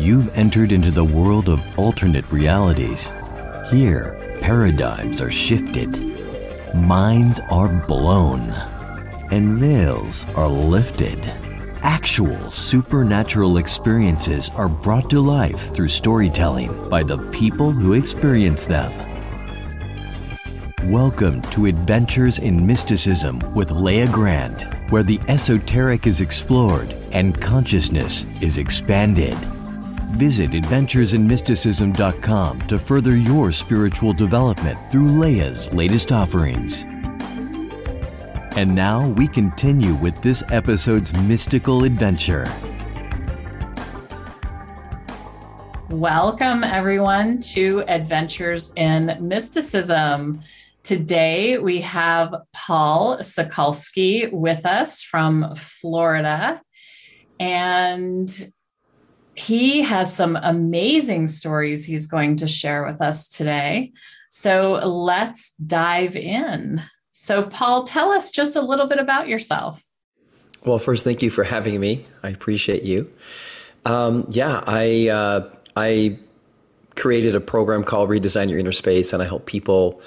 you've 0.00 0.34
entered 0.34 0.72
into 0.72 0.90
the 0.90 1.04
world 1.04 1.50
of 1.50 1.60
alternate 1.78 2.24
realities. 2.32 3.12
Here, 3.68 4.38
paradigms 4.40 5.20
are 5.20 5.30
shifted, 5.30 5.90
minds 6.74 7.38
are 7.50 7.68
blown, 7.68 8.48
and 9.30 9.52
veils 9.52 10.24
are 10.36 10.48
lifted. 10.48 11.22
Actual 11.82 12.50
supernatural 12.50 13.58
experiences 13.58 14.48
are 14.54 14.70
brought 14.70 15.10
to 15.10 15.20
life 15.20 15.74
through 15.74 15.88
storytelling 15.88 16.88
by 16.88 17.02
the 17.02 17.18
people 17.30 17.70
who 17.70 17.92
experience 17.92 18.64
them. 18.64 18.90
Welcome 20.90 21.42
to 21.52 21.66
Adventures 21.66 22.38
in 22.38 22.66
Mysticism 22.66 23.38
with 23.54 23.70
Leah 23.70 24.10
Grant, 24.10 24.62
where 24.90 25.02
the 25.02 25.20
esoteric 25.28 26.06
is 26.06 26.22
explored 26.22 26.94
and 27.12 27.38
consciousness 27.38 28.24
is 28.40 28.56
expanded. 28.56 29.36
Visit 30.20 30.50
adventuresinmysticism.com 30.50 32.60
to 32.68 32.78
further 32.78 33.16
your 33.16 33.50
spiritual 33.50 34.12
development 34.12 34.78
through 34.90 35.12
Leah's 35.12 35.72
latest 35.72 36.12
offerings. 36.12 36.84
And 38.54 38.74
now 38.74 39.08
we 39.08 39.26
continue 39.26 39.94
with 39.94 40.20
this 40.20 40.42
episode's 40.50 41.14
mystical 41.14 41.84
adventure. 41.84 42.52
Welcome, 45.88 46.64
everyone, 46.64 47.40
to 47.54 47.82
Adventures 47.88 48.74
in 48.76 49.16
Mysticism. 49.22 50.42
Today 50.82 51.56
we 51.56 51.80
have 51.80 52.34
Paul 52.52 53.20
Sokolski 53.20 54.30
with 54.30 54.66
us 54.66 55.02
from 55.02 55.54
Florida. 55.54 56.60
And 57.38 58.52
he 59.40 59.80
has 59.82 60.14
some 60.14 60.36
amazing 60.36 61.26
stories 61.26 61.84
he's 61.84 62.06
going 62.06 62.36
to 62.36 62.46
share 62.46 62.84
with 62.84 63.00
us 63.00 63.26
today. 63.26 63.92
So 64.28 64.72
let's 64.86 65.52
dive 65.52 66.14
in. 66.14 66.82
So, 67.12 67.44
Paul, 67.44 67.84
tell 67.84 68.12
us 68.12 68.30
just 68.30 68.56
a 68.56 68.60
little 68.60 68.86
bit 68.86 68.98
about 68.98 69.28
yourself. 69.28 69.82
Well, 70.64 70.78
first, 70.78 71.04
thank 71.04 71.22
you 71.22 71.30
for 71.30 71.44
having 71.44 71.80
me. 71.80 72.04
I 72.22 72.28
appreciate 72.28 72.82
you. 72.82 73.10
Um, 73.86 74.26
yeah, 74.28 74.62
I 74.66 75.08
uh, 75.08 75.48
I 75.74 76.18
created 76.96 77.34
a 77.34 77.40
program 77.40 77.82
called 77.82 78.10
Redesign 78.10 78.50
Your 78.50 78.58
Inner 78.58 78.72
Space, 78.72 79.12
and 79.14 79.22
I 79.22 79.26
help 79.26 79.46
people 79.46 80.02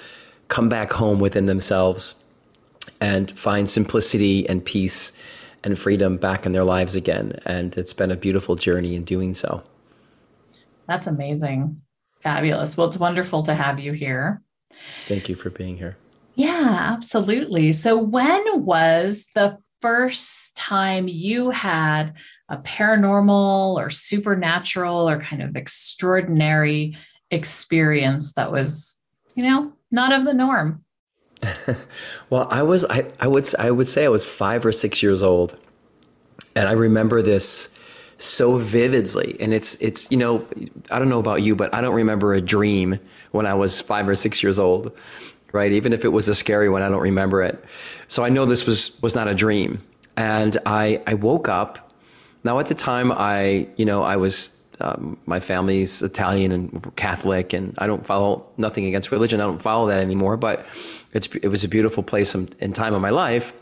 come 0.46 0.68
back 0.68 0.92
home 0.92 1.18
within 1.18 1.46
themselves 1.46 2.22
and 3.00 3.30
find 3.32 3.68
simplicity 3.68 4.48
and 4.48 4.64
peace 4.64 5.12
and 5.64 5.78
freedom 5.78 6.18
back 6.18 6.46
in 6.46 6.52
their 6.52 6.64
lives 6.64 6.94
again. 6.94 7.32
And 7.46 7.76
it's 7.76 7.94
been 7.94 8.10
a 8.10 8.16
beautiful 8.16 8.54
journey 8.54 8.94
in 8.94 9.02
doing 9.02 9.34
so. 9.34 9.64
That's 10.86 11.06
amazing. 11.06 11.80
Fabulous. 12.20 12.76
Well, 12.76 12.86
it's 12.86 12.98
wonderful 12.98 13.42
to 13.44 13.54
have 13.54 13.80
you 13.80 13.92
here. 13.92 14.42
Thank 15.08 15.28
you 15.28 15.34
for 15.34 15.50
being 15.50 15.76
here. 15.76 15.96
Yeah, 16.34 16.92
absolutely. 16.92 17.72
So, 17.72 17.96
when 17.96 18.64
was 18.64 19.28
the 19.34 19.58
first 19.80 20.56
time 20.56 21.08
you 21.08 21.50
had 21.50 22.14
a 22.48 22.56
paranormal 22.58 23.76
or 23.76 23.90
supernatural 23.90 25.08
or 25.08 25.20
kind 25.20 25.42
of 25.42 25.56
extraordinary 25.56 26.96
experience 27.30 28.32
that 28.34 28.50
was, 28.50 28.98
you 29.34 29.44
know, 29.44 29.72
not 29.90 30.12
of 30.12 30.24
the 30.24 30.34
norm? 30.34 30.84
well, 32.30 32.48
I 32.50 32.62
was 32.62 32.84
I, 32.86 33.08
I 33.20 33.26
would 33.26 33.46
I 33.58 33.70
would 33.70 33.88
say 33.88 34.04
I 34.04 34.08
was 34.08 34.24
five 34.24 34.64
or 34.64 34.72
six 34.72 35.02
years 35.02 35.22
old, 35.22 35.56
and 36.56 36.68
I 36.68 36.72
remember 36.72 37.22
this 37.22 37.78
so 38.18 38.58
vividly. 38.58 39.36
And 39.40 39.52
it's 39.52 39.74
it's 39.82 40.10
you 40.10 40.16
know 40.16 40.46
I 40.90 40.98
don't 40.98 41.08
know 41.08 41.20
about 41.20 41.42
you, 41.42 41.54
but 41.54 41.74
I 41.74 41.80
don't 41.80 41.94
remember 41.94 42.34
a 42.34 42.40
dream 42.40 42.98
when 43.32 43.46
I 43.46 43.54
was 43.54 43.80
five 43.80 44.08
or 44.08 44.14
six 44.14 44.42
years 44.42 44.58
old 44.58 44.96
right? 45.54 45.72
Even 45.72 45.92
if 45.92 46.04
it 46.04 46.08
was 46.08 46.28
a 46.28 46.34
scary 46.34 46.68
one, 46.68 46.82
I 46.82 46.88
don't 46.88 47.00
remember 47.00 47.40
it. 47.40 47.64
So 48.08 48.24
I 48.24 48.28
know 48.28 48.44
this 48.44 48.66
was 48.66 49.00
was 49.00 49.14
not 49.14 49.28
a 49.28 49.34
dream. 49.34 49.78
And 50.16 50.58
I 50.66 51.00
I 51.06 51.14
woke 51.14 51.48
up. 51.48 51.92
Now 52.42 52.58
at 52.58 52.66
the 52.66 52.74
time 52.74 53.10
I, 53.12 53.68
you 53.76 53.86
know, 53.86 54.02
I 54.02 54.16
was 54.16 54.60
um, 54.80 55.16
my 55.26 55.38
family's 55.38 56.02
Italian 56.02 56.50
and 56.50 56.96
Catholic, 56.96 57.52
and 57.52 57.74
I 57.78 57.86
don't 57.86 58.04
follow 58.04 58.44
nothing 58.56 58.84
against 58.86 59.12
religion. 59.12 59.40
I 59.40 59.44
don't 59.44 59.62
follow 59.62 59.86
that 59.86 59.98
anymore, 59.98 60.36
but 60.36 60.66
it's 61.14 61.28
it 61.36 61.48
was 61.48 61.64
a 61.64 61.68
beautiful 61.68 62.02
place 62.02 62.34
in 62.34 62.72
time 62.72 62.92
of 62.92 63.00
my 63.00 63.10
life. 63.10 63.54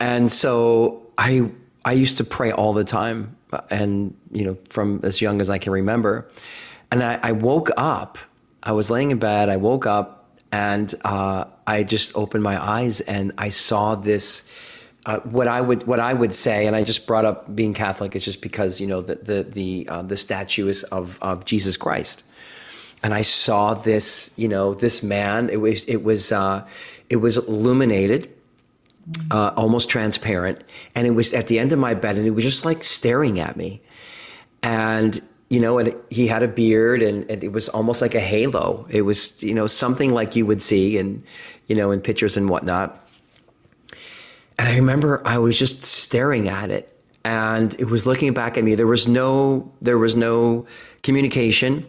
And 0.00 0.30
so 0.30 1.06
I 1.16 1.50
I 1.84 1.92
used 1.92 2.16
to 2.18 2.24
pray 2.24 2.50
all 2.50 2.72
the 2.72 2.84
time, 2.84 3.36
and 3.70 4.16
you 4.32 4.44
know, 4.44 4.56
from 4.68 5.00
as 5.04 5.20
young 5.20 5.40
as 5.40 5.50
I 5.50 5.58
can 5.58 5.72
remember. 5.72 6.28
And 6.90 7.02
I, 7.02 7.18
I 7.22 7.32
woke 7.32 7.70
up. 7.76 8.18
I 8.62 8.72
was 8.72 8.90
laying 8.90 9.10
in 9.10 9.18
bed. 9.18 9.48
I 9.48 9.56
woke 9.56 9.86
up 9.86 10.16
and 10.52 10.92
uh, 11.04 11.44
I 11.66 11.82
just 11.82 12.16
opened 12.16 12.42
my 12.42 12.62
eyes 12.62 13.00
and 13.02 13.32
I 13.38 13.50
saw 13.50 13.94
this. 13.94 14.50
Uh, 15.04 15.20
what 15.20 15.46
I 15.46 15.60
would 15.60 15.86
what 15.86 16.00
I 16.00 16.12
would 16.14 16.34
say, 16.34 16.66
and 16.66 16.74
I 16.74 16.82
just 16.82 17.06
brought 17.06 17.24
up 17.24 17.54
being 17.54 17.74
Catholic 17.74 18.16
is 18.16 18.24
just 18.24 18.42
because 18.42 18.80
you 18.80 18.88
know 18.88 19.00
the 19.00 19.14
the 19.14 19.42
the 19.44 19.88
uh, 19.88 20.02
the 20.02 20.16
statue 20.16 20.66
is 20.66 20.82
of 20.84 21.18
of 21.22 21.44
Jesus 21.44 21.76
Christ, 21.76 22.24
and 23.02 23.14
I 23.14 23.22
saw 23.22 23.74
this 23.74 24.34
you 24.36 24.48
know 24.48 24.74
this 24.74 25.02
man. 25.02 25.48
It 25.48 25.60
was 25.60 25.84
it 25.84 26.02
was 26.02 26.32
uh, 26.32 26.66
it 27.08 27.16
was 27.16 27.36
illuminated, 27.38 28.30
uh, 29.30 29.52
almost 29.56 29.88
transparent, 29.88 30.62
and 30.94 31.06
it 31.06 31.12
was 31.12 31.34
at 31.34 31.48
the 31.48 31.58
end 31.58 31.72
of 31.72 31.78
my 31.78 31.94
bed, 31.94 32.16
and 32.16 32.26
it 32.26 32.30
was 32.30 32.44
just 32.44 32.64
like 32.64 32.82
staring 32.82 33.38
at 33.40 33.56
me, 33.56 33.80
and 34.62 35.20
you 35.48 35.60
know, 35.60 35.78
and 35.78 35.94
he 36.10 36.26
had 36.26 36.42
a 36.42 36.48
beard 36.48 37.02
and, 37.02 37.28
and, 37.30 37.44
it 37.44 37.52
was 37.52 37.68
almost 37.68 38.02
like 38.02 38.14
a 38.14 38.20
halo. 38.20 38.86
It 38.90 39.02
was, 39.02 39.42
you 39.42 39.54
know, 39.54 39.66
something 39.66 40.12
like 40.12 40.34
you 40.34 40.44
would 40.44 40.60
see 40.60 40.98
and, 40.98 41.22
you 41.68 41.76
know, 41.76 41.92
in 41.92 42.00
pictures 42.00 42.36
and 42.36 42.48
whatnot. 42.48 43.00
And 44.58 44.68
I 44.68 44.74
remember 44.76 45.22
I 45.24 45.38
was 45.38 45.58
just 45.58 45.82
staring 45.82 46.48
at 46.48 46.70
it 46.70 46.92
and 47.24 47.74
it 47.78 47.86
was 47.86 48.06
looking 48.06 48.32
back 48.32 48.58
at 48.58 48.64
me. 48.64 48.74
There 48.74 48.86
was 48.86 49.06
no, 49.06 49.70
there 49.80 49.98
was 49.98 50.16
no 50.16 50.66
communication. 51.02 51.86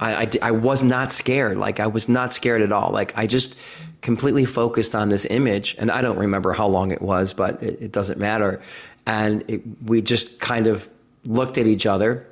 I, 0.00 0.22
I, 0.22 0.30
I 0.42 0.50
was 0.50 0.82
not 0.82 1.12
scared. 1.12 1.58
Like 1.58 1.80
I 1.80 1.86
was 1.86 2.08
not 2.08 2.32
scared 2.32 2.62
at 2.62 2.72
all. 2.72 2.90
Like 2.90 3.16
I 3.16 3.26
just 3.26 3.58
completely 4.00 4.44
focused 4.44 4.94
on 4.94 5.08
this 5.08 5.26
image 5.26 5.76
and 5.78 5.90
I 5.90 6.02
don't 6.02 6.18
remember 6.18 6.52
how 6.52 6.66
long 6.66 6.90
it 6.90 7.02
was, 7.02 7.32
but 7.32 7.62
it, 7.62 7.80
it 7.80 7.92
doesn't 7.92 8.18
matter. 8.18 8.60
And 9.06 9.44
it, 9.48 9.62
we 9.84 10.02
just 10.02 10.40
kind 10.40 10.66
of 10.66 10.88
looked 11.26 11.58
at 11.58 11.66
each 11.66 11.86
other 11.86 12.26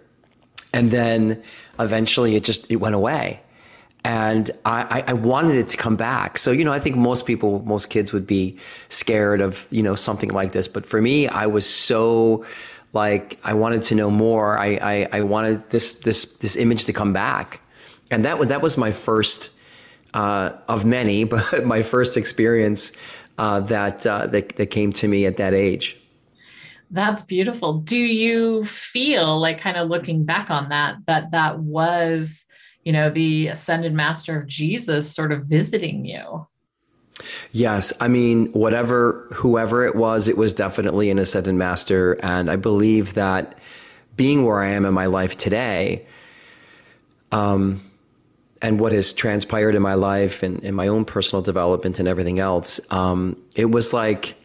and 0.73 0.91
then 0.91 1.43
eventually 1.79 2.37
it 2.37 2.45
just 2.45 2.71
it 2.71 2.77
went 2.77 2.95
away 2.95 3.41
and 4.05 4.51
I, 4.67 5.03
I, 5.07 5.13
wanted 5.15 5.57
it 5.57 5.69
to 5.69 5.79
come 5.79 5.97
back. 5.97 6.37
So 6.37 6.51
you 6.53 6.63
know, 6.63 6.73
I 6.73 6.79
think 6.79 6.97
most 6.97 7.25
people, 7.25 7.63
most 7.65 7.89
kids 7.89 8.13
would 8.13 8.27
be 8.27 8.59
scared 8.91 9.41
of 9.41 9.67
you 9.71 9.83
know 9.83 9.95
something 9.95 10.29
like 10.29 10.53
this. 10.53 10.69
But 10.69 10.85
for 10.85 11.01
me, 11.01 11.27
I 11.27 11.47
was 11.47 11.67
so 11.67 12.45
like 12.95 13.39
I 13.45 13.55
wanted 13.55 13.83
to 13.85 13.95
know 13.95 14.11
more. 14.11 14.59
I 14.59 14.77
I, 14.77 15.09
I 15.13 15.21
wanted 15.23 15.69
this 15.71 15.95
this 15.95 16.37
this 16.37 16.57
image 16.57 16.87
to 16.87 16.93
come 16.93 17.13
back, 17.13 17.61
and 18.11 18.25
that 18.25 18.39
was 18.39 18.49
that 18.49 18.63
was 18.63 18.79
my 18.79 18.91
first 18.91 19.51
uh, 20.15 20.53
of 20.69 20.87
many, 20.87 21.25
but 21.35 21.67
my 21.67 21.83
first 21.83 22.17
experience 22.17 22.93
uh, 23.37 23.61
that, 23.61 24.07
uh, 24.07 24.27
that 24.29 24.57
that 24.57 24.67
came 24.67 24.93
to 24.93 25.09
me 25.09 25.27
at 25.27 25.37
that 25.37 25.53
age. 25.53 26.01
That's 26.91 27.23
beautiful. 27.23 27.75
Do 27.81 27.99
you 27.99 28.65
feel 28.65 29.41
like 29.41 29.59
kind 29.59 29.77
of 29.77 29.89
looking 29.89 30.25
back 30.25 30.51
on 30.51 30.69
that, 30.69 30.97
that 31.07 31.33
that 31.33 31.59
was, 31.59 32.45
you 32.85 32.93
know, 32.93 33.11
the 33.11 33.49
ascended 33.49 33.93
master 33.93 34.39
of 34.39 34.47
Jesus 34.47 35.13
sort 35.13 35.33
of 35.33 35.47
visiting 35.47 36.05
you? 36.05 36.47
Yes. 37.53 37.93
I 38.01 38.09
mean, 38.09 38.47
whatever, 38.53 39.27
whoever 39.33 39.85
it 39.85 39.95
was, 39.95 40.29
it 40.29 40.37
was 40.37 40.53
definitely 40.53 41.11
an 41.11 41.19
ascended 41.19 41.55
master. 41.55 42.15
And 42.23 42.51
I 42.51 42.57
believe 42.57 43.15
that 43.15 43.59
being 44.17 44.45
where 44.45 44.61
I 44.61 44.69
am 44.69 44.85
in 44.85 44.95
my 44.95 45.07
life 45.07 45.37
today, 45.37 46.07
um, 47.33 47.81
and 48.63 48.81
what 48.81 48.93
has 48.93 49.13
transpired 49.13 49.75
in 49.75 49.83
my 49.83 49.95
life 49.95 50.43
and 50.43 50.61
in 50.65 50.75
my 50.75 50.89
own 50.89 51.05
personal 51.05 51.43
development 51.43 51.99
and 51.99 52.09
everything 52.09 52.39
else, 52.39 52.81
um, 52.91 53.37
it 53.55 53.71
was 53.71 53.93
like 53.93 54.37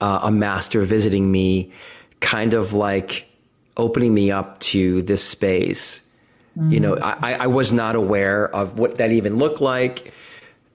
uh, 0.00 0.20
a 0.24 0.32
master 0.32 0.82
visiting 0.82 1.30
me, 1.30 1.70
kind 2.18 2.52
of 2.52 2.72
like 2.72 3.28
opening 3.76 4.12
me 4.12 4.32
up 4.32 4.58
to 4.58 5.02
this 5.02 5.22
space. 5.22 6.10
Mm-hmm. 6.58 6.72
You 6.72 6.80
know, 6.80 6.94
mm-hmm. 6.96 7.24
I, 7.24 7.34
I 7.34 7.46
was 7.46 7.72
not 7.72 7.94
aware 7.94 8.48
of 8.54 8.78
what 8.78 8.96
that 8.96 9.12
even 9.12 9.36
looked 9.36 9.60
like, 9.60 10.12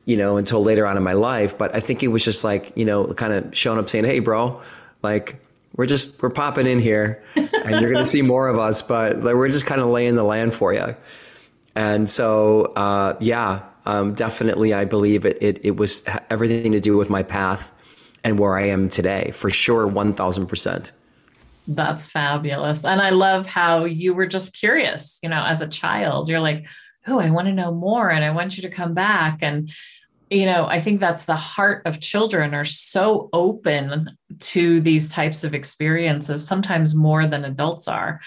you 0.07 0.15
know, 0.15 0.38
until 0.38 0.63
later 0.63 0.88
on 0.88 0.95
in 0.95 1.04
my 1.04 1.13
life. 1.13 1.57
But 1.57 1.75
I 1.75 1.81
think 1.81 2.01
it 2.01 2.07
was 2.07 2.24
just 2.24 2.45
like, 2.45 2.71
you 2.75 2.86
know, 2.86 3.13
kind 3.13 3.33
of 3.33 3.56
showing 3.56 3.77
up 3.77 3.89
saying, 3.89 4.06
hey, 4.06 4.19
bro, 4.19 4.62
like, 5.04 5.44
we're 5.75 5.86
just, 5.86 6.24
we're 6.24 6.30
popping 6.30 6.65
in 6.65 6.80
here 6.80 7.21
and 7.36 7.81
you're 7.81 7.92
going 7.92 8.04
to 8.04 8.09
see 8.09 8.21
more 8.21 8.48
of 8.48 8.57
us, 8.57 8.81
but 8.81 9.21
like, 9.21 9.36
we're 9.36 9.50
just 9.50 9.65
kind 9.65 9.81
of 9.81 9.89
laying 9.89 10.15
the 10.15 10.24
land 10.24 10.54
for 10.54 10.74
you. 10.74 10.95
And 11.75 12.09
so, 12.09 12.74
uh, 12.77 13.18
yeah, 13.19 13.63
um, 13.86 14.13
definitely, 14.13 14.74
I 14.74 14.86
believe 14.86 15.25
it, 15.25 15.38
it, 15.42 15.59
it 15.63 15.75
was 15.75 16.04
everything 16.30 16.71
to 16.71 16.80
do 16.80 16.98
with 16.98 17.09
my 17.09 17.21
path 17.21 17.71
and 18.24 18.39
where 18.39 18.57
I 18.57 18.69
am 18.69 18.88
today, 18.88 19.31
for 19.31 19.50
sure, 19.50 19.88
1000%. 19.88 20.92
That's 21.68 22.07
fabulous. 22.07 22.86
And 22.86 23.01
I 23.01 23.09
love 23.09 23.45
how 23.45 23.83
you 23.83 24.13
were 24.13 24.25
just 24.25 24.54
curious, 24.54 25.19
you 25.21 25.27
know, 25.27 25.44
as 25.45 25.62
a 25.62 25.68
child. 25.68 26.30
You're 26.30 26.39
like, 26.39 26.65
oh, 27.07 27.19
I 27.19 27.30
want 27.30 27.48
to 27.48 27.54
know 27.54 27.74
more 27.74 28.09
and 28.09 28.24
I 28.24 28.31
want 28.31 28.57
you 28.57 28.63
to 28.63 28.69
come 28.69 28.94
back. 28.94 29.39
And, 29.42 29.71
you 30.30 30.45
know, 30.45 30.65
I 30.65 30.81
think 30.81 31.00
that's 31.00 31.25
the 31.25 31.36
heart 31.36 31.83
of 31.86 32.00
children 32.00 32.54
are 32.54 32.65
so 32.65 33.30
open 33.33 34.18
to 34.39 34.81
these 34.81 35.09
types 35.09 35.44
of 35.44 35.54
experiences, 35.54 36.45
sometimes 36.45 36.95
more 36.95 37.27
than 37.27 37.45
adults 37.45 37.88
are, 37.88 38.19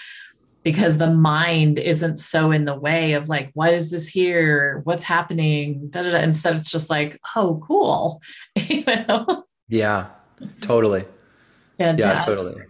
because 0.63 0.97
the 0.97 1.11
mind 1.11 1.79
isn't 1.79 2.17
so 2.17 2.51
in 2.51 2.65
the 2.65 2.75
way 2.75 3.13
of 3.13 3.29
like, 3.29 3.51
what 3.53 3.73
is 3.73 3.89
this 3.89 4.07
here? 4.07 4.81
What's 4.83 5.03
happening? 5.03 5.89
Da, 5.89 6.01
da, 6.03 6.11
da. 6.11 6.19
Instead, 6.19 6.55
it's 6.55 6.71
just 6.71 6.89
like, 6.89 7.19
oh, 7.35 7.61
cool. 7.67 8.21
you 8.55 8.83
know? 8.85 9.45
Yeah, 9.67 10.07
totally. 10.61 11.05
Fantastic. 11.77 12.27
Yeah, 12.29 12.35
totally. 12.35 12.61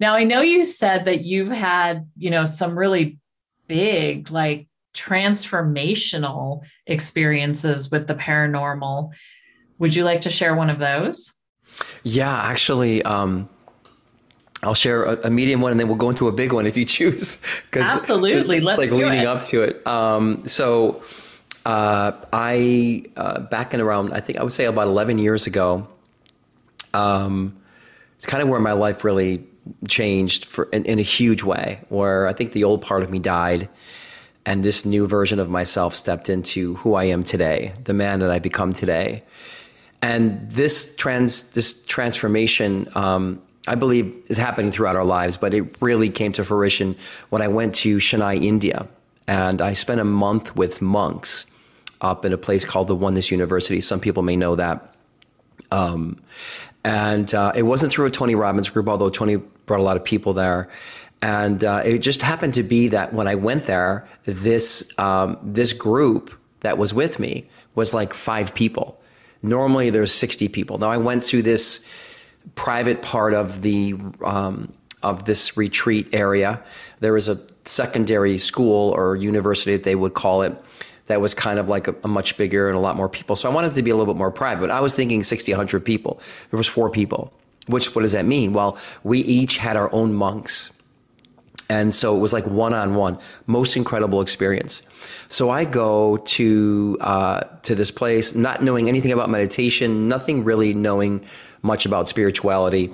Now, 0.00 0.14
I 0.14 0.24
know 0.24 0.40
you 0.40 0.64
said 0.64 1.06
that 1.06 1.22
you've 1.22 1.50
had, 1.50 2.08
you 2.16 2.30
know, 2.30 2.44
some 2.44 2.78
really 2.78 3.18
big, 3.66 4.30
like 4.30 4.68
transformational 4.94 6.62
experiences 6.86 7.90
with 7.90 8.06
the 8.06 8.14
paranormal. 8.14 9.12
Would 9.78 9.94
you 9.94 10.04
like 10.04 10.22
to 10.22 10.30
share 10.30 10.54
one 10.54 10.70
of 10.70 10.78
those? 10.78 11.32
Yeah, 12.02 12.34
actually, 12.34 13.02
um, 13.02 13.48
I'll 14.62 14.74
share 14.74 15.04
a, 15.04 15.26
a, 15.26 15.30
medium 15.30 15.60
one 15.60 15.70
and 15.70 15.78
then 15.78 15.86
we'll 15.86 15.96
go 15.96 16.10
into 16.10 16.26
a 16.26 16.32
big 16.32 16.52
one 16.52 16.66
if 16.66 16.76
you 16.76 16.84
choose. 16.84 17.42
Absolutely. 17.72 18.60
Let's 18.60 18.78
like 18.78 18.90
leading 18.90 19.20
it. 19.20 19.26
up 19.26 19.44
to 19.44 19.62
it. 19.62 19.86
Um, 19.86 20.48
so, 20.48 21.02
uh, 21.64 22.12
I, 22.32 23.04
uh, 23.16 23.40
back 23.40 23.74
in 23.74 23.80
around, 23.80 24.12
I 24.12 24.20
think 24.20 24.38
I 24.38 24.42
would 24.42 24.52
say 24.52 24.64
about 24.64 24.88
11 24.88 25.18
years 25.18 25.46
ago, 25.46 25.86
um, 26.94 27.56
it's 28.16 28.26
kind 28.26 28.42
of 28.42 28.48
where 28.48 28.58
my 28.58 28.72
life 28.72 29.04
really 29.04 29.44
changed 29.86 30.44
for 30.44 30.64
in, 30.72 30.84
in, 30.86 30.98
a 30.98 31.02
huge 31.02 31.42
way. 31.42 31.80
Where 31.88 32.26
I 32.26 32.32
think 32.32 32.52
the 32.52 32.64
old 32.64 32.82
part 32.82 33.02
of 33.02 33.10
me 33.10 33.18
died, 33.18 33.68
and 34.48 34.64
this 34.64 34.86
new 34.86 35.06
version 35.06 35.38
of 35.38 35.50
myself 35.50 35.94
stepped 35.94 36.30
into 36.30 36.74
who 36.76 36.94
I 36.94 37.04
am 37.04 37.22
today, 37.22 37.74
the 37.84 37.92
man 37.92 38.20
that 38.20 38.30
I 38.30 38.38
become 38.38 38.72
today. 38.72 39.22
And 40.00 40.50
this 40.50 40.96
trans 40.96 41.50
this 41.50 41.84
transformation, 41.84 42.88
um, 42.94 43.42
I 43.66 43.74
believe, 43.74 44.06
is 44.28 44.38
happening 44.38 44.72
throughout 44.72 44.96
our 44.96 45.04
lives. 45.04 45.36
But 45.36 45.52
it 45.52 45.76
really 45.82 46.08
came 46.08 46.32
to 46.32 46.44
fruition 46.44 46.96
when 47.28 47.42
I 47.42 47.48
went 47.48 47.74
to 47.84 47.98
Chennai, 47.98 48.42
India, 48.42 48.88
and 49.26 49.60
I 49.60 49.74
spent 49.74 50.00
a 50.00 50.04
month 50.04 50.56
with 50.56 50.80
monks 50.80 51.52
up 52.00 52.24
in 52.24 52.32
a 52.32 52.38
place 52.38 52.64
called 52.64 52.88
the 52.88 52.96
Oneness 52.96 53.30
University. 53.30 53.82
Some 53.82 54.00
people 54.00 54.22
may 54.22 54.36
know 54.36 54.54
that. 54.54 54.94
Um, 55.70 56.22
and 56.84 57.34
uh, 57.34 57.52
it 57.54 57.64
wasn't 57.64 57.92
through 57.92 58.06
a 58.06 58.10
Tony 58.10 58.34
Robbins 58.34 58.70
group, 58.70 58.88
although 58.88 59.10
Tony 59.10 59.36
brought 59.66 59.80
a 59.80 59.82
lot 59.82 59.98
of 59.98 60.04
people 60.04 60.32
there. 60.32 60.70
And 61.20 61.64
uh, 61.64 61.82
it 61.84 61.98
just 61.98 62.22
happened 62.22 62.54
to 62.54 62.62
be 62.62 62.88
that 62.88 63.12
when 63.12 63.26
I 63.26 63.34
went 63.34 63.64
there, 63.64 64.08
this 64.24 64.88
um, 64.98 65.38
this 65.42 65.72
group 65.72 66.32
that 66.60 66.78
was 66.78 66.94
with 66.94 67.18
me 67.18 67.48
was 67.74 67.94
like 67.94 68.14
five 68.14 68.54
people. 68.54 69.00
Normally, 69.42 69.90
there's 69.90 70.12
60 70.12 70.48
people. 70.48 70.78
Now 70.78 70.90
I 70.90 70.96
went 70.96 71.22
to 71.24 71.42
this 71.42 71.86
private 72.54 73.02
part 73.02 73.34
of 73.34 73.62
the 73.62 73.94
um, 74.24 74.72
of 75.02 75.24
this 75.24 75.56
retreat 75.56 76.08
area. 76.12 76.62
There 77.00 77.12
was 77.12 77.28
a 77.28 77.40
secondary 77.64 78.38
school 78.38 78.92
or 78.92 79.16
university 79.16 79.72
that 79.76 79.84
they 79.84 79.94
would 79.94 80.14
call 80.14 80.42
it 80.42 80.60
that 81.06 81.20
was 81.20 81.34
kind 81.34 81.58
of 81.58 81.68
like 81.68 81.88
a, 81.88 81.94
a, 82.04 82.08
much 82.08 82.36
bigger 82.36 82.68
and 82.68 82.76
a 82.76 82.80
lot 82.80 82.96
more 82.96 83.08
people. 83.08 83.34
So 83.34 83.50
I 83.50 83.54
wanted 83.54 83.74
to 83.74 83.82
be 83.82 83.90
a 83.90 83.96
little 83.96 84.12
bit 84.12 84.18
more 84.18 84.30
private. 84.30 84.70
I 84.70 84.80
was 84.80 84.94
thinking 84.94 85.22
60, 85.22 85.52
100 85.52 85.84
people. 85.84 86.20
There 86.50 86.58
was 86.58 86.66
four 86.66 86.90
people. 86.90 87.32
Which, 87.66 87.94
what 87.94 88.02
does 88.02 88.12
that 88.12 88.24
mean? 88.24 88.52
Well, 88.52 88.78
we 89.04 89.20
each 89.20 89.58
had 89.58 89.76
our 89.76 89.92
own 89.92 90.14
monks. 90.14 90.70
And 91.70 91.94
so 91.94 92.16
it 92.16 92.20
was 92.20 92.32
like 92.32 92.46
one 92.46 92.72
on 92.72 92.94
one, 92.94 93.18
most 93.46 93.76
incredible 93.76 94.20
experience. 94.20 94.82
So 95.28 95.50
I 95.50 95.64
go 95.64 96.16
to 96.16 96.96
uh, 97.00 97.40
to 97.62 97.74
this 97.74 97.90
place, 97.90 98.34
not 98.34 98.62
knowing 98.62 98.88
anything 98.88 99.12
about 99.12 99.28
meditation, 99.28 100.08
nothing 100.08 100.44
really 100.44 100.72
knowing 100.72 101.24
much 101.62 101.84
about 101.84 102.08
spirituality. 102.08 102.90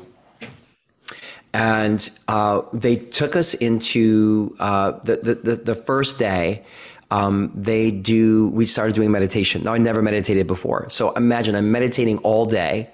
And 1.52 2.10
uh, 2.26 2.62
they 2.72 2.96
took 2.96 3.36
us 3.36 3.54
into 3.54 4.56
uh, 4.58 4.92
the, 5.04 5.38
the 5.42 5.56
the 5.56 5.74
first 5.76 6.18
day 6.18 6.64
um, 7.10 7.52
they 7.54 7.90
do 7.92 8.48
we 8.48 8.66
started 8.66 8.94
doing 8.94 9.10
meditation 9.10 9.62
now 9.62 9.72
i 9.72 9.78
never 9.78 10.02
meditated 10.02 10.46
before 10.46 10.88
so 10.90 11.12
imagine 11.12 11.54
i'm 11.54 11.70
meditating 11.70 12.18
all 12.18 12.44
day 12.44 12.90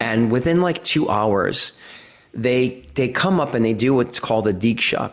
and 0.00 0.32
within 0.32 0.60
like 0.60 0.82
two 0.82 1.08
hours 1.08 1.72
they 2.34 2.84
they 2.94 3.08
come 3.08 3.38
up 3.38 3.54
and 3.54 3.64
they 3.64 3.74
do 3.74 3.94
what's 3.94 4.18
called 4.18 4.46
a 4.48 4.52
diksha 4.52 5.12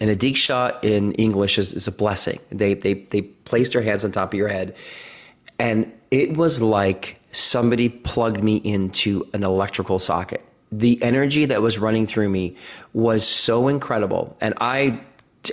and 0.00 0.10
a 0.10 0.16
diksha 0.16 0.82
in 0.84 1.12
english 1.14 1.58
is, 1.58 1.74
is 1.74 1.88
a 1.88 1.92
blessing 1.92 2.38
they, 2.50 2.74
they 2.74 2.94
they 2.94 3.22
place 3.22 3.70
their 3.70 3.82
hands 3.82 4.04
on 4.04 4.12
top 4.12 4.32
of 4.32 4.38
your 4.38 4.48
head 4.48 4.74
and 5.58 5.92
it 6.10 6.36
was 6.36 6.62
like 6.62 7.20
somebody 7.32 7.88
plugged 7.88 8.42
me 8.42 8.56
into 8.56 9.28
an 9.34 9.42
electrical 9.42 9.98
socket 9.98 10.44
the 10.70 11.02
energy 11.02 11.46
that 11.46 11.62
was 11.62 11.78
running 11.78 12.06
through 12.06 12.28
me 12.28 12.54
was 12.92 13.26
so 13.26 13.68
incredible 13.68 14.36
and 14.40 14.54
i 14.60 15.00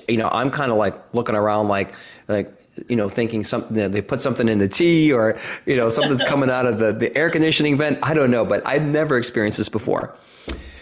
you 0.08 0.18
know, 0.18 0.30
I'm 0.30 0.52
kind 0.52 0.72
of 0.72 0.78
like 0.78 0.96
looking 1.14 1.36
around 1.36 1.68
like, 1.68 1.96
like, 2.28 2.52
you 2.90 2.96
know, 2.96 3.08
thinking 3.08 3.44
something, 3.44 3.76
you 3.76 3.84
know, 3.84 3.90
they 3.90 4.02
put 4.02 4.22
something 4.22 4.50
in 4.50 4.60
the 4.60 4.68
tea 4.68 5.14
or, 5.14 5.38
you 5.66 5.78
know, 5.78 5.90
something's 5.90 6.24
coming 6.28 6.50
out 6.50 6.66
of 6.66 6.80
the, 6.80 6.92
the 6.92 7.16
air 7.18 7.30
conditioning 7.30 7.78
vent. 7.78 8.00
I 8.04 8.14
don't 8.14 8.32
know, 8.32 8.46
but 8.46 8.66
I've 8.66 8.84
never 8.84 9.18
experienced 9.18 9.58
this 9.58 9.70
before. 9.70 10.16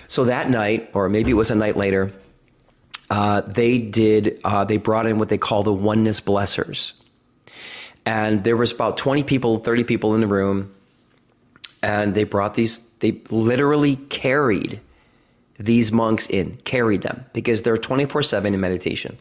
So 0.07 0.25
that 0.25 0.49
night, 0.49 0.89
or 0.93 1.09
maybe 1.09 1.31
it 1.31 1.35
was 1.35 1.51
a 1.51 1.55
night 1.55 1.75
later, 1.75 2.11
uh, 3.13 3.41
they 3.41 3.77
did, 3.77 4.41
uh, 4.43 4.63
they 4.63 4.77
brought 4.77 5.05
in 5.05 5.19
what 5.19 5.29
they 5.29 5.37
call 5.37 5.61
the 5.61 5.71
oneness 5.71 6.19
blessers. 6.19 6.93
And 8.07 8.43
there 8.43 8.57
was 8.57 8.71
about 8.71 8.97
20 8.97 9.21
people, 9.21 9.59
30 9.59 9.83
people 9.83 10.15
in 10.15 10.21
the 10.21 10.27
room. 10.27 10.73
And 11.83 12.15
they 12.15 12.23
brought 12.23 12.55
these, 12.55 12.89
they 12.97 13.21
literally 13.29 13.97
carried 13.97 14.79
these 15.59 15.91
monks 15.91 16.25
in, 16.27 16.55
carried 16.63 17.03
them 17.03 17.23
because 17.33 17.61
they're 17.61 17.77
24 17.77 18.23
7 18.23 18.51
in 18.51 18.59
meditation. 18.59 19.15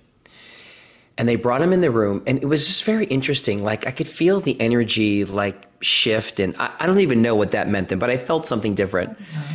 And 1.19 1.29
they 1.29 1.37
brought 1.37 1.61
them 1.61 1.75
in 1.75 1.83
the 1.83 1.91
room, 1.91 2.23
and 2.27 2.43
it 2.43 2.47
was 2.47 2.67
just 2.67 2.85
very 2.85 3.05
interesting. 3.05 3.63
Like, 3.63 3.87
I 3.87 3.91
could 3.91 4.09
feel 4.09 4.41
the 4.41 4.59
energy 4.59 5.27
like 5.27 5.67
shift, 5.83 6.41
and 6.41 6.57
I, 6.57 6.71
I 6.81 6.87
don't 6.87 7.01
even 7.01 7.21
know 7.21 7.35
what 7.35 7.51
that 7.51 7.69
meant 7.69 7.89
then, 7.89 7.99
but 7.99 8.09
I 8.09 8.17
felt 8.17 8.47
something 8.47 8.75
different. 8.75 9.19
Mm-hmm. 9.19 9.55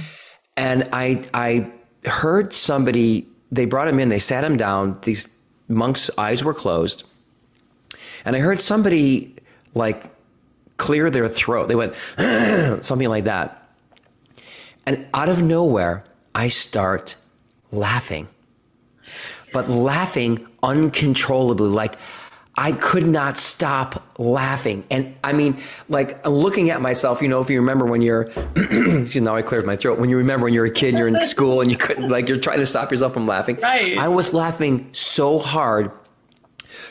And 0.57 0.89
I, 0.93 1.23
I 1.33 1.71
heard 2.07 2.53
somebody, 2.53 3.27
they 3.51 3.65
brought 3.65 3.87
him 3.87 3.99
in, 3.99 4.09
they 4.09 4.19
sat 4.19 4.43
him 4.43 4.57
down, 4.57 4.99
these 5.01 5.33
monks' 5.67 6.09
eyes 6.17 6.43
were 6.43 6.53
closed, 6.53 7.03
and 8.25 8.35
I 8.35 8.39
heard 8.39 8.59
somebody 8.59 9.35
like 9.73 10.05
clear 10.77 11.09
their 11.09 11.27
throat. 11.27 11.67
They 11.67 11.75
went, 11.75 11.95
something 12.83 13.09
like 13.09 13.25
that. 13.25 13.69
And 14.85 15.05
out 15.13 15.29
of 15.29 15.41
nowhere, 15.41 16.03
I 16.33 16.47
start 16.47 17.15
laughing, 17.71 18.27
but 19.51 19.69
laughing 19.69 20.47
uncontrollably. 20.63 21.69
Like 21.69 21.99
I 22.59 22.71
could 22.71 23.05
not 23.05 23.37
stop 23.37 24.03
laughing. 24.17 24.83
And 24.89 25.15
I 25.23 25.31
mean, 25.31 25.59
like 25.89 26.25
looking 26.25 26.71
at 26.71 26.81
myself, 26.81 27.21
you 27.21 27.27
know, 27.27 27.39
if 27.39 27.51
you 27.51 27.59
remember 27.59 27.85
when 27.85 28.01
you're, 28.01 28.21
excuse, 28.55 29.15
me, 29.15 29.21
now 29.21 29.35
I 29.35 29.43
cleared 29.43 29.67
my 29.67 29.75
throat. 29.75 29.99
When 29.99 30.09
you 30.09 30.17
remember 30.17 30.45
when 30.45 30.55
you're 30.55 30.65
a 30.65 30.71
kid, 30.71 30.89
and 30.89 30.97
you're 30.97 31.07
in 31.07 31.21
school 31.21 31.61
and 31.61 31.69
you 31.69 31.77
couldn't, 31.77 32.09
like, 32.09 32.27
you're 32.27 32.39
trying 32.39 32.57
to 32.57 32.65
stop 32.65 32.89
yourself 32.89 33.13
from 33.13 33.27
laughing. 33.27 33.57
Right. 33.57 33.95
I 33.99 34.07
was 34.07 34.33
laughing 34.33 34.89
so 34.91 35.37
hard, 35.37 35.91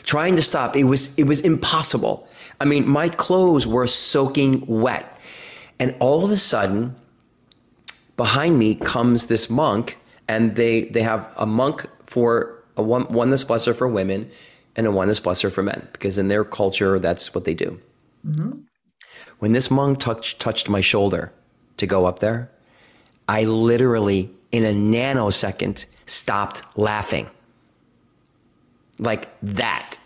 trying 0.03 0.37
to 0.37 0.41
stop. 0.41 0.77
It 0.77 0.85
was, 0.85 1.13
it 1.19 1.23
was 1.23 1.41
impossible. 1.41 2.29
I 2.61 2.65
mean, 2.65 2.87
my 2.87 3.09
clothes 3.09 3.67
were 3.67 3.87
soaking 3.87 4.65
wet. 4.67 5.19
And 5.79 5.95
all 5.99 6.23
of 6.23 6.31
a 6.31 6.37
sudden, 6.37 6.95
behind 8.15 8.57
me 8.57 8.75
comes 8.75 9.27
this 9.27 9.49
monk, 9.49 9.97
and 10.27 10.55
they 10.55 10.85
they 10.85 11.03
have 11.03 11.31
a 11.37 11.45
monk 11.45 11.85
for 12.03 12.63
a 12.75 12.81
one 12.81 13.05
oneness 13.13 13.43
blesser 13.43 13.75
for 13.75 13.87
women 13.87 14.29
and 14.77 14.87
a 14.87 14.91
oneness 14.91 15.19
blesser 15.19 15.51
for 15.51 15.63
men 15.63 15.87
because 15.91 16.17
in 16.17 16.27
their 16.27 16.45
culture 16.45 16.99
that's 16.99 17.35
what 17.35 17.43
they 17.43 17.53
do. 17.53 17.79
Mm-hmm. 18.25 18.51
When 19.39 19.51
this 19.51 19.69
monk 19.69 19.99
touched 19.99 20.39
touched 20.39 20.69
my 20.69 20.81
shoulder 20.81 21.33
to 21.77 21.87
go 21.87 22.05
up 22.05 22.19
there, 22.19 22.49
I 23.27 23.43
literally 23.43 24.29
in 24.51 24.63
a 24.63 24.71
nanosecond 24.71 25.85
stopped 26.05 26.61
laughing. 26.77 27.29
Like 28.99 29.29
that. 29.43 29.97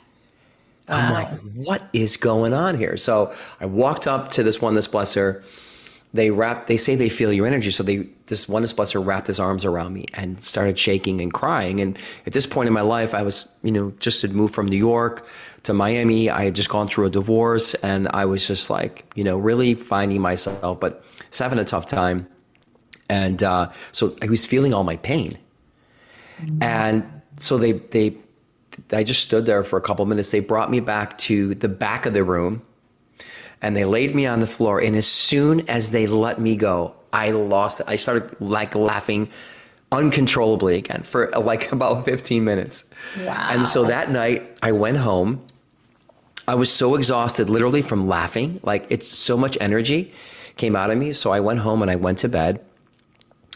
Wow. 0.89 0.97
I'm 0.97 1.13
like, 1.13 1.39
what 1.55 1.87
is 1.93 2.17
going 2.17 2.53
on 2.53 2.77
here? 2.77 2.97
So 2.97 3.33
I 3.61 3.65
walked 3.65 4.07
up 4.07 4.29
to 4.29 4.43
this 4.43 4.61
one 4.61 4.73
oneness 4.73 4.87
blesser 4.87 5.43
they 6.13 6.29
wrap 6.29 6.67
they 6.67 6.77
say 6.77 6.95
they 6.95 7.09
feel 7.09 7.31
your 7.31 7.47
energy 7.47 7.71
so 7.71 7.83
they 7.83 8.07
this 8.25 8.49
oneness 8.49 8.73
blesser 8.73 9.03
wrapped 9.05 9.27
his 9.27 9.39
arms 9.39 9.65
around 9.65 9.93
me 9.93 10.05
and 10.13 10.41
started 10.41 10.77
shaking 10.77 11.21
and 11.21 11.33
crying 11.33 11.79
and 11.79 11.97
at 12.25 12.33
this 12.33 12.45
point 12.45 12.67
in 12.67 12.73
my 12.73 12.81
life 12.81 13.13
i 13.13 13.21
was 13.21 13.57
you 13.63 13.71
know 13.71 13.93
just 13.99 14.21
had 14.21 14.33
moved 14.33 14.53
from 14.53 14.65
new 14.65 14.77
york 14.77 15.25
to 15.63 15.73
miami 15.73 16.29
i 16.29 16.43
had 16.43 16.55
just 16.55 16.69
gone 16.69 16.87
through 16.87 17.05
a 17.05 17.09
divorce 17.09 17.73
and 17.75 18.07
i 18.09 18.25
was 18.25 18.45
just 18.45 18.69
like 18.69 19.05
you 19.15 19.23
know 19.23 19.37
really 19.37 19.73
finding 19.73 20.19
myself 20.21 20.79
but 20.79 21.03
having 21.39 21.59
a 21.59 21.63
tough 21.63 21.85
time 21.85 22.27
and 23.11 23.43
uh, 23.43 23.69
so 23.91 24.15
I 24.21 24.27
was 24.27 24.45
feeling 24.45 24.73
all 24.73 24.85
my 24.85 24.95
pain. 24.95 25.37
And 26.61 27.21
so 27.35 27.57
they 27.57 27.73
they 27.73 28.15
I 28.93 29.03
just 29.03 29.21
stood 29.21 29.45
there 29.45 29.63
for 29.65 29.77
a 29.77 29.81
couple 29.81 30.05
minutes. 30.05 30.31
They 30.31 30.39
brought 30.39 30.71
me 30.71 30.79
back 30.79 31.17
to 31.19 31.53
the 31.55 31.67
back 31.67 32.05
of 32.05 32.13
the 32.13 32.23
room 32.23 32.61
and 33.61 33.75
they 33.75 33.85
laid 33.85 34.15
me 34.15 34.25
on 34.25 34.39
the 34.39 34.47
floor. 34.47 34.79
And 34.79 34.95
as 34.95 35.07
soon 35.07 35.67
as 35.69 35.91
they 35.91 36.07
let 36.07 36.39
me 36.39 36.55
go, 36.55 36.93
I 37.13 37.31
lost 37.31 37.81
it. 37.81 37.85
I 37.87 37.95
started 37.95 38.39
like 38.41 38.75
laughing 38.75 39.29
uncontrollably 39.91 40.77
again 40.77 41.03
for 41.03 41.29
like 41.31 41.71
about 41.71 42.05
15 42.05 42.43
minutes. 42.43 42.93
Wow. 43.19 43.47
And 43.49 43.67
so 43.67 43.85
that 43.85 44.09
night 44.09 44.57
I 44.63 44.71
went 44.71 44.97
home. 44.97 45.45
I 46.47 46.55
was 46.55 46.71
so 46.71 46.95
exhausted 46.95 47.49
literally 47.49 47.81
from 47.81 48.07
laughing. 48.07 48.59
Like 48.63 48.87
it's 48.89 49.07
so 49.07 49.37
much 49.37 49.57
energy 49.61 50.11
came 50.57 50.75
out 50.75 50.91
of 50.91 50.97
me. 50.97 51.11
So 51.11 51.31
I 51.31 51.39
went 51.39 51.59
home 51.59 51.81
and 51.81 51.89
I 51.89 51.95
went 51.95 52.19
to 52.19 52.29
bed 52.29 52.63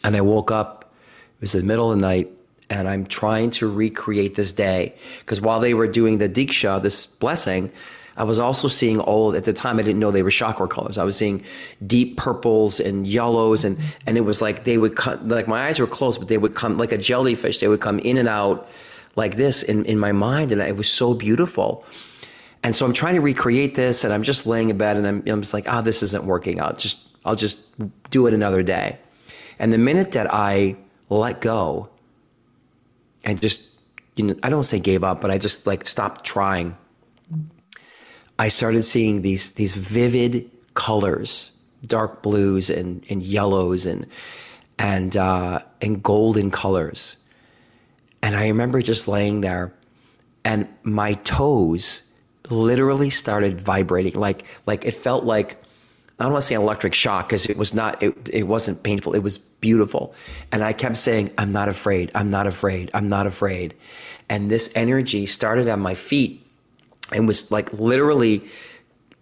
and 0.03 0.15
I 0.15 0.21
woke 0.21 0.51
up. 0.51 0.91
It 1.37 1.41
was 1.41 1.51
the 1.53 1.63
middle 1.63 1.91
of 1.91 1.97
the 1.97 2.01
night 2.01 2.31
and 2.69 2.87
I'm 2.87 3.05
trying 3.05 3.51
to 3.51 3.71
recreate 3.71 4.35
this 4.35 4.53
day. 4.53 4.95
Because 5.19 5.41
while 5.41 5.59
they 5.59 5.73
were 5.73 5.87
doing 5.87 6.17
the 6.17 6.29
Diksha, 6.29 6.81
this 6.81 7.05
blessing, 7.05 7.71
I 8.17 8.23
was 8.23 8.39
also 8.39 8.67
seeing 8.67 8.99
all 8.99 9.35
at 9.35 9.43
the 9.43 9.53
time 9.53 9.77
I 9.77 9.81
didn't 9.81 9.99
know 9.99 10.11
they 10.11 10.23
were 10.23 10.31
chakra 10.31 10.67
colors. 10.67 10.97
I 10.97 11.03
was 11.03 11.17
seeing 11.17 11.43
deep 11.85 12.17
purples 12.17 12.79
and 12.79 13.05
yellows 13.05 13.65
and 13.65 13.77
and 14.05 14.17
it 14.17 14.21
was 14.21 14.41
like 14.41 14.63
they 14.63 14.77
would 14.77 14.95
come 14.95 15.27
like 15.27 15.47
my 15.47 15.67
eyes 15.67 15.79
were 15.79 15.87
closed, 15.87 16.19
but 16.19 16.29
they 16.29 16.37
would 16.37 16.55
come 16.55 16.77
like 16.77 16.91
a 16.91 16.97
jellyfish. 16.97 17.59
They 17.59 17.67
would 17.67 17.81
come 17.81 17.99
in 17.99 18.17
and 18.17 18.29
out 18.29 18.69
like 19.15 19.35
this 19.35 19.63
in, 19.63 19.85
in 19.85 19.99
my 19.99 20.11
mind 20.11 20.51
and 20.51 20.61
it 20.61 20.77
was 20.77 20.89
so 20.89 21.13
beautiful. 21.13 21.85
And 22.63 22.75
so 22.75 22.85
I'm 22.85 22.93
trying 22.93 23.15
to 23.15 23.21
recreate 23.21 23.75
this 23.75 24.03
and 24.03 24.13
I'm 24.13 24.23
just 24.23 24.47
laying 24.47 24.69
in 24.69 24.77
bed 24.77 24.97
and 24.97 25.05
I'm, 25.05 25.23
I'm 25.27 25.41
just 25.41 25.53
like, 25.53 25.65
ah, 25.67 25.79
oh, 25.79 25.81
this 25.81 26.01
isn't 26.01 26.25
working 26.25 26.59
out. 26.59 26.77
Just 26.77 27.15
I'll 27.25 27.35
just 27.35 27.67
do 28.09 28.27
it 28.27 28.33
another 28.33 28.63
day. 28.63 28.97
And 29.59 29.73
the 29.73 29.77
minute 29.77 30.13
that 30.13 30.33
I 30.33 30.77
let 31.09 31.41
go 31.41 31.89
and 33.23 33.39
just 33.41 33.69
you 34.15 34.27
know, 34.27 34.35
I 34.41 34.49
don't 34.49 34.63
say 34.63 34.79
gave 34.79 35.03
up, 35.03 35.19
but 35.21 35.31
I 35.31 35.37
just 35.37 35.67
like 35.67 35.85
stopped 35.85 36.23
trying 36.25 36.77
I 38.37 38.49
started 38.49 38.83
seeing 38.83 39.21
these 39.21 39.51
these 39.51 39.73
vivid 39.73 40.49
colors, 40.73 41.57
dark 41.85 42.21
blues 42.21 42.69
and, 42.69 43.03
and 43.09 43.23
yellows 43.23 43.85
and 43.85 44.05
and 44.77 45.15
uh, 45.15 45.59
and 45.81 46.03
golden 46.03 46.51
colors. 46.51 47.17
And 48.21 48.35
I 48.35 48.47
remember 48.47 48.81
just 48.81 49.07
laying 49.07 49.41
there, 49.41 49.73
and 50.43 50.67
my 50.83 51.13
toes 51.13 52.03
literally 52.49 53.09
started 53.09 53.61
vibrating, 53.61 54.19
like 54.19 54.45
like 54.65 54.85
it 54.85 54.95
felt 54.95 55.23
like 55.23 55.61
I 56.19 56.23
don't 56.23 56.33
want 56.33 56.41
to 56.43 56.47
say 56.47 56.55
an 56.55 56.61
electric 56.61 56.93
shock 56.93 57.27
because 57.27 57.45
it 57.45 57.57
was 57.57 57.73
not 57.73 58.01
it, 58.01 58.29
it 58.33 58.43
wasn't 58.43 58.83
painful. 58.83 59.13
It 59.13 59.23
was 59.23 59.37
beautiful. 59.37 60.13
And 60.51 60.63
I 60.63 60.73
kept 60.73 60.97
saying, 60.97 61.31
I'm 61.37 61.51
not 61.51 61.69
afraid, 61.69 62.11
I'm 62.15 62.29
not 62.29 62.47
afraid, 62.47 62.91
I'm 62.93 63.09
not 63.09 63.27
afraid. 63.27 63.73
And 64.29 64.49
this 64.49 64.71
energy 64.75 65.25
started 65.25 65.67
on 65.69 65.79
my 65.79 65.93
feet 65.93 66.44
and 67.11 67.27
was 67.27 67.51
like 67.51 67.71
literally 67.73 68.43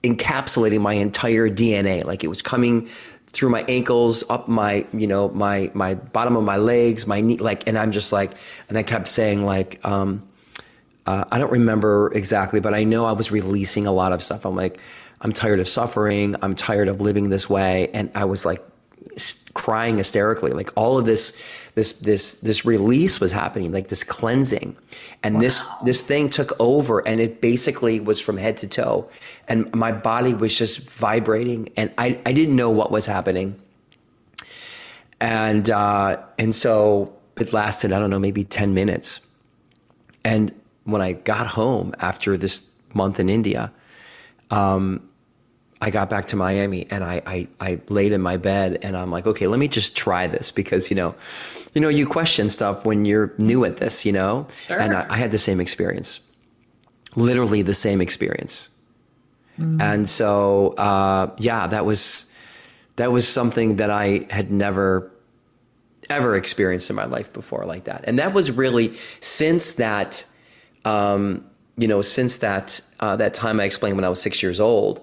encapsulating 0.03 0.81
my 0.81 0.93
entire 0.93 1.49
DNA. 1.49 2.03
Like 2.03 2.23
it 2.23 2.27
was 2.27 2.41
coming 2.41 2.87
through 3.27 3.49
my 3.49 3.63
ankles, 3.67 4.23
up 4.29 4.47
my, 4.47 4.85
you 4.93 5.07
know, 5.07 5.29
my 5.29 5.71
my 5.73 5.95
bottom 5.95 6.35
of 6.35 6.43
my 6.43 6.57
legs, 6.57 7.07
my 7.07 7.21
knee, 7.21 7.37
like, 7.37 7.67
and 7.67 7.77
I'm 7.77 7.91
just 7.91 8.13
like, 8.13 8.31
and 8.69 8.77
I 8.77 8.83
kept 8.83 9.07
saying 9.07 9.43
like, 9.43 9.83
um, 9.85 10.27
uh, 11.05 11.25
I 11.31 11.39
don't 11.39 11.51
remember 11.51 12.11
exactly, 12.13 12.59
but 12.59 12.73
I 12.73 12.83
know 12.83 13.05
I 13.05 13.11
was 13.11 13.31
releasing 13.31 13.87
a 13.87 13.91
lot 13.91 14.13
of 14.13 14.23
stuff. 14.23 14.45
I'm 14.45 14.55
like, 14.55 14.79
I'm 15.21 15.33
tired 15.33 15.59
of 15.59 15.67
suffering. 15.67 16.35
I'm 16.41 16.53
tired 16.53 16.87
of 16.87 17.01
living 17.01 17.29
this 17.29 17.49
way, 17.49 17.89
and 17.93 18.11
I 18.13 18.25
was 18.25 18.45
like 18.45 18.61
crying 19.53 19.97
hysterically. 19.97 20.51
Like 20.51 20.69
all 20.75 20.97
of 20.97 21.05
this, 21.05 21.37
this, 21.75 21.93
this, 21.93 22.35
this 22.35 22.65
release 22.65 23.19
was 23.19 23.31
happening, 23.31 23.71
like 23.71 23.87
this 23.87 24.03
cleansing, 24.03 24.75
and 25.23 25.35
wow. 25.35 25.41
this, 25.41 25.65
this 25.83 26.01
thing 26.01 26.29
took 26.29 26.51
over, 26.59 26.99
and 27.07 27.19
it 27.19 27.41
basically 27.41 27.99
was 27.99 28.19
from 28.19 28.37
head 28.37 28.57
to 28.57 28.67
toe, 28.67 29.09
and 29.47 29.73
my 29.73 29.91
body 29.91 30.33
was 30.33 30.57
just 30.57 30.89
vibrating, 30.89 31.69
and 31.77 31.91
I, 31.97 32.19
I 32.25 32.33
didn't 32.33 32.55
know 32.55 32.69
what 32.69 32.91
was 32.91 33.05
happening, 33.05 33.59
and, 35.19 35.69
uh, 35.69 36.21
and 36.37 36.53
so 36.53 37.13
it 37.37 37.53
lasted, 37.53 37.91
I 37.91 37.99
don't 37.99 38.09
know, 38.09 38.19
maybe 38.19 38.43
ten 38.43 38.73
minutes, 38.73 39.21
and 40.23 40.53
when 40.83 41.01
I 41.01 41.13
got 41.13 41.47
home 41.47 41.93
after 41.99 42.37
this 42.37 42.73
month 42.93 43.19
in 43.19 43.29
India. 43.29 43.71
Um, 44.51 45.09
I 45.81 45.89
got 45.89 46.09
back 46.09 46.27
to 46.27 46.37
Miami 46.37 46.87
and 46.89 47.03
I, 47.03 47.21
I, 47.25 47.47
I 47.59 47.81
laid 47.89 48.13
in 48.13 48.21
my 48.21 48.37
bed 48.37 48.79
and 48.83 48.95
I'm 48.95 49.11
like, 49.11 49.27
okay, 49.27 49.47
let 49.47 49.59
me 49.59 49.67
just 49.67 49.97
try 49.97 50.27
this 50.27 50.49
because, 50.49 50.89
you 50.89 50.95
know, 50.95 51.13
you 51.73 51.81
know, 51.81 51.89
you 51.89 52.05
question 52.05 52.49
stuff 52.49 52.85
when 52.85 53.05
you're 53.05 53.33
new 53.37 53.65
at 53.65 53.77
this, 53.77 54.05
you 54.05 54.11
know? 54.11 54.47
Sure. 54.67 54.79
And 54.79 54.95
I, 54.95 55.05
I, 55.09 55.17
had 55.17 55.31
the 55.31 55.37
same 55.37 55.59
experience, 55.59 56.19
literally 57.15 57.61
the 57.61 57.73
same 57.73 57.99
experience. 57.99 58.69
Mm. 59.59 59.81
And 59.81 60.07
so, 60.07 60.69
uh, 60.77 61.33
yeah, 61.37 61.67
that 61.67 61.85
was, 61.85 62.31
that 62.95 63.11
was 63.11 63.27
something 63.27 63.77
that 63.77 63.89
I 63.89 64.27
had 64.29 64.51
never 64.51 65.09
ever 66.09 66.35
experienced 66.35 66.89
in 66.89 66.95
my 66.95 67.05
life 67.05 67.31
before 67.31 67.65
like 67.65 67.85
that. 67.85 68.03
And 68.05 68.19
that 68.19 68.33
was 68.33 68.51
really 68.51 68.93
since 69.19 69.73
that, 69.73 70.25
um, 70.85 71.45
you 71.77 71.87
know, 71.87 72.01
since 72.01 72.37
that, 72.37 72.81
uh, 72.99 73.15
that 73.15 73.33
time 73.33 73.59
I 73.59 73.63
explained 73.63 73.95
when 73.95 74.05
I 74.05 74.09
was 74.09 74.21
six 74.21 74.43
years 74.43 74.59
old, 74.59 75.01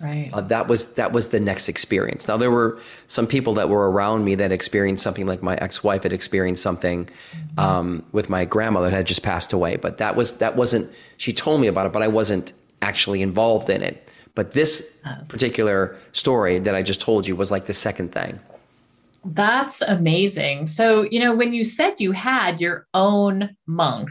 Right. 0.00 0.30
Uh, 0.32 0.42
that 0.42 0.68
was 0.68 0.94
that 0.94 1.12
was 1.12 1.28
the 1.28 1.40
next 1.40 1.68
experience. 1.68 2.28
Now 2.28 2.36
there 2.36 2.52
were 2.52 2.78
some 3.08 3.26
people 3.26 3.54
that 3.54 3.68
were 3.68 3.90
around 3.90 4.24
me 4.24 4.36
that 4.36 4.52
experienced 4.52 5.02
something 5.02 5.26
like 5.26 5.42
my 5.42 5.56
ex-wife 5.56 6.04
had 6.04 6.12
experienced 6.12 6.62
something 6.62 7.06
mm-hmm. 7.06 7.58
um, 7.58 8.04
with 8.12 8.30
my 8.30 8.44
grandmother 8.44 8.90
that 8.90 8.96
had 8.96 9.06
just 9.06 9.24
passed 9.24 9.52
away. 9.52 9.74
But 9.74 9.98
that 9.98 10.14
was 10.14 10.38
that 10.38 10.54
wasn't. 10.54 10.88
She 11.16 11.32
told 11.32 11.60
me 11.60 11.66
about 11.66 11.86
it, 11.86 11.92
but 11.92 12.02
I 12.02 12.08
wasn't 12.08 12.52
actually 12.80 13.22
involved 13.22 13.70
in 13.70 13.82
it. 13.82 14.08
But 14.36 14.52
this 14.52 15.00
yes. 15.04 15.26
particular 15.26 15.96
story 16.12 16.60
that 16.60 16.76
I 16.76 16.82
just 16.82 17.00
told 17.00 17.26
you 17.26 17.34
was 17.34 17.50
like 17.50 17.66
the 17.66 17.74
second 17.74 18.12
thing. 18.12 18.38
That's 19.24 19.80
amazing. 19.82 20.68
So 20.68 21.02
you 21.02 21.18
know 21.18 21.34
when 21.34 21.52
you 21.52 21.64
said 21.64 21.94
you 21.98 22.12
had 22.12 22.60
your 22.60 22.86
own 22.94 23.56
monk. 23.66 24.10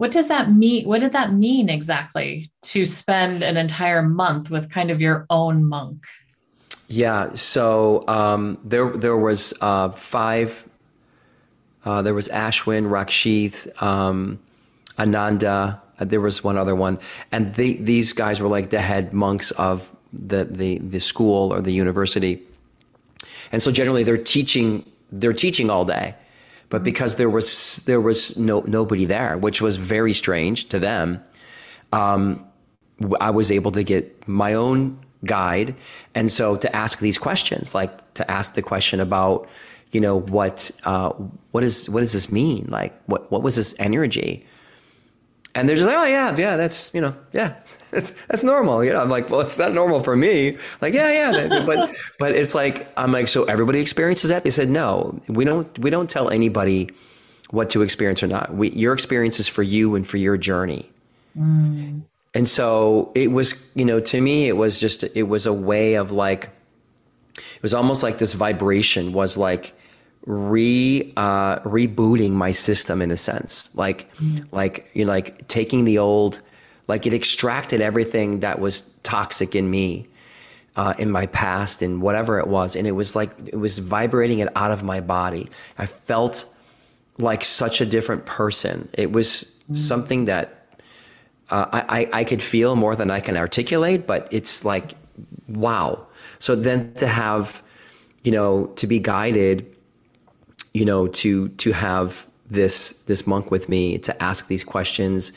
What 0.00 0.12
does 0.12 0.28
that 0.28 0.50
mean? 0.50 0.88
What 0.88 1.00
did 1.02 1.12
that 1.12 1.34
mean 1.34 1.68
exactly 1.68 2.50
to 2.62 2.86
spend 2.86 3.42
an 3.42 3.58
entire 3.58 4.00
month 4.00 4.50
with 4.50 4.70
kind 4.70 4.90
of 4.90 4.98
your 4.98 5.26
own 5.28 5.62
monk? 5.62 6.06
Yeah, 6.88 7.34
so 7.34 8.08
um, 8.08 8.56
there 8.64 8.96
there 8.96 9.18
was 9.18 9.52
uh, 9.60 9.90
five. 9.90 10.66
Uh, 11.84 12.00
there 12.00 12.14
was 12.14 12.30
Ashwin, 12.30 12.88
Rakshith, 12.88 13.82
um, 13.82 14.38
Ananda. 14.98 15.82
Uh, 15.98 16.06
there 16.06 16.22
was 16.22 16.42
one 16.42 16.56
other 16.56 16.74
one, 16.74 16.98
and 17.30 17.54
they, 17.54 17.74
these 17.74 18.14
guys 18.14 18.40
were 18.40 18.48
like 18.48 18.70
the 18.70 18.80
head 18.80 19.12
monks 19.12 19.50
of 19.50 19.94
the, 20.14 20.46
the 20.46 20.78
the 20.78 20.98
school 20.98 21.52
or 21.52 21.60
the 21.60 21.72
university. 21.72 22.40
And 23.52 23.60
so 23.60 23.70
generally, 23.70 24.02
they're 24.04 24.16
teaching 24.16 24.82
they're 25.12 25.34
teaching 25.34 25.68
all 25.68 25.84
day 25.84 26.14
but 26.70 26.84
because 26.84 27.16
there 27.16 27.28
was 27.28 27.82
there 27.86 28.00
was 28.00 28.38
no 28.38 28.60
nobody 28.66 29.04
there, 29.04 29.36
which 29.36 29.60
was 29.60 29.76
very 29.76 30.12
strange 30.12 30.68
to 30.68 30.78
them, 30.78 31.22
um, 31.92 32.44
I 33.20 33.30
was 33.30 33.50
able 33.50 33.72
to 33.72 33.82
get 33.82 34.26
my 34.26 34.54
own 34.54 34.98
guide, 35.24 35.74
and 36.14 36.30
so 36.30 36.56
to 36.56 36.74
ask 36.74 37.00
these 37.00 37.18
questions, 37.18 37.74
like 37.74 38.14
to 38.14 38.30
ask 38.30 38.54
the 38.54 38.62
question 38.62 39.00
about, 39.00 39.48
you 39.90 40.00
know, 40.00 40.20
what 40.20 40.70
uh, 40.84 41.10
what 41.50 41.64
is 41.64 41.90
what 41.90 42.00
does 42.00 42.12
this 42.12 42.30
mean? 42.30 42.66
Like, 42.68 42.94
what 43.06 43.30
what 43.32 43.42
was 43.42 43.56
this 43.56 43.74
energy? 43.78 44.46
And 45.54 45.68
they're 45.68 45.76
just 45.76 45.88
like, 45.88 45.96
oh 45.96 46.04
yeah, 46.04 46.36
yeah, 46.36 46.56
that's 46.56 46.94
you 46.94 47.00
know, 47.00 47.14
yeah, 47.32 47.56
that's 47.90 48.12
that's 48.26 48.44
normal. 48.44 48.84
You 48.84 48.92
know, 48.92 49.00
I'm 49.02 49.10
like, 49.10 49.30
well, 49.30 49.40
it's 49.40 49.58
not 49.58 49.72
normal 49.72 50.00
for 50.00 50.16
me. 50.16 50.58
Like, 50.80 50.94
yeah, 50.94 51.10
yeah, 51.10 51.64
but 51.66 51.90
but 52.18 52.34
it's 52.34 52.54
like 52.54 52.92
I'm 52.96 53.12
like, 53.12 53.28
so 53.28 53.44
everybody 53.44 53.80
experiences 53.80 54.30
that. 54.30 54.44
They 54.44 54.50
said, 54.50 54.68
no, 54.68 55.20
we 55.28 55.44
don't 55.44 55.76
we 55.78 55.90
don't 55.90 56.08
tell 56.08 56.30
anybody 56.30 56.90
what 57.50 57.70
to 57.70 57.82
experience 57.82 58.22
or 58.22 58.28
not. 58.28 58.54
We, 58.54 58.70
your 58.70 58.92
experience 58.92 59.40
is 59.40 59.48
for 59.48 59.62
you 59.62 59.94
and 59.94 60.06
for 60.06 60.16
your 60.16 60.36
journey. 60.36 60.90
Mm. 61.36 62.02
And 62.34 62.48
so 62.48 63.10
it 63.14 63.32
was, 63.32 63.70
you 63.74 63.84
know, 63.84 64.00
to 64.00 64.20
me, 64.20 64.48
it 64.48 64.56
was 64.56 64.78
just 64.78 65.02
it 65.02 65.24
was 65.24 65.46
a 65.46 65.52
way 65.52 65.94
of 65.94 66.12
like, 66.12 66.48
it 67.36 67.62
was 67.62 67.74
almost 67.74 68.02
like 68.02 68.18
this 68.18 68.34
vibration 68.34 69.12
was 69.12 69.36
like 69.36 69.72
re 70.26 71.12
uh, 71.16 71.60
rebooting 71.60 72.32
my 72.32 72.50
system 72.50 73.02
in 73.02 73.10
a 73.10 73.16
sense, 73.16 73.74
like 73.76 74.12
mm. 74.16 74.46
like 74.52 74.90
you 74.94 75.04
know, 75.04 75.12
like 75.12 75.46
taking 75.48 75.84
the 75.84 75.98
old, 75.98 76.40
like 76.88 77.06
it 77.06 77.14
extracted 77.14 77.80
everything 77.80 78.40
that 78.40 78.60
was 78.60 78.82
toxic 79.02 79.54
in 79.54 79.70
me. 79.70 80.06
Uh, 80.76 80.94
in 80.98 81.10
my 81.10 81.26
past 81.26 81.82
and 81.82 82.00
whatever 82.00 82.38
it 82.38 82.46
was, 82.46 82.76
and 82.76 82.86
it 82.86 82.92
was 82.92 83.16
like 83.16 83.30
it 83.44 83.56
was 83.56 83.78
vibrating 83.78 84.38
it 84.38 84.48
out 84.54 84.70
of 84.70 84.84
my 84.84 85.00
body. 85.00 85.50
I 85.76 85.84
felt 85.84 86.46
like 87.18 87.42
such 87.42 87.80
a 87.80 87.86
different 87.86 88.24
person. 88.24 88.88
It 88.94 89.10
was 89.10 89.58
mm. 89.68 89.76
something 89.76 90.26
that 90.26 90.64
uh, 91.50 91.66
I, 91.72 92.08
I 92.12 92.24
could 92.24 92.40
feel 92.40 92.76
more 92.76 92.94
than 92.94 93.10
I 93.10 93.18
can 93.18 93.36
articulate, 93.36 94.06
but 94.06 94.28
it's 94.30 94.64
like 94.64 94.92
wow. 95.48 96.06
So 96.38 96.54
then 96.54 96.94
to 96.94 97.08
have 97.08 97.62
you 98.22 98.32
know, 98.32 98.66
to 98.76 98.86
be 98.86 98.98
guided, 98.98 99.66
you 100.72 100.84
know, 100.84 101.06
to 101.08 101.48
to 101.48 101.72
have 101.72 102.26
this 102.50 102.92
this 103.04 103.26
monk 103.26 103.50
with 103.50 103.68
me 103.68 103.98
to 103.98 104.22
ask 104.22 104.48
these 104.48 104.64
questions 104.64 105.32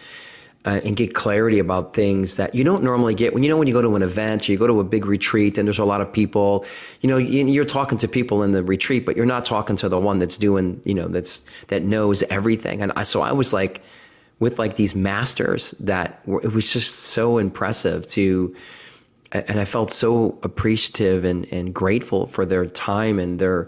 uh, 0.65 0.79
and 0.83 0.95
get 0.95 1.13
clarity 1.13 1.59
about 1.59 1.93
things 1.93 2.37
that 2.37 2.55
you 2.55 2.63
don't 2.63 2.83
normally 2.83 3.13
get. 3.13 3.33
When 3.33 3.43
you 3.43 3.49
know 3.49 3.57
when 3.57 3.67
you 3.67 3.73
go 3.73 3.81
to 3.81 3.95
an 3.95 4.01
event 4.01 4.47
or 4.47 4.51
you 4.51 4.57
go 4.57 4.67
to 4.67 4.79
a 4.79 4.83
big 4.83 5.05
retreat 5.05 5.57
and 5.57 5.67
there's 5.67 5.79
a 5.79 5.85
lot 5.85 6.01
of 6.01 6.11
people 6.11 6.65
you 7.01 7.09
know 7.09 7.17
you're 7.17 7.65
talking 7.65 7.97
to 7.99 8.07
people 8.07 8.43
in 8.43 8.51
the 8.51 8.63
retreat 8.63 9.05
but 9.05 9.15
you're 9.15 9.25
not 9.25 9.45
talking 9.45 9.75
to 9.77 9.89
the 9.89 9.99
one 9.99 10.19
that's 10.19 10.37
doing 10.37 10.81
you 10.85 10.93
know 10.93 11.07
that's 11.07 11.45
that 11.67 11.83
knows 11.83 12.23
everything. 12.23 12.81
And 12.81 12.91
I, 12.95 13.03
so 13.03 13.21
I 13.21 13.31
was 13.31 13.53
like 13.53 13.81
with 14.39 14.59
like 14.59 14.75
these 14.75 14.95
masters 14.95 15.71
that 15.79 16.25
were, 16.27 16.41
it 16.41 16.53
was 16.53 16.71
just 16.71 16.95
so 16.95 17.37
impressive 17.37 18.07
to 18.07 18.55
and 19.31 19.59
I 19.59 19.65
felt 19.65 19.89
so 19.89 20.37
appreciative 20.43 21.25
and, 21.25 21.51
and 21.51 21.73
grateful 21.73 22.27
for 22.27 22.45
their 22.45 22.67
time 22.67 23.17
and 23.19 23.39
their 23.39 23.67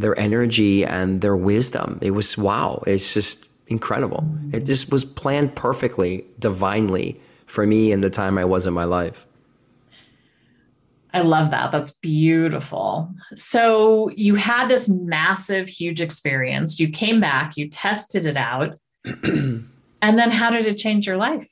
their 0.00 0.18
energy 0.18 0.84
and 0.84 1.20
their 1.20 1.36
wisdom. 1.36 1.98
It 2.00 2.12
was 2.12 2.36
wow. 2.36 2.82
It's 2.86 3.14
just 3.14 3.46
incredible. 3.68 4.24
It 4.52 4.64
just 4.64 4.90
was 4.90 5.04
planned 5.04 5.54
perfectly, 5.54 6.24
divinely 6.38 7.20
for 7.46 7.66
me 7.66 7.92
in 7.92 8.00
the 8.00 8.10
time 8.10 8.38
I 8.38 8.44
was 8.44 8.66
in 8.66 8.74
my 8.74 8.84
life. 8.84 9.26
I 11.12 11.20
love 11.20 11.50
that. 11.50 11.72
That's 11.72 11.90
beautiful. 11.90 13.12
So 13.34 14.10
you 14.10 14.36
had 14.36 14.68
this 14.68 14.88
massive, 14.88 15.68
huge 15.68 16.00
experience. 16.00 16.78
You 16.78 16.88
came 16.88 17.20
back, 17.20 17.56
you 17.56 17.68
tested 17.68 18.26
it 18.26 18.36
out. 18.36 18.78
and 19.04 19.68
then 20.02 20.30
how 20.30 20.50
did 20.50 20.66
it 20.66 20.78
change 20.78 21.06
your 21.06 21.16
life? 21.16 21.50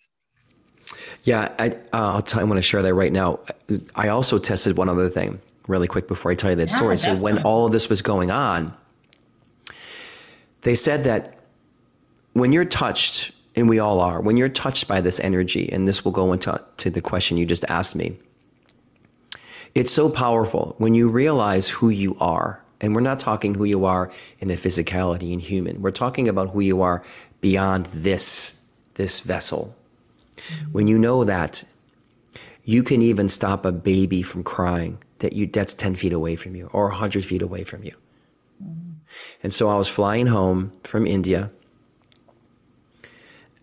Yeah, 1.24 1.52
I, 1.58 1.70
uh, 1.92 2.14
will 2.14 2.22
tell 2.22 2.40
you, 2.40 2.46
I 2.46 2.48
want 2.48 2.58
to 2.58 2.62
share 2.62 2.82
that 2.82 2.94
right 2.94 3.12
now. 3.12 3.40
I 3.96 4.08
also 4.08 4.38
tested 4.38 4.76
one 4.76 4.88
other 4.88 5.08
thing 5.08 5.40
really 5.68 5.86
quick 5.86 6.08
before 6.08 6.32
I 6.32 6.34
tell 6.34 6.50
you 6.50 6.56
that 6.56 6.70
yeah, 6.70 6.76
story. 6.76 6.96
Definitely. 6.96 7.18
So 7.18 7.22
when 7.22 7.42
all 7.44 7.66
of 7.66 7.72
this 7.72 7.88
was 7.88 8.02
going 8.02 8.30
on, 8.30 8.74
they 10.62 10.74
said 10.74 11.04
that 11.04 11.38
when 12.32 12.52
you're 12.52 12.64
touched, 12.64 13.30
and 13.54 13.68
we 13.68 13.78
all 13.78 14.00
are, 14.00 14.20
when 14.20 14.36
you're 14.36 14.48
touched 14.48 14.88
by 14.88 15.00
this 15.00 15.20
energy, 15.20 15.70
and 15.72 15.86
this 15.86 16.04
will 16.04 16.12
go 16.12 16.32
into 16.32 16.62
to 16.78 16.90
the 16.90 17.00
question 17.00 17.36
you 17.36 17.46
just 17.46 17.64
asked 17.68 17.94
me, 17.94 18.16
it's 19.74 19.92
so 19.92 20.08
powerful 20.08 20.74
when 20.78 20.94
you 20.94 21.08
realize 21.08 21.68
who 21.68 21.90
you 21.90 22.16
are. 22.20 22.62
And 22.80 22.94
we're 22.94 23.00
not 23.00 23.18
talking 23.18 23.54
who 23.54 23.64
you 23.64 23.84
are 23.86 24.10
in 24.38 24.50
a 24.50 24.54
physicality 24.54 25.32
and 25.32 25.42
human. 25.42 25.82
We're 25.82 25.90
talking 25.90 26.28
about 26.28 26.50
who 26.50 26.60
you 26.60 26.80
are 26.82 27.02
beyond 27.40 27.86
this, 27.86 28.64
this 28.94 29.18
vessel. 29.18 29.76
When 30.70 30.86
you 30.86 30.96
know 30.96 31.24
that, 31.24 31.64
you 32.64 32.84
can 32.84 33.02
even 33.02 33.28
stop 33.28 33.64
a 33.64 33.72
baby 33.72 34.22
from 34.22 34.44
crying 34.44 34.98
that 35.18 35.32
you 35.32 35.46
that's 35.46 35.74
10 35.74 35.96
feet 35.96 36.12
away 36.12 36.36
from 36.36 36.54
you 36.54 36.70
or 36.72 36.88
100 36.88 37.24
feet 37.24 37.42
away 37.42 37.64
from 37.64 37.82
you. 37.82 37.94
And 39.42 39.52
so 39.52 39.68
I 39.68 39.76
was 39.76 39.88
flying 39.88 40.26
home 40.26 40.72
from 40.82 41.06
India 41.06 41.50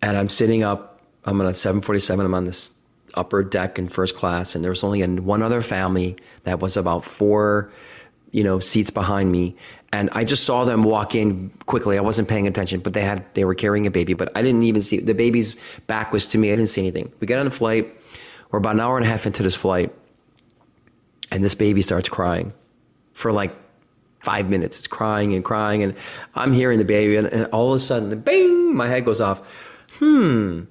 and 0.02 0.16
I'm 0.16 0.28
sitting 0.28 0.62
up, 0.62 1.00
I'm 1.24 1.40
on 1.40 1.46
a 1.46 1.54
747, 1.54 2.24
I'm 2.24 2.34
on 2.34 2.44
this 2.44 2.80
upper 3.14 3.42
deck 3.42 3.78
in 3.78 3.88
first 3.88 4.14
class, 4.14 4.54
and 4.54 4.62
there 4.62 4.70
was 4.70 4.84
only 4.84 5.04
one 5.04 5.42
other 5.42 5.62
family 5.62 6.16
that 6.44 6.60
was 6.60 6.76
about 6.76 7.04
four, 7.04 7.70
you 8.30 8.44
know, 8.44 8.60
seats 8.60 8.90
behind 8.90 9.32
me. 9.32 9.56
And 9.92 10.10
I 10.12 10.24
just 10.24 10.44
saw 10.44 10.64
them 10.64 10.82
walk 10.82 11.14
in 11.14 11.50
quickly. 11.64 11.96
I 11.96 12.02
wasn't 12.02 12.28
paying 12.28 12.46
attention, 12.46 12.80
but 12.80 12.92
they 12.92 13.02
had 13.02 13.24
they 13.34 13.44
were 13.44 13.54
carrying 13.54 13.86
a 13.86 13.90
baby, 13.90 14.14
but 14.14 14.30
I 14.36 14.42
didn't 14.42 14.64
even 14.64 14.82
see 14.82 15.00
the 15.00 15.14
baby's 15.14 15.54
back 15.86 16.12
was 16.12 16.26
to 16.28 16.38
me. 16.38 16.52
I 16.52 16.56
didn't 16.56 16.68
see 16.68 16.82
anything. 16.82 17.10
We 17.20 17.26
get 17.26 17.40
on 17.40 17.46
a 17.46 17.50
flight. 17.50 17.92
We're 18.50 18.58
about 18.58 18.74
an 18.74 18.80
hour 18.80 18.96
and 18.96 19.06
a 19.06 19.08
half 19.08 19.26
into 19.26 19.42
this 19.42 19.56
flight, 19.56 19.92
and 21.36 21.44
this 21.44 21.54
baby 21.54 21.82
starts 21.82 22.08
crying 22.08 22.54
for 23.12 23.30
like 23.30 23.54
five 24.20 24.48
minutes. 24.48 24.78
It's 24.78 24.86
crying 24.86 25.34
and 25.34 25.44
crying, 25.44 25.82
and 25.82 25.94
I'm 26.34 26.54
hearing 26.54 26.78
the 26.78 26.84
baby, 26.84 27.16
and, 27.16 27.26
and 27.26 27.44
all 27.52 27.72
of 27.72 27.76
a 27.76 27.80
sudden, 27.80 28.18
bing, 28.20 28.74
my 28.74 28.88
head 28.88 29.04
goes 29.04 29.20
off. 29.20 29.42
Hmm. 29.98 30.62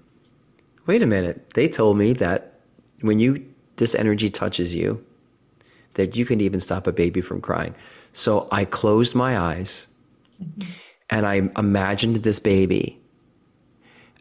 Wait 0.88 1.04
a 1.04 1.06
minute. 1.06 1.52
They 1.54 1.70
told 1.70 1.98
me 1.98 2.14
that 2.14 2.60
when 3.02 3.20
you 3.20 3.46
this 3.76 3.94
energy 3.94 4.28
touches 4.28 4.74
you, 4.74 5.06
that 5.94 6.16
you 6.16 6.26
can 6.26 6.42
even 6.42 6.60
stop 6.60 6.88
a 6.88 6.92
baby 6.92 7.22
from 7.22 7.42
crying. 7.42 7.76
So 8.12 8.48
I 8.52 8.66
closed 8.66 9.14
my 9.14 9.38
eyes 9.38 9.88
and 11.12 11.28
I 11.28 11.50
imagined 11.58 12.18
this 12.18 12.40
baby. 12.40 13.00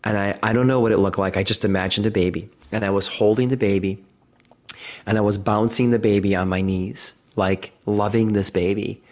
And 0.02 0.18
I, 0.18 0.38
I 0.42 0.52
don't 0.52 0.66
know 0.66 0.80
what 0.80 0.92
it 0.92 0.98
looked 0.98 1.18
like. 1.18 1.36
I 1.36 1.42
just 1.42 1.64
imagined 1.64 2.06
a 2.06 2.10
baby. 2.10 2.50
And 2.72 2.84
I 2.84 2.90
was 2.90 3.06
holding 3.06 3.48
the 3.48 3.56
baby 3.56 4.04
and 5.06 5.18
I 5.18 5.20
was 5.20 5.38
bouncing 5.38 5.90
the 5.90 5.98
baby 5.98 6.34
on 6.34 6.48
my 6.48 6.60
knees, 6.60 7.14
like 7.36 7.72
loving 7.86 8.32
this 8.32 8.50
baby. 8.50 9.02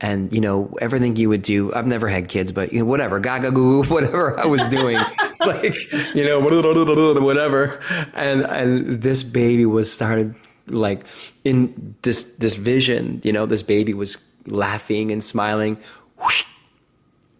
And, 0.00 0.32
you 0.32 0.40
know, 0.40 0.74
everything 0.80 1.16
you 1.16 1.28
would 1.28 1.42
do, 1.42 1.72
I've 1.72 1.86
never 1.86 2.08
had 2.08 2.28
kids, 2.28 2.52
but 2.52 2.72
you 2.72 2.80
know, 2.80 2.84
whatever, 2.84 3.20
gaga 3.20 3.50
goo, 3.50 3.84
whatever 3.88 4.38
I 4.38 4.46
was 4.46 4.66
doing, 4.66 4.98
like, 5.40 5.74
you 6.14 6.24
know, 6.24 6.40
whatever. 7.20 7.80
And, 8.14 8.42
and 8.42 9.02
this 9.02 9.22
baby 9.22 9.66
was 9.66 9.92
started 9.92 10.34
like 10.66 11.06
in 11.44 11.94
this, 12.02 12.36
this 12.36 12.56
vision, 12.56 13.20
you 13.24 13.32
know, 13.32 13.46
this 13.46 13.62
baby 13.62 13.94
was 13.94 14.18
laughing 14.46 15.10
and 15.10 15.22
smiling 15.22 15.78
whoosh, 16.18 16.44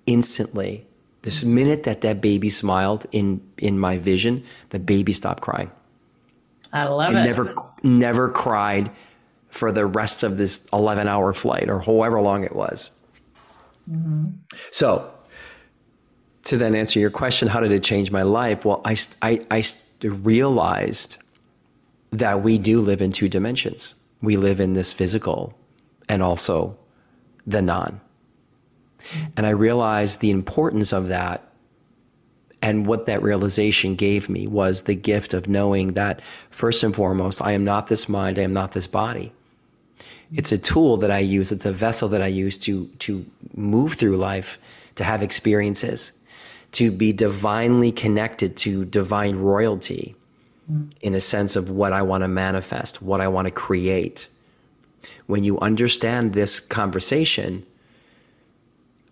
instantly. 0.06 0.86
This 1.22 1.42
minute 1.42 1.84
that 1.84 2.02
that 2.02 2.20
baby 2.20 2.50
smiled 2.50 3.06
in, 3.10 3.40
in 3.56 3.78
my 3.78 3.96
vision, 3.96 4.44
the 4.70 4.78
baby 4.78 5.12
stopped 5.12 5.42
crying. 5.42 5.70
I 6.74 6.84
love 6.84 7.14
it. 7.14 7.22
Never, 7.22 7.54
never 7.82 8.28
cried 8.28 8.90
for 9.48 9.70
the 9.70 9.86
rest 9.86 10.24
of 10.24 10.36
this 10.36 10.66
11 10.72 11.06
hour 11.06 11.32
flight 11.32 11.70
or 11.70 11.80
however 11.80 12.20
long 12.20 12.42
it 12.42 12.54
was. 12.54 12.90
Mm-hmm. 13.90 14.30
So, 14.70 15.10
to 16.42 16.56
then 16.56 16.74
answer 16.74 16.98
your 16.98 17.10
question, 17.10 17.48
how 17.48 17.60
did 17.60 17.72
it 17.72 17.82
change 17.82 18.10
my 18.10 18.22
life? 18.22 18.64
Well, 18.64 18.82
I, 18.84 18.96
I, 19.22 19.46
I 19.50 19.62
realized 20.02 21.18
that 22.10 22.42
we 22.42 22.58
do 22.58 22.80
live 22.80 23.00
in 23.00 23.12
two 23.12 23.28
dimensions. 23.28 23.94
We 24.20 24.36
live 24.36 24.60
in 24.60 24.72
this 24.72 24.92
physical 24.92 25.56
and 26.08 26.22
also 26.22 26.76
the 27.46 27.62
non. 27.62 28.00
Mm-hmm. 28.98 29.26
And 29.36 29.46
I 29.46 29.50
realized 29.50 30.20
the 30.20 30.30
importance 30.30 30.92
of 30.92 31.08
that 31.08 31.53
and 32.64 32.86
what 32.86 33.04
that 33.04 33.22
realization 33.22 33.94
gave 33.94 34.30
me 34.30 34.46
was 34.46 34.84
the 34.84 34.94
gift 34.94 35.34
of 35.34 35.46
knowing 35.46 35.92
that, 35.92 36.22
first 36.48 36.82
and 36.82 36.96
foremost, 36.96 37.42
I 37.42 37.52
am 37.52 37.62
not 37.62 37.88
this 37.88 38.08
mind, 38.08 38.38
I 38.38 38.42
am 38.42 38.54
not 38.54 38.72
this 38.72 38.86
body. 38.86 39.34
It's 40.32 40.50
a 40.50 40.56
tool 40.56 40.96
that 40.96 41.10
I 41.10 41.18
use, 41.18 41.52
it's 41.52 41.66
a 41.66 41.72
vessel 41.72 42.08
that 42.08 42.22
I 42.22 42.26
use 42.26 42.56
to, 42.60 42.86
to 43.00 43.26
move 43.54 43.92
through 43.92 44.16
life, 44.16 44.58
to 44.94 45.04
have 45.04 45.22
experiences, 45.22 46.18
to 46.72 46.90
be 46.90 47.12
divinely 47.12 47.92
connected 47.92 48.56
to 48.56 48.86
divine 48.86 49.36
royalty 49.36 50.16
in 51.02 51.12
a 51.14 51.20
sense 51.20 51.56
of 51.56 51.68
what 51.68 51.92
I 51.92 52.00
want 52.00 52.22
to 52.22 52.28
manifest, 52.28 53.02
what 53.02 53.20
I 53.20 53.28
want 53.28 53.46
to 53.46 53.52
create. 53.52 54.26
When 55.26 55.44
you 55.44 55.60
understand 55.60 56.32
this 56.32 56.60
conversation, 56.60 57.66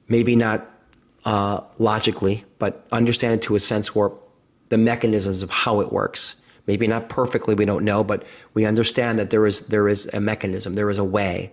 maybe 0.09 0.37
not 0.37 0.72
uh, 1.25 1.61
logically, 1.79 2.45
but 2.59 2.87
understand 2.93 3.35
it 3.35 3.43
to 3.43 3.55
a 3.55 3.61
sense 3.61 3.95
where 3.95 4.11
the 4.69 4.79
mechanisms 4.79 5.43
of 5.43 5.51
how 5.51 5.81
it 5.81 5.93
works. 5.93 6.43
Maybe 6.67 6.87
not 6.87 7.09
perfectly, 7.09 7.55
we 7.55 7.65
don't 7.65 7.85
know, 7.85 8.05
but 8.05 8.25
we 8.55 8.65
understand 8.65 9.19
that 9.19 9.31
there 9.31 9.47
is 9.47 9.67
there 9.67 9.89
is 9.89 10.09
a 10.15 10.21
mechanism, 10.21 10.75
there 10.75 10.91
is 10.91 10.99
a 10.99 11.05
way. 11.05 11.51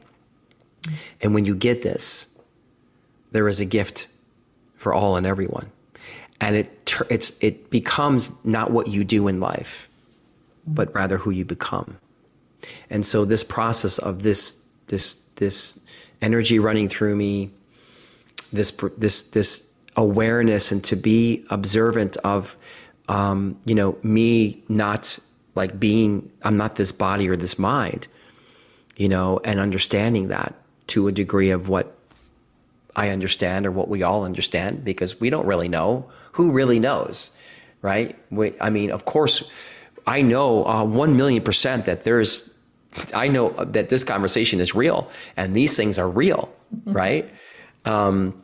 And 1.21 1.33
when 1.33 1.45
you 1.45 1.55
get 1.55 1.81
this, 1.81 2.37
there 3.31 3.47
is 3.47 3.59
a 3.59 3.65
gift 3.65 4.07
for 4.75 4.93
all 4.93 5.17
and 5.17 5.25
everyone. 5.25 5.71
And 6.39 6.55
it 6.55 6.95
it's 7.09 7.37
it 7.41 7.69
becomes 7.69 8.43
not 8.45 8.71
what 8.71 8.87
you 8.87 9.03
do 9.03 9.27
in 9.27 9.39
life, 9.39 9.89
but 10.65 10.93
rather 10.93 11.17
who 11.17 11.31
you 11.31 11.43
become. 11.43 11.97
And 12.89 13.05
so 13.05 13.25
this 13.25 13.43
process 13.43 13.97
of 13.97 14.23
this 14.23 14.65
this 14.87 15.15
this 15.35 15.83
energy 16.21 16.59
running 16.59 16.87
through 16.87 17.15
me, 17.15 17.51
this 18.51 18.71
this 18.97 19.23
this 19.23 19.69
awareness 19.95 20.71
and 20.71 20.83
to 20.85 20.95
be 20.95 21.45
observant 21.49 22.17
of 22.17 22.57
um, 23.07 23.57
you 23.65 23.75
know 23.75 23.97
me 24.03 24.63
not 24.69 25.19
like 25.55 25.79
being 25.79 26.31
I'm 26.43 26.57
not 26.57 26.75
this 26.75 26.91
body 26.91 27.27
or 27.29 27.35
this 27.35 27.57
mind 27.59 28.07
you 28.97 29.09
know 29.09 29.39
and 29.43 29.59
understanding 29.59 30.29
that 30.29 30.55
to 30.87 31.07
a 31.07 31.11
degree 31.11 31.51
of 31.51 31.69
what 31.69 31.95
I 32.95 33.09
understand 33.09 33.65
or 33.65 33.71
what 33.71 33.87
we 33.87 34.03
all 34.03 34.25
understand 34.25 34.83
because 34.83 35.19
we 35.19 35.29
don't 35.29 35.45
really 35.45 35.67
know 35.67 36.09
who 36.33 36.51
really 36.51 36.79
knows 36.79 37.37
right 37.81 38.17
we, 38.31 38.53
I 38.61 38.69
mean 38.69 38.91
of 38.91 39.05
course 39.05 39.51
I 40.07 40.21
know 40.21 40.65
uh, 40.65 40.83
1 40.83 41.17
million 41.17 41.43
percent 41.43 41.85
that 41.85 42.03
there's 42.03 42.59
I 43.13 43.27
know 43.27 43.49
that 43.49 43.89
this 43.89 44.03
conversation 44.03 44.59
is 44.59 44.73
real 44.73 45.09
and 45.37 45.55
these 45.55 45.77
things 45.77 45.99
are 45.99 46.09
real, 46.09 46.53
mm-hmm. 46.75 46.93
right? 46.93 47.29
Um, 47.85 48.41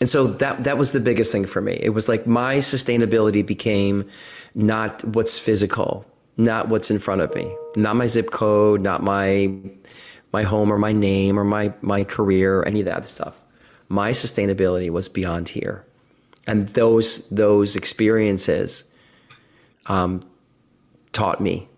and 0.00 0.08
so 0.08 0.26
that 0.26 0.64
that 0.64 0.78
was 0.78 0.92
the 0.92 1.00
biggest 1.00 1.32
thing 1.32 1.44
for 1.44 1.60
me. 1.60 1.78
It 1.80 1.90
was 1.90 2.08
like 2.08 2.26
my 2.26 2.56
sustainability 2.56 3.44
became 3.44 4.08
not 4.54 5.04
what's 5.04 5.38
physical, 5.38 6.06
not 6.36 6.68
what's 6.68 6.90
in 6.90 6.98
front 6.98 7.20
of 7.20 7.34
me, 7.34 7.54
not 7.76 7.96
my 7.96 8.06
zip 8.06 8.30
code, 8.30 8.80
not 8.80 9.02
my 9.02 9.52
my 10.32 10.42
home 10.42 10.72
or 10.72 10.78
my 10.78 10.92
name 10.92 11.38
or 11.38 11.44
my 11.44 11.72
my 11.80 12.04
career 12.04 12.60
or 12.60 12.68
any 12.68 12.80
of 12.80 12.86
that 12.86 13.06
stuff. 13.08 13.42
My 13.88 14.10
sustainability 14.10 14.90
was 14.90 15.08
beyond 15.08 15.48
here, 15.48 15.84
and 16.46 16.68
those 16.68 17.28
those 17.30 17.74
experiences 17.74 18.84
um, 19.86 20.22
taught 21.12 21.40
me. 21.40 21.68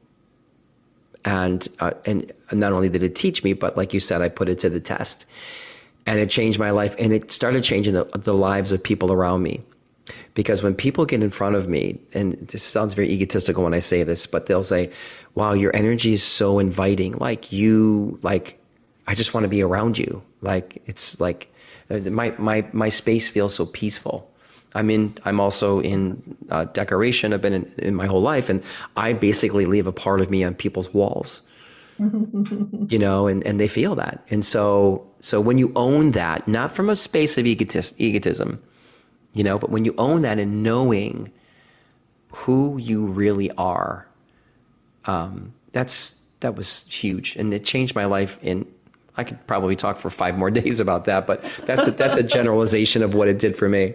And 1.24 1.66
uh, 1.80 1.92
and 2.04 2.32
not 2.52 2.72
only 2.72 2.88
did 2.88 3.02
it 3.02 3.14
teach 3.14 3.44
me, 3.44 3.52
but 3.52 3.76
like 3.76 3.94
you 3.94 4.00
said, 4.00 4.22
I 4.22 4.28
put 4.28 4.48
it 4.48 4.58
to 4.60 4.70
the 4.70 4.80
test, 4.80 5.26
and 6.10 6.18
it 6.18 6.28
changed 6.28 6.58
my 6.58 6.72
life, 6.72 6.96
and 6.98 7.12
it 7.12 7.30
started 7.30 7.62
changing 7.62 7.94
the, 7.94 8.02
the 8.16 8.34
lives 8.34 8.72
of 8.72 8.82
people 8.82 9.12
around 9.12 9.44
me. 9.44 9.62
Because 10.34 10.60
when 10.60 10.74
people 10.74 11.06
get 11.06 11.22
in 11.22 11.30
front 11.30 11.54
of 11.54 11.68
me 11.68 12.00
and 12.14 12.32
this 12.48 12.64
sounds 12.64 12.94
very 12.94 13.08
egotistical 13.08 13.62
when 13.62 13.74
i 13.74 13.78
say 13.78 14.02
this 14.02 14.26
but 14.26 14.46
they'll 14.46 14.64
say 14.64 14.90
wow 15.36 15.52
your 15.52 15.74
energy 15.76 16.12
is 16.12 16.22
so 16.22 16.58
inviting. 16.58 17.12
Like 17.18 17.52
you 17.52 18.18
like 18.22 18.58
i 19.06 19.14
just 19.14 19.34
want 19.34 19.44
to 19.44 19.48
be 19.48 19.62
around 19.62 19.98
you. 19.98 20.20
Like 20.40 20.82
it's 20.86 21.20
like 21.20 21.54
uh, 21.90 21.98
my 22.10 22.34
my 22.38 22.66
my 22.72 22.88
space 22.88 23.28
feels 23.28 23.54
so 23.54 23.64
peaceful. 23.66 24.28
I'm 24.74 24.90
in 24.90 25.14
i'm 25.24 25.38
also 25.38 25.80
in 25.80 26.00
uh, 26.50 26.64
decoration. 26.64 27.32
I've 27.32 27.42
been 27.42 27.52
in, 27.52 27.72
in 27.78 27.94
my 27.94 28.06
whole 28.06 28.22
life 28.22 28.50
and 28.50 28.64
i 28.96 29.12
basically 29.12 29.66
leave 29.66 29.86
a 29.86 29.92
part 29.92 30.20
of 30.20 30.28
me 30.28 30.42
on 30.42 30.54
people's 30.56 30.92
walls 30.92 31.42
you 32.88 32.98
know 32.98 33.26
and, 33.26 33.44
and 33.46 33.60
they 33.60 33.68
feel 33.68 33.94
that. 33.96 34.24
And 34.30 34.44
so 34.44 35.06
so 35.20 35.40
when 35.40 35.58
you 35.58 35.72
own 35.76 36.12
that 36.12 36.48
not 36.48 36.72
from 36.72 36.88
a 36.88 36.96
space 36.96 37.36
of 37.38 37.46
egotist, 37.46 38.00
egotism 38.00 38.62
you 39.32 39.44
know 39.44 39.58
but 39.58 39.70
when 39.70 39.84
you 39.84 39.94
own 39.98 40.22
that 40.22 40.38
and 40.38 40.62
knowing 40.62 41.30
who 42.32 42.78
you 42.78 43.06
really 43.06 43.50
are 43.52 44.06
um, 45.04 45.52
that's 45.72 46.20
that 46.40 46.56
was 46.56 46.86
huge. 46.86 47.36
And 47.36 47.52
it 47.52 47.64
changed 47.64 47.94
my 47.94 48.06
life 48.06 48.38
in 48.42 48.66
i 49.16 49.24
could 49.24 49.44
probably 49.46 49.74
talk 49.74 49.96
for 49.96 50.08
five 50.08 50.38
more 50.38 50.50
days 50.60 50.78
about 50.78 51.04
that 51.04 51.26
but 51.26 51.42
that's 51.66 51.86
a, 51.86 51.90
that's 51.90 52.16
a 52.16 52.22
generalization 52.22 53.02
of 53.02 53.12
what 53.12 53.28
it 53.28 53.40
did 53.40 53.56
for 53.56 53.68
me 53.68 53.92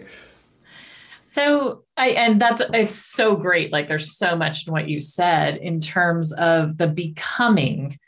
so 1.26 1.84
I 1.96 2.10
and 2.10 2.40
that's 2.40 2.62
it's 2.72 2.94
so 2.94 3.36
great. 3.36 3.72
Like 3.72 3.88
there's 3.88 4.16
so 4.16 4.36
much 4.36 4.66
in 4.66 4.72
what 4.72 4.88
you 4.88 5.00
said 5.00 5.56
in 5.58 5.80
terms 5.80 6.32
of 6.34 6.78
the 6.78 6.86
becoming 6.86 7.98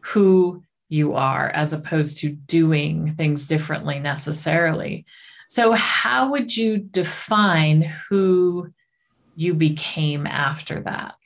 who 0.00 0.62
you 0.88 1.14
are 1.14 1.48
as 1.50 1.72
opposed 1.72 2.18
to 2.18 2.28
doing 2.28 3.14
things 3.14 3.46
differently 3.46 3.98
necessarily. 3.98 5.04
So, 5.48 5.72
how 5.72 6.30
would 6.30 6.56
you 6.56 6.76
define 6.76 7.82
who 7.82 8.72
you 9.36 9.54
became 9.54 10.26
after 10.26 10.80
that? 10.82 11.16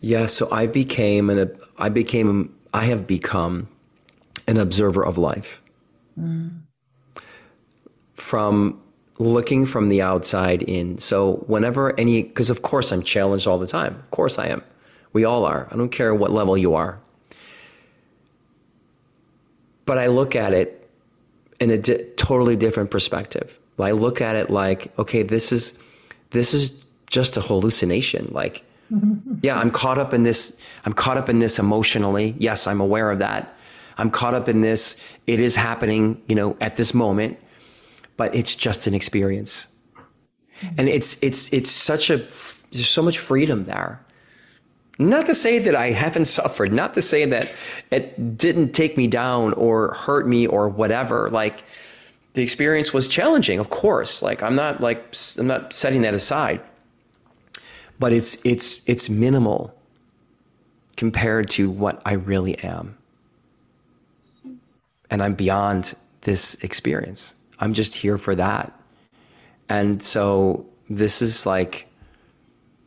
Yeah, 0.00 0.26
so 0.26 0.48
I 0.52 0.66
became 0.66 1.28
an 1.28 1.58
I 1.76 1.88
became 1.88 2.54
I 2.72 2.84
have 2.84 3.06
become 3.06 3.68
an 4.46 4.58
observer 4.58 5.04
of 5.04 5.18
life. 5.18 5.60
Mm. 6.18 6.60
From 8.14 8.80
looking 9.20 9.66
from 9.66 9.90
the 9.90 10.00
outside 10.02 10.62
in. 10.62 10.98
So 10.98 11.44
whenever 11.46 11.98
any 12.00 12.22
because 12.22 12.50
of 12.50 12.62
course 12.62 12.90
I'm 12.90 13.02
challenged 13.02 13.46
all 13.46 13.58
the 13.58 13.66
time. 13.66 13.94
Of 13.94 14.10
course 14.10 14.38
I 14.38 14.48
am. 14.48 14.64
We 15.12 15.24
all 15.24 15.44
are. 15.44 15.68
I 15.70 15.76
don't 15.76 15.90
care 15.90 16.14
what 16.14 16.30
level 16.30 16.56
you 16.56 16.74
are. 16.74 16.98
But 19.84 19.98
I 19.98 20.06
look 20.06 20.34
at 20.34 20.52
it 20.52 20.88
in 21.60 21.70
a 21.70 21.78
di- 21.78 22.04
totally 22.16 22.56
different 22.56 22.90
perspective. 22.90 23.58
I 23.78 23.92
look 23.92 24.20
at 24.20 24.36
it 24.36 24.50
like, 24.50 24.96
okay, 24.98 25.22
this 25.22 25.52
is 25.52 25.82
this 26.30 26.54
is 26.54 26.84
just 27.08 27.36
a 27.36 27.40
hallucination. 27.40 28.28
Like, 28.30 28.62
mm-hmm. 28.90 29.34
yeah, 29.42 29.58
I'm 29.58 29.70
caught 29.70 29.98
up 29.98 30.14
in 30.14 30.22
this. 30.22 30.62
I'm 30.84 30.92
caught 30.92 31.18
up 31.18 31.28
in 31.28 31.38
this 31.38 31.58
emotionally. 31.58 32.34
Yes, 32.38 32.66
I'm 32.66 32.80
aware 32.80 33.10
of 33.10 33.18
that. 33.18 33.54
I'm 33.98 34.10
caught 34.10 34.34
up 34.34 34.48
in 34.48 34.60
this. 34.62 35.02
It 35.26 35.40
is 35.40 35.56
happening, 35.56 36.22
you 36.26 36.34
know, 36.34 36.56
at 36.60 36.76
this 36.76 36.94
moment, 36.94 37.38
but 38.20 38.34
it's 38.34 38.54
just 38.54 38.86
an 38.86 38.92
experience. 38.92 39.74
And 40.76 40.90
it's 40.90 41.16
it's 41.22 41.50
it's 41.54 41.70
such 41.70 42.10
a 42.10 42.18
there's 42.18 42.86
so 42.86 43.00
much 43.00 43.18
freedom 43.18 43.64
there. 43.64 43.98
Not 44.98 45.24
to 45.24 45.34
say 45.34 45.58
that 45.58 45.74
I 45.74 45.92
haven't 45.92 46.26
suffered, 46.38 46.70
not 46.70 46.92
to 46.92 47.00
say 47.00 47.24
that 47.24 47.50
it 47.90 48.36
didn't 48.36 48.72
take 48.72 48.98
me 48.98 49.06
down 49.06 49.54
or 49.54 49.94
hurt 49.94 50.28
me 50.28 50.46
or 50.46 50.68
whatever. 50.68 51.30
Like 51.30 51.64
the 52.34 52.42
experience 52.42 52.92
was 52.92 53.08
challenging, 53.08 53.58
of 53.58 53.70
course. 53.70 54.20
Like 54.20 54.42
I'm 54.42 54.54
not 54.54 54.82
like 54.82 55.16
I'm 55.38 55.46
not 55.46 55.72
setting 55.72 56.02
that 56.02 56.12
aside. 56.12 56.60
But 57.98 58.12
it's 58.12 58.44
it's 58.44 58.86
it's 58.86 59.08
minimal 59.08 59.74
compared 60.98 61.48
to 61.56 61.70
what 61.70 62.02
I 62.04 62.12
really 62.12 62.58
am. 62.58 62.98
And 65.08 65.22
I'm 65.22 65.34
beyond 65.34 65.94
this 66.20 66.62
experience. 66.62 67.39
I'm 67.60 67.74
just 67.74 67.94
here 67.94 68.18
for 68.18 68.34
that. 68.34 68.72
And 69.68 70.02
so 70.02 70.66
this 70.88 71.22
is 71.22 71.46
like 71.46 71.86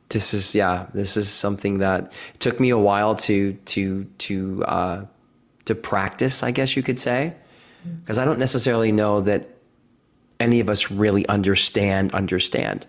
this 0.09 0.33
is 0.33 0.55
yeah 0.55 0.85
this 0.93 1.17
is 1.17 1.29
something 1.29 1.79
that 1.79 2.13
took 2.39 2.59
me 2.59 2.69
a 2.69 2.77
while 2.77 3.15
to 3.15 3.53
to 3.65 4.05
to 4.19 4.63
uh, 4.65 5.05
to 5.65 5.75
practice 5.75 6.43
i 6.43 6.51
guess 6.51 6.75
you 6.75 6.83
could 6.83 6.99
say 6.99 7.33
because 8.01 8.17
i 8.19 8.25
don't 8.25 8.39
necessarily 8.39 8.91
know 8.91 9.21
that 9.21 9.49
any 10.39 10.59
of 10.59 10.69
us 10.69 10.91
really 10.91 11.27
understand 11.27 12.13
understand 12.13 12.85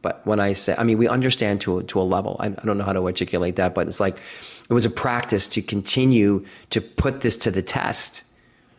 but 0.00 0.24
when 0.26 0.40
i 0.40 0.52
say 0.52 0.74
i 0.78 0.84
mean 0.84 0.96
we 0.96 1.06
understand 1.06 1.60
to 1.60 1.78
a, 1.78 1.82
to 1.82 2.00
a 2.00 2.02
level 2.02 2.36
I, 2.40 2.46
I 2.46 2.50
don't 2.50 2.78
know 2.78 2.84
how 2.84 2.92
to 2.92 3.04
articulate 3.04 3.56
that 3.56 3.74
but 3.74 3.86
it's 3.86 4.00
like 4.00 4.16
it 4.16 4.72
was 4.72 4.86
a 4.86 4.90
practice 4.90 5.48
to 5.48 5.62
continue 5.62 6.44
to 6.70 6.80
put 6.80 7.20
this 7.20 7.36
to 7.38 7.50
the 7.50 7.62
test 7.62 8.22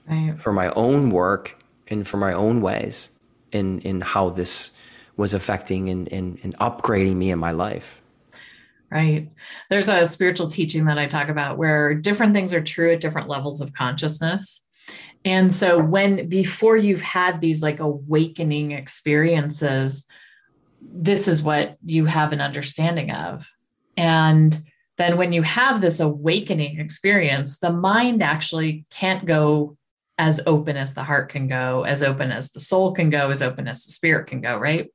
right. 0.07 0.33
for 0.37 0.53
my 0.53 0.69
own 0.71 1.09
work 1.09 1.57
and 1.87 2.07
for 2.07 2.17
my 2.17 2.33
own 2.33 2.61
ways 2.61 3.19
in 3.51 3.79
in 3.81 4.01
how 4.01 4.29
this 4.29 4.77
was 5.17 5.33
affecting 5.33 5.89
and, 5.89 6.11
and, 6.11 6.37
and 6.43 6.57
upgrading 6.57 7.15
me 7.15 7.31
in 7.31 7.39
my 7.39 7.51
life. 7.51 8.01
Right. 8.91 9.29
There's 9.69 9.89
a 9.89 10.05
spiritual 10.05 10.47
teaching 10.47 10.85
that 10.85 10.97
I 10.97 11.07
talk 11.07 11.29
about 11.29 11.57
where 11.57 11.93
different 11.93 12.33
things 12.33 12.53
are 12.53 12.61
true 12.61 12.93
at 12.93 12.99
different 12.99 13.29
levels 13.29 13.61
of 13.61 13.73
consciousness. 13.73 14.65
And 15.23 15.51
so, 15.51 15.79
when 15.79 16.29
before 16.29 16.77
you've 16.77 17.01
had 17.01 17.41
these 17.41 17.63
like 17.63 17.79
awakening 17.79 18.71
experiences, 18.71 20.05
this 20.81 21.27
is 21.27 21.41
what 21.41 21.77
you 21.83 22.05
have 22.05 22.31
an 22.31 22.41
understanding 22.41 23.09
of. 23.09 23.49
And 23.97 24.63
then, 24.97 25.17
when 25.17 25.33
you 25.33 25.41
have 25.41 25.81
this 25.81 25.99
awakening 25.99 26.79
experience, 26.79 27.57
the 27.57 27.71
mind 27.71 28.21
actually 28.21 28.85
can't 28.91 29.25
go 29.25 29.77
as 30.17 30.39
open 30.45 30.77
as 30.77 30.93
the 30.93 31.03
heart 31.03 31.29
can 31.29 31.47
go, 31.47 31.83
as 31.83 32.03
open 32.03 32.31
as 32.31 32.51
the 32.51 32.59
soul 32.59 32.93
can 32.93 33.09
go, 33.09 33.29
as 33.29 33.41
open 33.41 33.67
as 33.67 33.83
the 33.83 33.91
spirit 33.91 34.27
can 34.27 34.41
go, 34.41 34.57
right? 34.57 34.89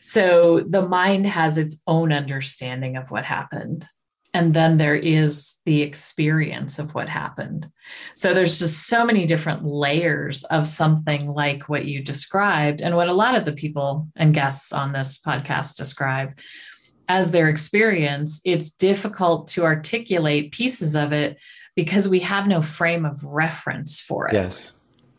So 0.00 0.64
the 0.68 0.86
mind 0.86 1.26
has 1.26 1.58
its 1.58 1.82
own 1.86 2.12
understanding 2.12 2.96
of 2.96 3.10
what 3.10 3.24
happened. 3.24 3.88
And 4.32 4.52
then 4.52 4.76
there 4.76 4.96
is 4.96 5.58
the 5.64 5.82
experience 5.82 6.80
of 6.80 6.92
what 6.92 7.08
happened. 7.08 7.68
So 8.16 8.34
there's 8.34 8.58
just 8.58 8.88
so 8.88 9.04
many 9.04 9.26
different 9.26 9.64
layers 9.64 10.42
of 10.44 10.66
something 10.66 11.28
like 11.28 11.68
what 11.68 11.84
you 11.84 12.02
described, 12.02 12.80
and 12.80 12.96
what 12.96 13.08
a 13.08 13.12
lot 13.12 13.36
of 13.36 13.44
the 13.44 13.52
people 13.52 14.08
and 14.16 14.34
guests 14.34 14.72
on 14.72 14.92
this 14.92 15.18
podcast 15.18 15.76
describe 15.76 16.38
as 17.08 17.30
their 17.30 17.48
experience. 17.48 18.40
It's 18.44 18.72
difficult 18.72 19.48
to 19.48 19.62
articulate 19.62 20.52
pieces 20.52 20.96
of 20.96 21.12
it 21.12 21.38
because 21.74 22.08
we 22.08 22.20
have 22.20 22.46
no 22.46 22.62
frame 22.62 23.04
of 23.04 23.22
reference 23.24 24.00
for 24.00 24.28
it. 24.28 24.34
Yes, 24.34 24.72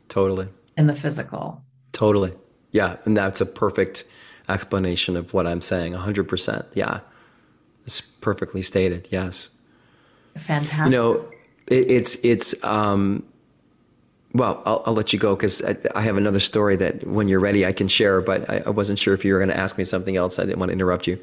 totally. 0.07 0.47
In 0.77 0.87
the 0.87 0.93
physical. 0.93 1.63
Totally. 1.91 2.33
Yeah. 2.71 2.97
And 3.05 3.15
that's 3.15 3.39
a 3.39 3.45
perfect 3.45 4.03
explanation 4.49 5.15
of 5.15 5.33
what 5.33 5.47
I'm 5.47 5.61
saying. 5.61 5.93
100%. 5.93 6.65
Yeah. 6.73 6.99
It's 7.85 8.01
perfectly 8.01 8.61
stated. 8.61 9.07
Yes. 9.11 9.49
Fantastic. 10.37 10.85
You 10.85 10.89
know, 10.89 11.31
it, 11.67 11.89
it's, 11.89 12.17
it's, 12.23 12.61
um, 12.65 13.23
well, 14.33 14.61
I'll, 14.65 14.83
I'll 14.87 14.93
let 14.93 15.13
you 15.13 15.19
go 15.19 15.37
because 15.37 15.63
I, 15.63 15.77
I, 15.95 16.01
have 16.01 16.17
another 16.17 16.41
story 16.41 16.75
that 16.75 17.07
when 17.07 17.29
you're 17.29 17.39
ready, 17.39 17.65
I 17.65 17.71
can 17.71 17.87
share, 17.87 18.19
but 18.19 18.49
I, 18.49 18.63
I 18.65 18.69
wasn't 18.71 18.99
sure 18.99 19.13
if 19.13 19.23
you 19.23 19.31
were 19.31 19.39
going 19.39 19.49
to 19.49 19.57
ask 19.57 19.77
me 19.77 19.85
something 19.85 20.17
else. 20.17 20.37
I 20.37 20.43
didn't 20.43 20.59
want 20.59 20.71
to 20.71 20.73
interrupt 20.73 21.07
you. 21.07 21.17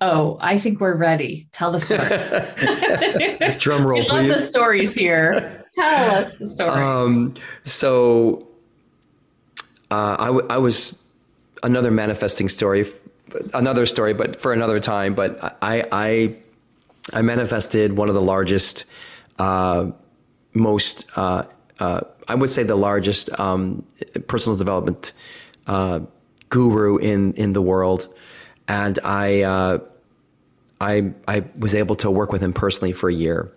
Oh, 0.00 0.36
I 0.40 0.58
think 0.58 0.80
we're 0.80 0.96
ready. 0.96 1.48
Tell 1.52 1.72
the 1.72 1.78
story. 1.78 2.00
Drum 3.58 3.86
roll, 3.86 4.00
we 4.00 4.06
please. 4.06 4.28
Love 4.28 4.28
the 4.28 4.34
stories 4.34 4.94
here. 4.94 5.64
Tell 5.74 6.24
us 6.24 6.36
the 6.36 6.46
story. 6.46 6.70
Um, 6.70 7.34
so, 7.64 8.46
uh, 9.90 10.16
I, 10.18 10.26
w- 10.26 10.46
I 10.50 10.58
was 10.58 11.08
another 11.62 11.90
manifesting 11.90 12.48
story, 12.48 12.84
another 13.54 13.86
story, 13.86 14.12
but 14.12 14.40
for 14.40 14.52
another 14.52 14.80
time. 14.80 15.14
But 15.14 15.56
I, 15.62 15.86
I, 15.90 16.36
I 17.14 17.22
manifested 17.22 17.96
one 17.96 18.08
of 18.08 18.14
the 18.14 18.22
largest, 18.22 18.84
uh, 19.38 19.90
most, 20.52 21.06
uh, 21.16 21.44
uh 21.78 22.00
I 22.28 22.34
would 22.34 22.50
say 22.50 22.64
the 22.64 22.76
largest 22.76 23.38
um, 23.38 23.86
personal 24.26 24.58
development 24.58 25.12
uh, 25.66 26.00
guru 26.48 26.96
in 26.98 27.32
in 27.34 27.52
the 27.52 27.62
world 27.62 28.08
and 28.68 28.98
I, 29.04 29.42
uh, 29.42 29.78
I, 30.80 31.12
I 31.28 31.44
was 31.58 31.74
able 31.74 31.94
to 31.96 32.10
work 32.10 32.32
with 32.32 32.42
him 32.42 32.52
personally 32.52 32.92
for 32.92 33.08
a 33.08 33.14
year, 33.14 33.52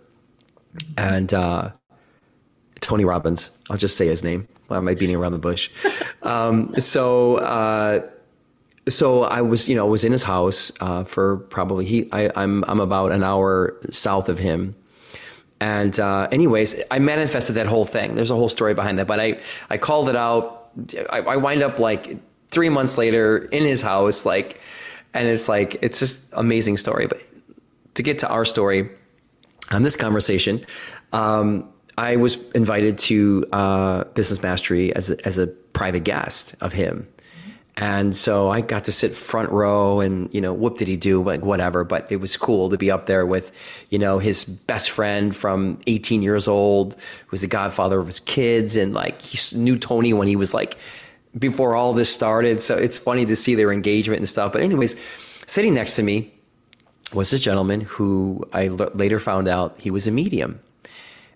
and 0.96 1.32
uh, 1.34 1.70
Tony 2.80 3.04
Robbins. 3.04 3.56
I'll 3.68 3.76
just 3.76 3.96
say 3.96 4.06
his 4.06 4.24
name. 4.24 4.48
Why 4.68 4.76
am 4.76 4.88
I 4.88 4.94
beating 4.94 5.16
around 5.16 5.32
the 5.32 5.38
bush? 5.38 5.70
Um, 6.22 6.78
so, 6.78 7.36
uh, 7.38 8.06
so 8.86 9.24
I 9.24 9.40
was, 9.40 9.70
you 9.70 9.74
know, 9.74 9.86
was 9.86 10.04
in 10.04 10.12
his 10.12 10.22
house 10.22 10.70
uh, 10.80 11.02
for 11.02 11.38
probably 11.38 11.86
he. 11.86 12.10
I, 12.12 12.30
I'm 12.36 12.62
I'm 12.68 12.78
about 12.78 13.10
an 13.12 13.24
hour 13.24 13.74
south 13.88 14.28
of 14.28 14.38
him, 14.38 14.76
and 15.60 15.98
uh, 15.98 16.28
anyways, 16.30 16.82
I 16.90 16.98
manifested 16.98 17.56
that 17.56 17.66
whole 17.66 17.86
thing. 17.86 18.16
There's 18.16 18.30
a 18.30 18.34
whole 18.34 18.50
story 18.50 18.74
behind 18.74 18.98
that, 18.98 19.06
but 19.06 19.18
I 19.18 19.40
I 19.70 19.78
called 19.78 20.10
it 20.10 20.16
out. 20.16 20.70
I, 21.10 21.20
I 21.20 21.36
wind 21.36 21.62
up 21.62 21.78
like 21.78 22.18
three 22.50 22.68
months 22.68 22.98
later 22.98 23.38
in 23.38 23.64
his 23.64 23.80
house, 23.80 24.26
like, 24.26 24.60
and 25.14 25.28
it's 25.28 25.48
like 25.48 25.76
it's 25.82 25.98
just 25.98 26.32
amazing 26.34 26.76
story. 26.76 27.06
But 27.06 27.22
to 27.94 28.02
get 28.02 28.18
to 28.20 28.28
our 28.28 28.44
story 28.44 28.90
on 29.70 29.82
this 29.82 29.96
conversation, 29.96 30.64
um, 31.12 31.68
I 31.98 32.16
was 32.16 32.50
invited 32.52 32.98
to 32.98 33.46
uh, 33.52 34.04
Business 34.14 34.42
Mastery 34.42 34.94
as 34.94 35.10
a, 35.10 35.26
as 35.26 35.38
a 35.38 35.48
private 35.48 36.04
guest 36.04 36.54
of 36.60 36.72
him. 36.72 37.06
And 37.76 38.14
so 38.14 38.50
I 38.50 38.60
got 38.60 38.84
to 38.84 38.92
sit 38.92 39.12
front 39.12 39.50
row 39.50 40.00
and, 40.00 40.32
you 40.34 40.40
know, 40.40 40.52
what 40.52 40.76
did 40.76 40.86
he 40.88 40.96
do? 40.96 41.22
Like, 41.22 41.42
whatever. 41.42 41.82
But 41.84 42.10
it 42.12 42.16
was 42.16 42.36
cool 42.36 42.68
to 42.68 42.76
be 42.76 42.90
up 42.90 43.06
there 43.06 43.24
with, 43.24 43.52
you 43.88 43.98
know, 43.98 44.18
his 44.18 44.44
best 44.44 44.90
friend 44.90 45.34
from 45.34 45.78
18 45.86 46.20
years 46.20 46.46
old, 46.46 46.94
who 46.94 47.30
was 47.30 47.40
the 47.40 47.46
godfather 47.46 47.98
of 47.98 48.06
his 48.06 48.20
kids. 48.20 48.76
And 48.76 48.92
like, 48.92 49.22
he 49.22 49.56
knew 49.56 49.78
Tony 49.78 50.12
when 50.12 50.28
he 50.28 50.36
was 50.36 50.52
like, 50.52 50.76
before 51.38 51.76
all 51.76 51.92
this 51.92 52.12
started. 52.12 52.62
So 52.62 52.76
it's 52.76 52.98
funny 52.98 53.26
to 53.26 53.36
see 53.36 53.54
their 53.54 53.72
engagement 53.72 54.18
and 54.18 54.28
stuff. 54.28 54.52
But, 54.52 54.62
anyways, 54.62 54.96
sitting 55.46 55.74
next 55.74 55.96
to 55.96 56.02
me 56.02 56.32
was 57.12 57.30
this 57.30 57.40
gentleman 57.40 57.82
who 57.82 58.44
I 58.52 58.66
l- 58.66 58.90
later 58.94 59.18
found 59.18 59.48
out 59.48 59.78
he 59.78 59.90
was 59.90 60.06
a 60.06 60.10
medium. 60.10 60.60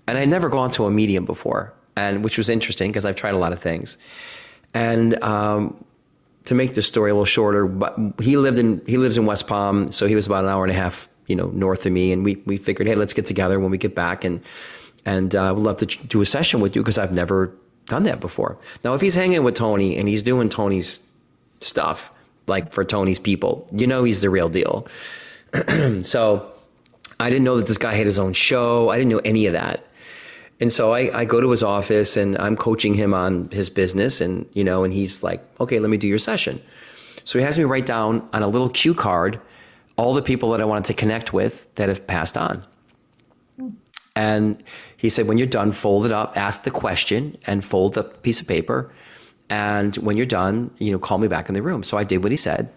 And 0.06 0.18
I'd 0.18 0.28
never 0.28 0.48
gone 0.48 0.70
to 0.72 0.84
a 0.84 0.90
medium 0.90 1.24
before, 1.24 1.72
and 1.96 2.22
which 2.22 2.36
was 2.36 2.48
interesting 2.48 2.90
because 2.90 3.06
I've 3.06 3.16
tried 3.16 3.34
a 3.34 3.38
lot 3.38 3.52
of 3.52 3.60
things. 3.60 3.96
And 4.74 5.22
um, 5.22 5.82
to 6.44 6.54
make 6.54 6.74
the 6.74 6.82
story 6.82 7.10
a 7.10 7.14
little 7.14 7.24
shorter, 7.24 7.66
but 7.66 7.98
he 8.20 8.36
lived 8.36 8.58
in 8.58 8.82
he 8.86 8.98
lives 8.98 9.16
in 9.16 9.24
West 9.24 9.46
Palm, 9.46 9.90
so 9.90 10.06
he 10.06 10.14
was 10.14 10.26
about 10.26 10.44
an 10.44 10.50
hour 10.50 10.62
and 10.62 10.70
a 10.70 10.76
half, 10.76 11.08
you 11.26 11.36
know, 11.36 11.46
north 11.54 11.86
of 11.86 11.92
me. 11.92 12.12
And 12.12 12.22
we 12.22 12.36
we 12.44 12.58
figured, 12.58 12.86
hey, 12.86 12.96
let's 12.96 13.14
get 13.14 13.24
together 13.24 13.58
when 13.58 13.70
we 13.70 13.78
get 13.78 13.94
back, 13.94 14.24
and 14.24 14.42
and 15.06 15.34
uh, 15.34 15.52
would 15.54 15.64
love 15.64 15.78
to 15.78 15.86
do 15.86 16.20
a 16.20 16.26
session 16.26 16.60
with 16.60 16.76
you 16.76 16.82
because 16.82 16.98
I've 16.98 17.14
never 17.14 17.54
done 17.86 18.04
that 18.04 18.20
before. 18.20 18.58
Now, 18.82 18.94
if 18.94 19.00
he's 19.00 19.14
hanging 19.14 19.44
with 19.44 19.54
Tony 19.54 19.96
and 19.96 20.08
he's 20.08 20.22
doing 20.22 20.48
Tony's 20.48 21.06
stuff, 21.60 22.10
like 22.46 22.72
for 22.72 22.84
Tony's 22.84 23.18
people, 23.18 23.68
you 23.72 23.86
know, 23.86 24.04
he's 24.04 24.20
the 24.20 24.30
real 24.30 24.48
deal. 24.48 24.86
so 26.02 26.52
I 27.20 27.30
didn't 27.30 27.44
know 27.44 27.56
that 27.56 27.66
this 27.66 27.78
guy 27.78 27.94
had 27.94 28.06
his 28.06 28.18
own 28.18 28.32
show. 28.32 28.90
I 28.90 28.98
didn't 28.98 29.10
know 29.10 29.20
any 29.24 29.46
of 29.46 29.52
that. 29.52 29.86
And 30.60 30.72
so 30.72 30.92
I, 30.92 31.20
I, 31.20 31.24
go 31.24 31.40
to 31.40 31.50
his 31.50 31.62
office 31.62 32.16
and 32.16 32.38
I'm 32.38 32.56
coaching 32.56 32.94
him 32.94 33.12
on 33.12 33.48
his 33.50 33.70
business 33.70 34.20
and 34.20 34.46
you 34.52 34.62
know, 34.62 34.84
and 34.84 34.94
he's 34.94 35.22
like, 35.22 35.44
okay, 35.60 35.80
let 35.80 35.90
me 35.90 35.96
do 35.96 36.06
your 36.06 36.18
session. 36.18 36.62
So 37.24 37.38
he 37.38 37.44
has 37.44 37.58
me 37.58 37.64
write 37.64 37.86
down 37.86 38.26
on 38.32 38.42
a 38.42 38.48
little 38.48 38.68
cue 38.68 38.94
card 38.94 39.40
all 39.96 40.14
the 40.14 40.22
people 40.22 40.50
that 40.52 40.60
I 40.60 40.64
wanted 40.64 40.86
to 40.86 40.94
connect 40.94 41.32
with 41.32 41.72
that 41.74 41.88
have 41.88 42.06
passed 42.06 42.36
on. 42.36 42.64
And 44.16 44.62
he 44.96 45.08
said, 45.08 45.26
when 45.26 45.38
you're 45.38 45.46
done, 45.46 45.72
fold 45.72 46.06
it 46.06 46.12
up, 46.12 46.36
ask 46.36 46.62
the 46.62 46.70
question, 46.70 47.36
and 47.46 47.64
fold 47.64 47.94
the 47.94 48.04
piece 48.04 48.40
of 48.40 48.46
paper. 48.46 48.92
And 49.50 49.94
when 49.96 50.16
you're 50.16 50.26
done, 50.26 50.70
you 50.78 50.92
know, 50.92 50.98
call 50.98 51.18
me 51.18 51.28
back 51.28 51.48
in 51.48 51.54
the 51.54 51.62
room. 51.62 51.82
So 51.82 51.98
I 51.98 52.04
did 52.04 52.22
what 52.22 52.30
he 52.30 52.36
said. 52.36 52.72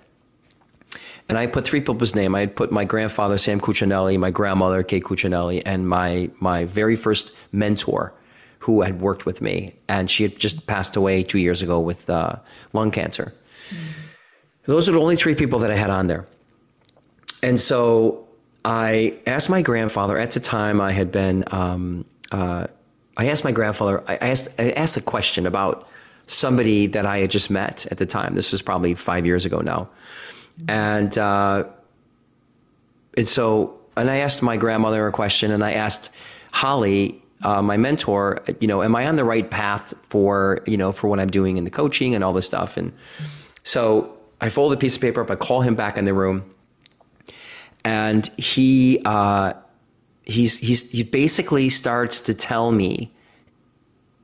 And 1.29 1.37
I 1.37 1.45
put 1.45 1.65
three 1.65 1.81
people's 1.81 2.15
name. 2.15 2.35
I 2.35 2.45
put 2.45 2.71
my 2.71 2.85
grandfather 2.85 3.37
Sam 3.37 3.59
Cuccinelli, 3.59 4.17
my 4.17 4.31
grandmother 4.31 4.81
Kate 4.81 5.03
Cuccinelli, 5.03 5.61
and 5.65 5.87
my 5.87 6.29
my 6.39 6.65
very 6.65 6.95
first 6.95 7.35
mentor, 7.51 8.13
who 8.59 8.81
had 8.81 9.01
worked 9.01 9.25
with 9.25 9.41
me, 9.41 9.75
and 9.89 10.09
she 10.09 10.23
had 10.23 10.39
just 10.39 10.67
passed 10.67 10.95
away 10.95 11.23
two 11.23 11.39
years 11.39 11.61
ago 11.61 11.79
with 11.79 12.09
uh, 12.09 12.37
lung 12.71 12.91
cancer. 12.91 13.33
Mm-hmm. 13.69 14.71
Those 14.71 14.87
are 14.87 14.93
the 14.93 14.99
only 14.99 15.17
three 15.17 15.35
people 15.35 15.59
that 15.59 15.71
I 15.71 15.75
had 15.75 15.89
on 15.89 16.07
there. 16.07 16.25
And 17.43 17.59
so 17.59 18.26
I 18.67 19.15
asked 19.25 19.49
my 19.49 19.61
grandfather. 19.61 20.19
At 20.19 20.31
the 20.31 20.39
time, 20.39 20.81
I 20.81 20.91
had 20.91 21.11
been. 21.11 21.43
Um, 21.51 22.05
uh, 22.31 22.67
I 23.15 23.29
asked 23.29 23.43
my 23.43 23.53
grandfather. 23.53 24.03
I 24.07 24.17
asked. 24.17 24.49
I 24.59 24.71
asked 24.71 24.97
a 24.97 25.01
question 25.01 25.47
about 25.47 25.87
somebody 26.27 26.87
that 26.87 27.05
I 27.05 27.19
had 27.19 27.31
just 27.31 27.49
met 27.49 27.85
at 27.89 27.97
the 27.97 28.05
time. 28.05 28.35
This 28.35 28.51
was 28.51 28.61
probably 28.61 28.93
five 28.93 29.25
years 29.25 29.45
ago 29.45 29.61
now 29.61 29.89
and 30.67 31.17
uh, 31.17 31.65
and 33.15 33.27
so 33.27 33.79
and 33.95 34.09
I 34.09 34.17
asked 34.17 34.41
my 34.41 34.57
grandmother 34.57 35.07
a 35.07 35.11
question, 35.11 35.51
and 35.51 35.63
I 35.63 35.73
asked 35.73 36.11
Holly, 36.51 37.21
uh, 37.43 37.61
my 37.61 37.77
mentor, 37.77 38.43
you 38.59 38.67
know, 38.67 38.83
am 38.83 38.95
I 38.95 39.07
on 39.07 39.15
the 39.15 39.23
right 39.23 39.49
path 39.49 39.93
for 40.03 40.61
you 40.65 40.77
know 40.77 40.91
for 40.91 41.07
what 41.07 41.19
I'm 41.19 41.29
doing 41.29 41.57
in 41.57 41.63
the 41.63 41.71
coaching 41.71 42.15
and 42.15 42.23
all 42.23 42.33
this 42.33 42.45
stuff? 42.45 42.77
And 42.77 42.91
so 43.63 44.15
I 44.41 44.49
fold 44.49 44.71
the 44.71 44.77
piece 44.77 44.95
of 44.95 45.01
paper 45.01 45.21
up. 45.21 45.29
I 45.29 45.35
call 45.35 45.61
him 45.61 45.75
back 45.75 45.97
in 45.97 46.05
the 46.05 46.13
room, 46.13 46.49
and 47.87 48.27
he 48.37 49.01
uh, 49.05 49.53
he's 50.25 50.59
he's 50.59 50.91
he 50.91 51.03
basically 51.03 51.69
starts 51.69 52.19
to 52.19 52.33
tell 52.33 52.69
me 52.69 53.09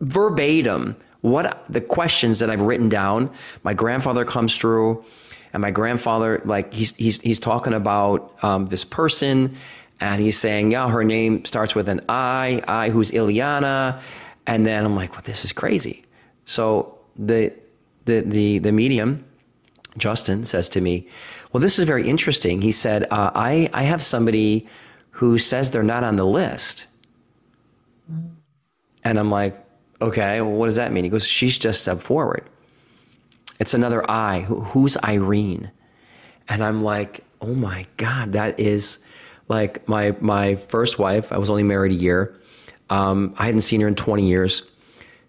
verbatim 0.01 0.97
what 1.21 1.65
the 1.69 1.79
questions 1.79 2.39
that 2.39 2.49
I've 2.49 2.59
written 2.59 2.89
down. 2.89 3.31
My 3.63 3.73
grandfather 3.73 4.25
comes 4.25 4.57
through 4.57 5.05
and 5.53 5.61
my 5.61 5.71
grandfather, 5.71 6.41
like 6.43 6.73
he's 6.73 6.93
he's 6.97 7.21
he's 7.21 7.39
talking 7.39 7.73
about 7.73 8.43
um, 8.43 8.65
this 8.65 8.83
person, 8.83 9.55
and 10.01 10.21
he's 10.21 10.37
saying, 10.37 10.71
yeah, 10.71 10.89
her 10.89 11.05
name 11.05 11.45
starts 11.45 11.73
with 11.73 11.87
an 11.87 12.01
I, 12.09 12.61
I 12.67 12.89
who's 12.89 13.11
Ileana, 13.11 14.01
and 14.45 14.65
then 14.65 14.83
I'm 14.83 14.93
like, 14.93 15.13
well, 15.13 15.21
this 15.23 15.45
is 15.45 15.53
crazy. 15.53 16.03
So 16.43 16.97
the 17.15 17.53
the 18.03 18.21
the 18.21 18.59
the 18.59 18.73
medium, 18.73 19.23
Justin, 19.97 20.43
says 20.43 20.67
to 20.69 20.81
me, 20.81 21.07
well, 21.53 21.61
this 21.61 21.77
is 21.77 21.85
very 21.85 22.09
interesting. 22.09 22.61
He 22.61 22.71
said, 22.71 23.03
uh, 23.11 23.31
I 23.35 23.69
I 23.73 23.83
have 23.83 24.01
somebody 24.01 24.67
who 25.11 25.37
says 25.37 25.69
they're 25.69 25.83
not 25.83 26.03
on 26.03 26.15
the 26.15 26.25
list, 26.25 26.87
and 29.03 29.19
I'm 29.19 29.29
like, 29.29 29.63
okay, 30.01 30.41
well, 30.41 30.51
what 30.51 30.65
does 30.65 30.77
that 30.77 30.91
mean? 30.91 31.03
He 31.03 31.09
goes, 31.11 31.27
she's 31.27 31.59
just 31.59 31.83
stepped 31.83 32.01
forward. 32.01 32.49
It's 33.59 33.75
another 33.75 34.09
I. 34.09 34.41
who's 34.41 34.97
Irene? 34.97 35.71
And 36.49 36.63
I'm 36.63 36.81
like, 36.81 37.23
oh 37.39 37.53
my 37.53 37.85
God, 37.97 38.33
that 38.33 38.59
is 38.59 39.05
like 39.47 39.87
my 39.87 40.15
my 40.19 40.55
first 40.55 40.97
wife. 40.97 41.31
I 41.31 41.37
was 41.37 41.51
only 41.51 41.63
married 41.63 41.91
a 41.91 41.95
year. 41.95 42.35
Um, 42.89 43.35
I 43.37 43.45
hadn't 43.45 43.61
seen 43.61 43.79
her 43.81 43.87
in 43.87 43.95
20 43.95 44.27
years. 44.27 44.63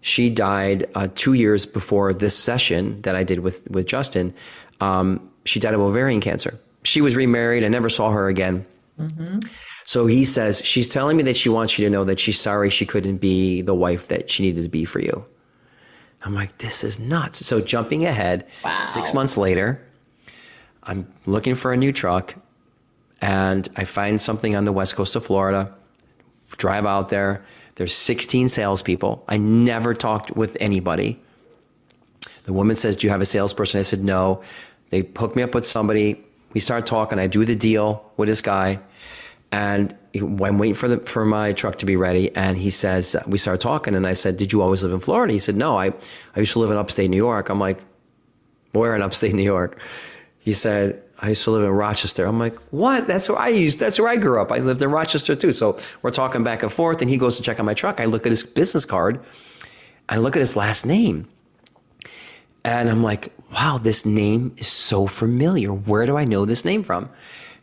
She 0.01 0.29
died 0.29 0.89
uh, 0.95 1.07
two 1.15 1.33
years 1.33 1.65
before 1.65 2.13
this 2.13 2.35
session 2.37 3.01
that 3.03 3.15
I 3.15 3.23
did 3.23 3.39
with 3.39 3.69
with 3.69 3.85
Justin. 3.85 4.33
Um, 4.81 5.29
she 5.45 5.59
died 5.59 5.73
of 5.73 5.81
ovarian 5.81 6.21
cancer. 6.21 6.59
She 6.83 7.01
was 7.01 7.15
remarried. 7.15 7.63
I 7.63 7.67
never 7.67 7.89
saw 7.89 8.11
her 8.11 8.27
again. 8.27 8.65
Mm-hmm. 8.99 9.39
So 9.85 10.07
he 10.07 10.23
says 10.23 10.61
she's 10.63 10.89
telling 10.89 11.17
me 11.17 11.23
that 11.23 11.37
she 11.37 11.49
wants 11.49 11.77
you 11.77 11.85
to 11.85 11.89
know 11.89 12.03
that 12.03 12.19
she's 12.19 12.39
sorry 12.39 12.69
she 12.69 12.85
couldn't 12.85 13.17
be 13.17 13.61
the 13.61 13.75
wife 13.75 14.07
that 14.07 14.29
she 14.29 14.43
needed 14.43 14.63
to 14.63 14.69
be 14.69 14.85
for 14.85 14.99
you. 14.99 15.25
I'm 16.23 16.33
like, 16.33 16.57
this 16.57 16.83
is 16.83 16.99
nuts. 16.99 17.45
So 17.45 17.61
jumping 17.61 18.05
ahead, 18.05 18.47
wow. 18.63 18.81
six 18.81 19.13
months 19.13 19.37
later, 19.37 19.79
I'm 20.81 21.11
looking 21.25 21.53
for 21.53 21.71
a 21.71 21.77
new 21.77 21.91
truck 21.91 22.35
and 23.21 23.67
I 23.75 23.83
find 23.83 24.19
something 24.19 24.55
on 24.55 24.65
the 24.65 24.71
west 24.71 24.95
coast 24.95 25.15
of 25.15 25.25
Florida. 25.25 25.71
Drive 26.57 26.85
out 26.85 27.09
there. 27.09 27.45
There's 27.75 27.93
16 27.93 28.49
salespeople. 28.49 29.23
I 29.27 29.37
never 29.37 29.93
talked 29.93 30.35
with 30.35 30.57
anybody. 30.59 31.19
The 32.45 32.53
woman 32.53 32.75
says, 32.75 32.95
Do 32.95 33.07
you 33.07 33.11
have 33.11 33.21
a 33.21 33.25
salesperson? 33.25 33.79
I 33.79 33.83
said, 33.83 34.03
No. 34.03 34.41
They 34.95 35.05
hook 35.19 35.35
me 35.35 35.43
up 35.43 35.53
with 35.53 35.65
somebody. 35.65 36.23
We 36.53 36.61
start 36.61 36.85
talking. 36.85 37.19
I 37.19 37.27
do 37.27 37.43
the 37.43 37.53
deal 37.53 38.09
with 38.15 38.29
this 38.29 38.41
guy. 38.41 38.79
And 39.51 39.93
I'm 40.15 40.37
waiting 40.37 40.73
for 40.73 40.87
the 40.87 40.99
for 40.99 41.25
my 41.25 41.51
truck 41.51 41.79
to 41.79 41.85
be 41.85 41.97
ready. 41.97 42.33
And 42.33 42.57
he 42.57 42.69
says, 42.69 43.13
we 43.27 43.37
start 43.37 43.59
talking, 43.59 43.93
and 43.93 44.07
I 44.07 44.13
said, 44.13 44.37
"Did 44.37 44.53
you 44.53 44.61
always 44.61 44.81
live 44.83 44.93
in 44.93 45.01
Florida?" 45.01 45.33
He 45.33 45.39
said, 45.39 45.57
"No, 45.57 45.77
I 45.77 45.87
I 46.35 46.39
used 46.39 46.53
to 46.53 46.59
live 46.59 46.71
in 46.71 46.77
upstate 46.77 47.09
New 47.09 47.17
York." 47.17 47.49
I'm 47.49 47.59
like, 47.59 47.77
"Where 48.71 48.95
in 48.95 49.01
upstate 49.01 49.35
New 49.35 49.43
York?" 49.43 49.81
He 50.39 50.53
said, 50.53 51.03
"I 51.19 51.27
used 51.29 51.43
to 51.43 51.51
live 51.51 51.65
in 51.65 51.71
Rochester." 51.71 52.25
I'm 52.25 52.39
like, 52.39 52.57
"What? 52.71 53.05
That's 53.05 53.27
where 53.27 53.37
I 53.37 53.49
used. 53.49 53.79
That's 53.81 53.99
where 53.99 54.07
I 54.07 54.15
grew 54.15 54.41
up. 54.41 54.49
I 54.49 54.59
lived 54.59 54.81
in 54.81 54.91
Rochester 54.91 55.35
too." 55.35 55.51
So 55.51 55.77
we're 56.03 56.11
talking 56.21 56.41
back 56.45 56.63
and 56.63 56.71
forth, 56.71 57.01
and 57.01 57.09
he 57.09 57.17
goes 57.17 57.35
to 57.35 57.43
check 57.43 57.59
on 57.59 57.65
my 57.65 57.73
truck. 57.73 57.99
I 57.99 58.05
look 58.05 58.25
at 58.25 58.31
his 58.31 58.45
business 58.45 58.85
card, 58.85 59.19
I 60.07 60.17
look 60.23 60.37
at 60.37 60.39
his 60.39 60.55
last 60.55 60.85
name, 60.85 61.27
and 62.65 62.89
I'm 62.89 63.03
like, 63.03 63.31
"Wow, 63.53 63.79
this 63.81 64.05
name 64.05 64.53
is 64.57 64.67
so 64.67 65.07
familiar. 65.07 65.71
Where 65.71 66.05
do 66.05 66.17
I 66.17 66.25
know 66.25 66.45
this 66.45 66.65
name 66.65 66.83
from?" 66.83 67.09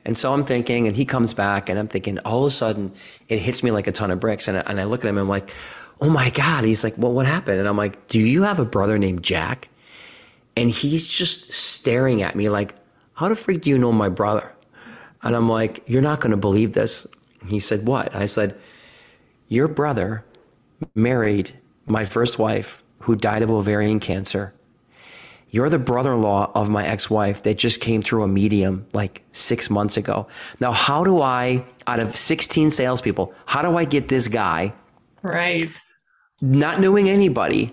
And 0.04 0.16
so 0.16 0.32
I'm 0.32 0.44
thinking, 0.44 0.86
and 0.88 0.96
he 0.96 1.04
comes 1.04 1.32
back, 1.34 1.68
and 1.68 1.78
I'm 1.78 1.88
thinking, 1.88 2.18
all 2.20 2.44
of 2.44 2.48
a 2.48 2.50
sudden, 2.50 2.92
it 3.28 3.38
hits 3.38 3.62
me 3.62 3.70
like 3.70 3.86
a 3.86 3.92
ton 3.92 4.10
of 4.10 4.18
bricks. 4.18 4.48
And 4.48 4.58
I, 4.58 4.60
and 4.62 4.80
I 4.80 4.84
look 4.84 5.04
at 5.04 5.08
him, 5.08 5.16
and 5.16 5.22
I'm 5.22 5.28
like, 5.28 5.54
oh 6.00 6.10
my 6.10 6.30
God. 6.30 6.64
He's 6.64 6.82
like, 6.82 6.98
well, 6.98 7.12
what 7.12 7.26
happened? 7.26 7.60
And 7.60 7.68
I'm 7.68 7.76
like, 7.76 8.08
do 8.08 8.18
you 8.18 8.42
have 8.42 8.58
a 8.58 8.64
brother 8.64 8.98
named 8.98 9.22
Jack? 9.22 9.68
And 10.56 10.70
he's 10.70 11.06
just 11.06 11.52
staring 11.52 12.22
at 12.22 12.34
me 12.34 12.48
like, 12.48 12.74
how 13.14 13.28
the 13.28 13.36
freak 13.36 13.62
do 13.62 13.70
you 13.70 13.78
know 13.78 13.92
my 13.92 14.08
brother? 14.08 14.52
And 15.22 15.36
I'm 15.36 15.48
like, 15.48 15.84
you're 15.86 16.02
not 16.02 16.20
going 16.20 16.32
to 16.32 16.36
believe 16.36 16.72
this. 16.72 17.06
He 17.46 17.60
said, 17.60 17.86
what? 17.86 18.14
I 18.14 18.26
said, 18.26 18.58
your 19.48 19.68
brother 19.68 20.24
married 20.96 21.52
my 21.86 22.04
first 22.04 22.38
wife 22.38 22.82
who 22.98 23.14
died 23.14 23.42
of 23.42 23.50
ovarian 23.50 24.00
cancer. 24.00 24.52
You're 25.52 25.68
the 25.68 25.78
brother 25.78 26.14
in 26.14 26.22
law 26.22 26.50
of 26.54 26.70
my 26.70 26.84
ex 26.84 27.10
wife 27.10 27.42
that 27.42 27.58
just 27.58 27.82
came 27.82 28.00
through 28.00 28.22
a 28.22 28.28
medium 28.28 28.86
like 28.94 29.22
six 29.32 29.68
months 29.68 29.98
ago. 29.98 30.26
Now, 30.60 30.72
how 30.72 31.04
do 31.04 31.20
I, 31.20 31.62
out 31.86 32.00
of 32.00 32.16
16 32.16 32.70
salespeople, 32.70 33.34
how 33.44 33.60
do 33.60 33.76
I 33.76 33.84
get 33.84 34.08
this 34.08 34.28
guy, 34.28 34.72
right? 35.20 35.68
Not 36.40 36.80
knowing 36.80 37.10
anybody, 37.10 37.72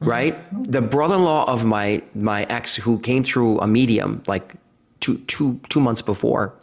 right? 0.00 0.34
Mm-hmm. 0.34 0.64
The 0.64 0.80
brother 0.80 1.16
in 1.16 1.24
law 1.24 1.44
of 1.44 1.66
my, 1.66 2.02
my 2.14 2.44
ex 2.44 2.74
who 2.74 2.98
came 2.98 3.22
through 3.22 3.60
a 3.60 3.66
medium 3.66 4.22
like 4.26 4.54
two, 5.00 5.18
two, 5.26 5.60
two 5.68 5.80
months 5.80 6.00
before. 6.00 6.54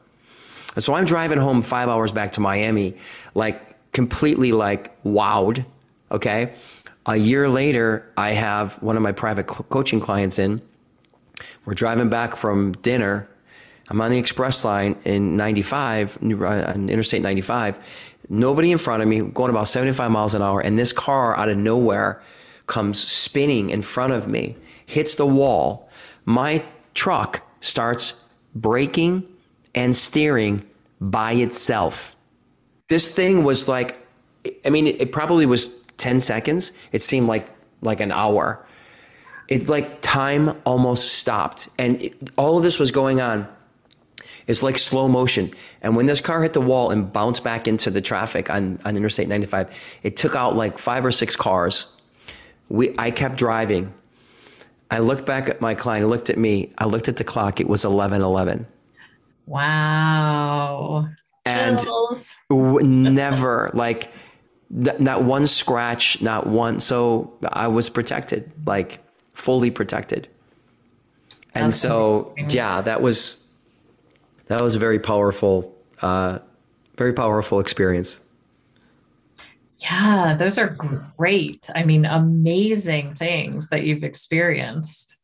And 0.73 0.83
so 0.83 0.95
I'm 0.95 1.05
driving 1.05 1.37
home 1.37 1.61
five 1.61 1.87
hours 1.87 2.11
back 2.11 2.31
to 2.33 2.41
Miami, 2.41 2.95
like 3.35 3.91
completely 3.91 4.53
like 4.53 5.03
wowed. 5.03 5.65
Okay. 6.11 6.55
A 7.05 7.15
year 7.15 7.49
later, 7.49 8.11
I 8.15 8.31
have 8.31 8.81
one 8.81 8.95
of 8.95 9.01
my 9.01 9.11
private 9.11 9.47
coaching 9.47 9.99
clients 9.99 10.37
in. 10.37 10.61
We're 11.65 11.73
driving 11.73 12.09
back 12.09 12.35
from 12.35 12.73
dinner. 12.73 13.27
I'm 13.89 13.99
on 14.01 14.11
the 14.11 14.19
express 14.19 14.63
line 14.63 14.95
in 15.03 15.35
95, 15.35 16.19
uh, 16.21 16.45
on 16.45 16.89
Interstate 16.89 17.21
95. 17.21 17.79
Nobody 18.29 18.71
in 18.71 18.77
front 18.77 19.01
of 19.01 19.09
me, 19.09 19.21
going 19.21 19.49
about 19.49 19.67
75 19.67 20.11
miles 20.11 20.35
an 20.35 20.41
hour, 20.41 20.61
and 20.61 20.77
this 20.77 20.93
car 20.93 21.35
out 21.35 21.49
of 21.49 21.57
nowhere 21.57 22.21
comes 22.67 22.99
spinning 22.99 23.69
in 23.69 23.81
front 23.81 24.13
of 24.13 24.27
me, 24.27 24.55
hits 24.85 25.15
the 25.15 25.25
wall. 25.25 25.89
My 26.25 26.63
truck 26.93 27.41
starts 27.61 28.29
braking 28.55 29.27
and 29.73 29.95
steering 29.95 30.63
by 31.01 31.33
itself. 31.33 32.15
This 32.87 33.13
thing 33.13 33.43
was 33.43 33.67
like, 33.67 33.97
I 34.65 34.69
mean, 34.69 34.87
it, 34.87 35.11
probably 35.11 35.45
was 35.45 35.67
10 36.01 36.19
seconds. 36.19 36.73
It 36.91 37.01
seemed 37.01 37.27
like 37.27 37.47
like 37.81 38.01
an 38.01 38.11
hour. 38.11 38.65
It's 39.47 39.69
like 39.69 40.01
time 40.01 40.59
almost 40.65 41.15
stopped. 41.15 41.69
And 41.77 42.01
it, 42.01 42.29
all 42.37 42.57
of 42.57 42.63
this 42.63 42.79
was 42.79 42.91
going 42.91 43.21
on. 43.21 43.47
It's 44.47 44.63
like 44.63 44.77
slow 44.77 45.07
motion. 45.07 45.51
And 45.81 45.95
when 45.95 46.05
this 46.05 46.21
car 46.21 46.41
hit 46.41 46.53
the 46.53 46.61
wall 46.61 46.89
and 46.89 47.11
bounced 47.11 47.43
back 47.43 47.67
into 47.67 47.89
the 47.91 48.01
traffic 48.01 48.49
on, 48.49 48.79
on 48.85 48.97
Interstate 48.97 49.27
95, 49.27 49.99
it 50.03 50.15
took 50.15 50.35
out 50.35 50.55
like 50.55 50.77
five 50.77 51.05
or 51.05 51.11
six 51.11 51.35
cars. 51.35 51.95
We, 52.69 52.95
I 52.97 53.11
kept 53.11 53.37
driving. 53.37 53.93
I 54.89 54.99
looked 54.99 55.25
back 55.25 55.49
at 55.49 55.61
my 55.61 55.75
client, 55.75 56.07
looked 56.07 56.29
at 56.29 56.37
me. 56.37 56.73
I 56.77 56.85
looked 56.85 57.07
at 57.07 57.17
the 57.17 57.23
clock. 57.23 57.59
It 57.59 57.67
was 57.67 57.85
11 57.85 58.21
11. 58.21 58.65
Wow. 59.45 61.07
And 61.45 61.79
never 62.49 63.69
like 63.73 64.11
not 64.71 65.23
one 65.23 65.45
scratch, 65.45 66.21
not 66.21 66.47
one. 66.47 66.79
So 66.79 67.33
I 67.43 67.67
was 67.67 67.89
protected, 67.89 68.51
like 68.65 68.99
fully 69.33 69.69
protected. 69.69 70.27
And 71.53 71.65
That's 71.65 71.75
so, 71.75 72.33
amazing. 72.37 72.57
yeah, 72.57 72.81
that 72.81 73.01
was, 73.01 73.49
that 74.45 74.61
was 74.61 74.75
a 74.75 74.79
very 74.79 74.99
powerful, 74.99 75.75
uh, 76.01 76.39
very 76.97 77.11
powerful 77.11 77.59
experience. 77.59 78.25
Yeah, 79.79 80.35
those 80.37 80.57
are 80.57 80.69
great. 81.17 81.69
I 81.75 81.83
mean, 81.83 82.05
amazing 82.05 83.15
things 83.15 83.67
that 83.69 83.83
you've 83.83 84.03
experienced. 84.03 85.17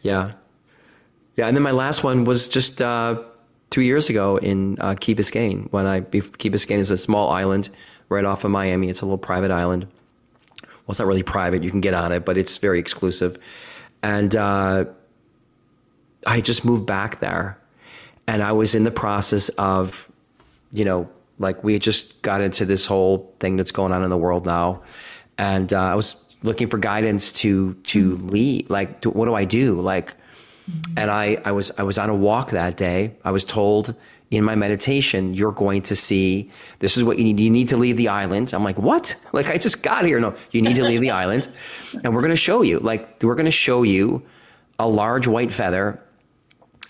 Yeah. 0.00 0.32
Yeah. 1.36 1.46
And 1.46 1.56
then 1.56 1.62
my 1.62 1.70
last 1.70 2.02
one 2.02 2.24
was 2.24 2.48
just 2.48 2.80
uh, 2.80 3.22
two 3.70 3.82
years 3.82 4.08
ago 4.08 4.38
in 4.38 4.78
uh, 4.80 4.94
Key 4.98 5.14
Biscayne 5.14 5.70
when 5.72 5.86
I, 5.86 6.00
Key 6.00 6.50
Biscayne 6.50 6.78
is 6.78 6.90
a 6.90 6.96
small 6.96 7.30
island 7.30 7.68
right 8.08 8.24
off 8.24 8.44
of 8.44 8.50
Miami. 8.50 8.88
It's 8.88 9.00
a 9.00 9.04
little 9.04 9.18
private 9.18 9.50
island. 9.50 9.86
Well, 10.62 10.90
it's 10.90 10.98
not 10.98 11.08
really 11.08 11.22
private. 11.22 11.62
You 11.62 11.70
can 11.70 11.80
get 11.80 11.94
on 11.94 12.12
it, 12.12 12.24
but 12.24 12.36
it's 12.36 12.58
very 12.58 12.78
exclusive. 12.78 13.38
And 14.02 14.36
uh, 14.36 14.84
I 16.26 16.40
just 16.40 16.64
moved 16.64 16.86
back 16.86 17.20
there. 17.20 17.58
And 18.26 18.42
I 18.42 18.52
was 18.52 18.74
in 18.74 18.84
the 18.84 18.90
process 18.90 19.48
of, 19.50 20.10
you 20.72 20.84
know, 20.84 21.08
like 21.38 21.64
we 21.64 21.78
just 21.78 22.22
got 22.22 22.40
into 22.40 22.64
this 22.64 22.86
whole 22.86 23.34
thing 23.38 23.56
that's 23.56 23.70
going 23.70 23.92
on 23.92 24.02
in 24.02 24.10
the 24.10 24.16
world 24.16 24.46
now. 24.46 24.82
And 25.36 25.72
uh, 25.72 25.80
I 25.80 25.94
was 25.94 26.16
looking 26.42 26.68
for 26.68 26.78
guidance 26.78 27.32
to 27.32 27.74
to 27.74 28.12
mm-hmm. 28.12 28.28
lead. 28.28 28.70
Like, 28.70 29.00
to, 29.00 29.10
what 29.10 29.26
do 29.26 29.34
I 29.34 29.44
do? 29.44 29.80
Like, 29.80 30.14
mm-hmm. 30.70 30.98
and 30.98 31.10
I 31.10 31.38
I 31.44 31.52
was 31.52 31.72
I 31.78 31.82
was 31.82 31.98
on 31.98 32.08
a 32.10 32.14
walk 32.14 32.50
that 32.50 32.76
day. 32.76 33.16
I 33.24 33.30
was 33.30 33.44
told 33.44 33.94
in 34.36 34.44
my 34.44 34.54
meditation, 34.54 35.34
you're 35.34 35.52
going 35.52 35.82
to 35.82 35.96
see 35.96 36.50
this 36.78 36.96
is 36.96 37.04
what 37.04 37.18
you 37.18 37.24
need. 37.24 37.40
You 37.40 37.50
need 37.50 37.68
to 37.68 37.76
leave 37.76 37.96
the 37.96 38.08
island. 38.08 38.52
I'm 38.52 38.64
like, 38.64 38.78
what? 38.78 39.16
Like, 39.32 39.50
I 39.50 39.58
just 39.58 39.82
got 39.82 40.04
here. 40.04 40.20
No, 40.20 40.34
you 40.50 40.62
need 40.62 40.76
to 40.76 40.84
leave 40.84 41.00
the 41.00 41.10
island. 41.10 41.48
And 42.02 42.14
we're 42.14 42.20
going 42.20 42.30
to 42.30 42.36
show 42.36 42.62
you, 42.62 42.78
like, 42.78 43.22
we're 43.22 43.34
going 43.34 43.44
to 43.44 43.50
show 43.50 43.82
you 43.82 44.22
a 44.78 44.88
large 44.88 45.26
white 45.26 45.52
feather. 45.52 46.00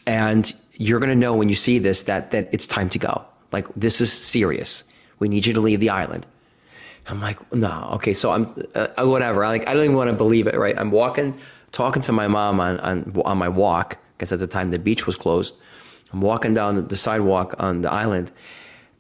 And 0.06 0.52
you're 0.74 1.00
going 1.00 1.10
to 1.10 1.16
know 1.16 1.34
when 1.34 1.48
you 1.48 1.54
see 1.54 1.78
this 1.78 2.02
that, 2.02 2.30
that 2.32 2.48
it's 2.52 2.66
time 2.66 2.88
to 2.90 2.98
go. 2.98 3.24
Like, 3.52 3.68
this 3.74 4.00
is 4.00 4.12
serious. 4.12 4.84
We 5.18 5.28
need 5.28 5.46
you 5.46 5.54
to 5.54 5.60
leave 5.60 5.80
the 5.80 5.90
island. 5.90 6.26
I'm 7.06 7.20
like, 7.20 7.38
no, 7.52 7.90
okay. 7.94 8.14
So 8.14 8.30
I'm, 8.30 8.54
uh, 8.74 8.88
whatever. 9.04 9.44
I 9.44 9.48
like, 9.48 9.68
I 9.68 9.74
don't 9.74 9.84
even 9.84 9.96
want 9.96 10.10
to 10.10 10.16
believe 10.16 10.46
it, 10.46 10.56
right? 10.56 10.76
I'm 10.78 10.90
walking, 10.90 11.38
talking 11.70 12.02
to 12.02 12.12
my 12.12 12.28
mom 12.28 12.60
on, 12.60 12.80
on, 12.80 13.12
on 13.24 13.38
my 13.38 13.48
walk, 13.48 13.98
because 14.16 14.32
at 14.32 14.38
the 14.38 14.46
time 14.46 14.70
the 14.70 14.78
beach 14.78 15.06
was 15.06 15.16
closed 15.16 15.56
I'm 16.14 16.20
walking 16.20 16.54
down 16.54 16.86
the 16.86 16.96
sidewalk 16.96 17.56
on 17.58 17.82
the 17.82 17.90
island 17.90 18.30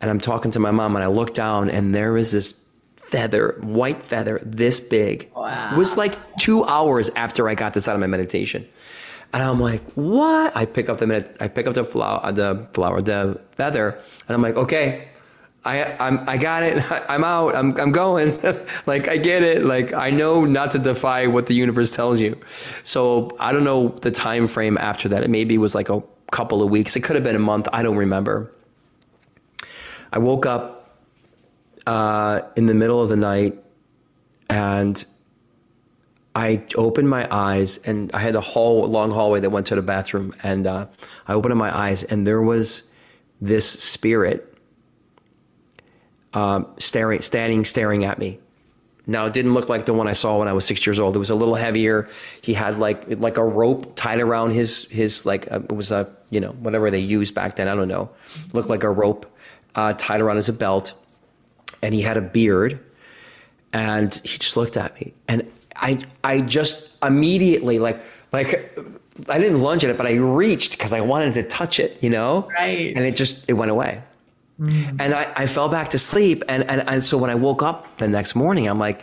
and 0.00 0.10
I'm 0.10 0.18
talking 0.18 0.50
to 0.50 0.58
my 0.58 0.72
mom 0.72 0.96
and 0.96 1.04
I 1.04 1.06
look 1.06 1.32
down 1.32 1.70
and 1.70 1.94
there 1.94 2.16
is 2.16 2.32
this 2.32 2.60
feather, 2.96 3.56
white 3.60 4.04
feather 4.04 4.40
this 4.44 4.80
big. 4.80 5.30
Wow. 5.36 5.70
It 5.72 5.78
was 5.78 5.96
like 5.96 6.14
two 6.38 6.64
hours 6.64 7.10
after 7.10 7.48
I 7.48 7.54
got 7.54 7.72
this 7.72 7.86
out 7.86 7.94
of 7.94 8.00
my 8.00 8.08
meditation. 8.08 8.66
And 9.32 9.44
I'm 9.44 9.60
like, 9.60 9.80
what? 9.92 10.56
I 10.56 10.66
pick 10.66 10.88
up 10.88 10.98
the 10.98 11.06
med- 11.06 11.36
I 11.38 11.46
pick 11.46 11.68
up 11.68 11.74
the 11.74 11.84
flower, 11.84 12.20
uh, 12.24 12.32
the 12.32 12.68
flower, 12.72 13.00
the 13.00 13.40
feather, 13.52 14.00
and 14.26 14.34
I'm 14.34 14.42
like, 14.42 14.56
okay, 14.56 15.08
I 15.64 15.96
I'm, 15.98 16.28
I 16.28 16.36
got 16.36 16.64
it. 16.64 16.82
I'm 17.08 17.24
out. 17.24 17.54
I'm 17.54 17.76
I'm 17.78 17.92
going. 17.92 18.38
like 18.86 19.08
I 19.08 19.16
get 19.16 19.42
it. 19.42 19.64
Like 19.64 19.92
I 19.92 20.10
know 20.10 20.44
not 20.44 20.72
to 20.72 20.78
defy 20.78 21.26
what 21.26 21.46
the 21.46 21.54
universe 21.54 21.94
tells 21.94 22.20
you. 22.20 22.38
So 22.82 23.36
I 23.40 23.52
don't 23.52 23.64
know 23.64 23.88
the 23.88 24.10
time 24.10 24.46
frame 24.46 24.78
after 24.78 25.08
that. 25.08 25.22
It 25.24 25.30
maybe 25.30 25.58
was 25.58 25.74
like 25.74 25.88
a 25.88 26.02
couple 26.30 26.62
of 26.62 26.70
weeks. 26.70 26.96
It 26.96 27.00
could 27.00 27.16
have 27.16 27.24
been 27.24 27.36
a 27.36 27.40
month. 27.40 27.68
I 27.72 27.82
don't 27.82 27.96
remember. 27.96 28.52
I 30.12 30.18
woke 30.18 30.46
up 30.46 30.98
uh, 31.86 32.42
in 32.56 32.66
the 32.66 32.74
middle 32.74 33.02
of 33.02 33.08
the 33.08 33.16
night 33.16 33.58
and 34.48 35.04
I 36.34 36.64
opened 36.76 37.08
my 37.08 37.28
eyes 37.30 37.78
and 37.78 38.10
I 38.12 38.20
had 38.20 38.36
a 38.36 38.40
hall, 38.40 38.86
long 38.86 39.10
hallway 39.10 39.40
that 39.40 39.50
went 39.50 39.66
to 39.66 39.74
the 39.76 39.82
bathroom. 39.82 40.34
And 40.42 40.66
uh, 40.66 40.86
I 41.28 41.34
opened 41.34 41.56
my 41.56 41.76
eyes 41.76 42.04
and 42.04 42.26
there 42.26 42.42
was 42.42 42.90
this 43.40 43.68
spirit 43.68 44.50
um, 46.32 46.66
staring, 46.78 47.20
standing, 47.20 47.64
staring 47.64 48.04
at 48.04 48.18
me. 48.18 48.38
Now 49.06 49.26
it 49.26 49.34
didn't 49.34 49.52
look 49.52 49.68
like 49.68 49.84
the 49.84 49.92
one 49.92 50.08
I 50.08 50.12
saw 50.12 50.38
when 50.38 50.48
I 50.48 50.52
was 50.52 50.64
six 50.64 50.86
years 50.86 50.98
old. 50.98 51.14
It 51.14 51.18
was 51.18 51.30
a 51.30 51.34
little 51.34 51.54
heavier. 51.54 52.08
He 52.40 52.54
had 52.54 52.78
like 52.78 53.04
like 53.20 53.36
a 53.36 53.44
rope 53.44 53.96
tied 53.96 54.20
around 54.20 54.52
his 54.52 54.88
his 54.90 55.26
like 55.26 55.50
uh, 55.52 55.60
it 55.60 55.72
was 55.72 55.92
a 55.92 56.10
you 56.30 56.40
know 56.40 56.52
whatever 56.52 56.90
they 56.90 57.00
used 57.00 57.34
back 57.34 57.56
then. 57.56 57.68
I 57.68 57.74
don't 57.74 57.88
know. 57.88 58.10
Looked 58.52 58.70
like 58.70 58.82
a 58.82 58.90
rope 58.90 59.26
uh, 59.74 59.92
tied 59.94 60.20
around 60.20 60.38
as 60.38 60.48
a 60.48 60.52
belt, 60.54 60.94
and 61.82 61.94
he 61.94 62.00
had 62.00 62.16
a 62.16 62.22
beard, 62.22 62.80
and 63.74 64.14
he 64.24 64.38
just 64.38 64.56
looked 64.56 64.78
at 64.78 64.98
me, 64.98 65.12
and 65.28 65.50
I 65.76 65.98
I 66.22 66.40
just 66.40 66.96
immediately 67.04 67.78
like 67.78 68.02
like 68.32 68.78
I 69.28 69.38
didn't 69.38 69.60
lunge 69.60 69.84
at 69.84 69.90
it, 69.90 69.98
but 69.98 70.06
I 70.06 70.14
reached 70.14 70.72
because 70.72 70.94
I 70.94 71.02
wanted 71.02 71.34
to 71.34 71.42
touch 71.42 71.78
it, 71.78 72.02
you 72.02 72.08
know, 72.08 72.48
right, 72.58 72.96
and 72.96 73.04
it 73.04 73.16
just 73.16 73.48
it 73.50 73.52
went 73.52 73.70
away. 73.70 74.02
Mm. 74.60 75.00
And 75.00 75.14
I, 75.14 75.32
I 75.36 75.46
fell 75.46 75.68
back 75.68 75.88
to 75.88 75.98
sleep. 75.98 76.42
And, 76.48 76.68
and, 76.70 76.88
and 76.88 77.02
so 77.02 77.18
when 77.18 77.30
I 77.30 77.34
woke 77.34 77.62
up 77.62 77.96
the 77.98 78.08
next 78.08 78.34
morning, 78.34 78.68
I'm 78.68 78.78
like, 78.78 79.02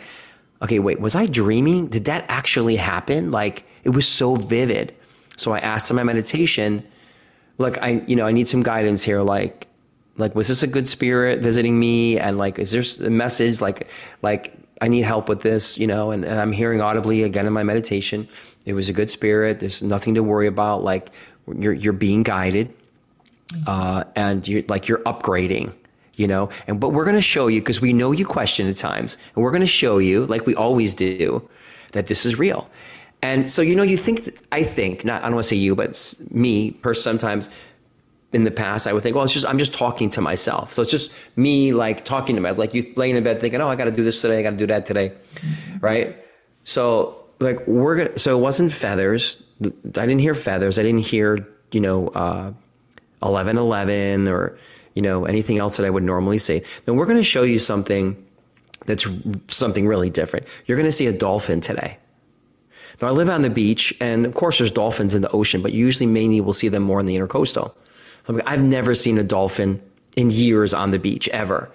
okay, 0.62 0.78
wait, 0.78 1.00
was 1.00 1.14
I 1.14 1.26
dreaming? 1.26 1.88
Did 1.88 2.04
that 2.06 2.24
actually 2.28 2.76
happen? 2.76 3.30
Like 3.30 3.64
it 3.84 3.90
was 3.90 4.06
so 4.06 4.36
vivid. 4.36 4.94
So 5.36 5.52
I 5.52 5.58
asked 5.58 5.90
in 5.90 5.96
my 5.96 6.04
meditation, 6.04 6.84
look, 7.58 7.80
I, 7.82 8.02
you 8.06 8.16
know, 8.16 8.26
I 8.26 8.32
need 8.32 8.48
some 8.48 8.62
guidance 8.62 9.02
here. 9.02 9.22
Like, 9.22 9.66
like, 10.18 10.34
was 10.34 10.48
this 10.48 10.62
a 10.62 10.66
good 10.66 10.86
spirit 10.86 11.40
visiting 11.40 11.78
me? 11.78 12.18
And 12.18 12.38
like, 12.38 12.58
is 12.58 12.70
there 12.70 13.06
a 13.06 13.10
message? 13.10 13.60
Like, 13.60 13.88
like 14.20 14.54
I 14.80 14.88
need 14.88 15.02
help 15.02 15.28
with 15.28 15.40
this, 15.40 15.78
you 15.78 15.86
know, 15.86 16.10
and, 16.10 16.24
and 16.24 16.40
I'm 16.40 16.52
hearing 16.52 16.80
audibly 16.80 17.22
again 17.22 17.46
in 17.46 17.52
my 17.52 17.62
meditation. 17.62 18.28
It 18.64 18.74
was 18.74 18.88
a 18.88 18.92
good 18.92 19.10
spirit. 19.10 19.58
There's 19.58 19.82
nothing 19.82 20.14
to 20.14 20.22
worry 20.22 20.46
about. 20.46 20.84
Like 20.84 21.10
you're, 21.58 21.72
you're 21.72 21.92
being 21.92 22.22
guided 22.22 22.72
uh, 23.66 24.04
and 24.16 24.46
you're 24.46 24.62
like 24.68 24.88
you're 24.88 25.00
upgrading 25.00 25.72
you 26.16 26.26
know 26.26 26.48
and 26.66 26.80
but 26.80 26.90
we're 26.90 27.04
going 27.04 27.16
to 27.16 27.22
show 27.22 27.46
you 27.46 27.60
because 27.60 27.80
we 27.80 27.92
know 27.92 28.12
you 28.12 28.24
question 28.24 28.68
at 28.68 28.76
times 28.76 29.16
and 29.34 29.42
we're 29.42 29.50
going 29.50 29.62
to 29.62 29.66
show 29.66 29.98
you 29.98 30.26
like 30.26 30.46
we 30.46 30.54
always 30.54 30.94
do 30.94 31.46
that 31.92 32.06
this 32.06 32.26
is 32.26 32.38
real 32.38 32.68
and 33.22 33.48
so 33.48 33.62
you 33.62 33.74
know 33.74 33.82
you 33.82 33.96
think 33.96 34.38
i 34.52 34.62
think 34.62 35.04
not 35.04 35.22
i 35.22 35.26
don't 35.26 35.34
want 35.34 35.44
to 35.44 35.48
say 35.48 35.56
you 35.56 35.74
but 35.74 36.14
me 36.30 36.70
per 36.70 36.92
sometimes 36.92 37.48
in 38.32 38.44
the 38.44 38.50
past, 38.50 38.86
I 38.86 38.92
would 38.92 39.02
think, 39.02 39.14
well, 39.14 39.24
it's 39.24 39.34
just 39.34 39.46
I'm 39.46 39.58
just 39.58 39.74
talking 39.74 40.08
to 40.10 40.20
myself. 40.20 40.72
So 40.72 40.82
it's 40.82 40.90
just 40.90 41.14
me 41.36 41.72
like 41.72 42.04
talking 42.04 42.34
to 42.36 42.42
myself, 42.42 42.58
like 42.58 42.74
you 42.74 42.92
laying 42.96 43.16
in 43.16 43.22
bed 43.22 43.40
thinking, 43.40 43.60
oh, 43.60 43.68
I 43.68 43.76
got 43.76 43.84
to 43.84 43.92
do 43.92 44.02
this 44.02 44.20
today, 44.20 44.38
I 44.38 44.42
got 44.42 44.50
to 44.50 44.56
do 44.56 44.66
that 44.68 44.86
today, 44.86 45.12
right? 45.80 46.16
So 46.64 47.24
like 47.40 47.66
we're 47.66 47.96
gonna. 47.96 48.18
So 48.18 48.36
it 48.36 48.40
wasn't 48.40 48.72
feathers. 48.72 49.42
I 49.64 50.06
didn't 50.06 50.20
hear 50.20 50.34
feathers. 50.34 50.78
I 50.78 50.82
didn't 50.82 51.00
hear 51.00 51.46
you 51.72 51.80
know 51.80 52.08
uh, 52.08 52.52
eleven 53.22 53.58
eleven 53.58 54.28
or 54.28 54.58
you 54.94 55.02
know 55.02 55.24
anything 55.24 55.58
else 55.58 55.76
that 55.76 55.86
I 55.86 55.90
would 55.90 56.02
normally 56.02 56.38
say. 56.38 56.64
Then 56.84 56.96
we're 56.96 57.06
gonna 57.06 57.22
show 57.22 57.42
you 57.42 57.58
something 57.58 58.16
that's 58.86 59.06
something 59.48 59.86
really 59.86 60.10
different. 60.10 60.46
You're 60.66 60.76
gonna 60.76 60.92
see 60.92 61.06
a 61.06 61.12
dolphin 61.12 61.60
today. 61.60 61.98
Now 63.00 63.08
I 63.08 63.10
live 63.10 63.28
on 63.28 63.42
the 63.42 63.50
beach, 63.50 63.94
and 64.00 64.26
of 64.26 64.34
course 64.34 64.58
there's 64.58 64.70
dolphins 64.70 65.14
in 65.14 65.22
the 65.22 65.30
ocean, 65.30 65.62
but 65.62 65.72
usually 65.72 66.06
mainly 66.06 66.40
we'll 66.40 66.52
see 66.52 66.68
them 66.68 66.82
more 66.82 67.00
in 67.00 67.06
the 67.06 67.16
intercoastal. 67.16 67.72
So 68.26 68.32
like, 68.32 68.46
I've 68.46 68.62
never 68.62 68.94
seen 68.94 69.18
a 69.18 69.24
dolphin 69.24 69.80
in 70.16 70.30
years 70.30 70.74
on 70.74 70.90
the 70.90 70.98
beach 70.98 71.28
ever. 71.30 71.70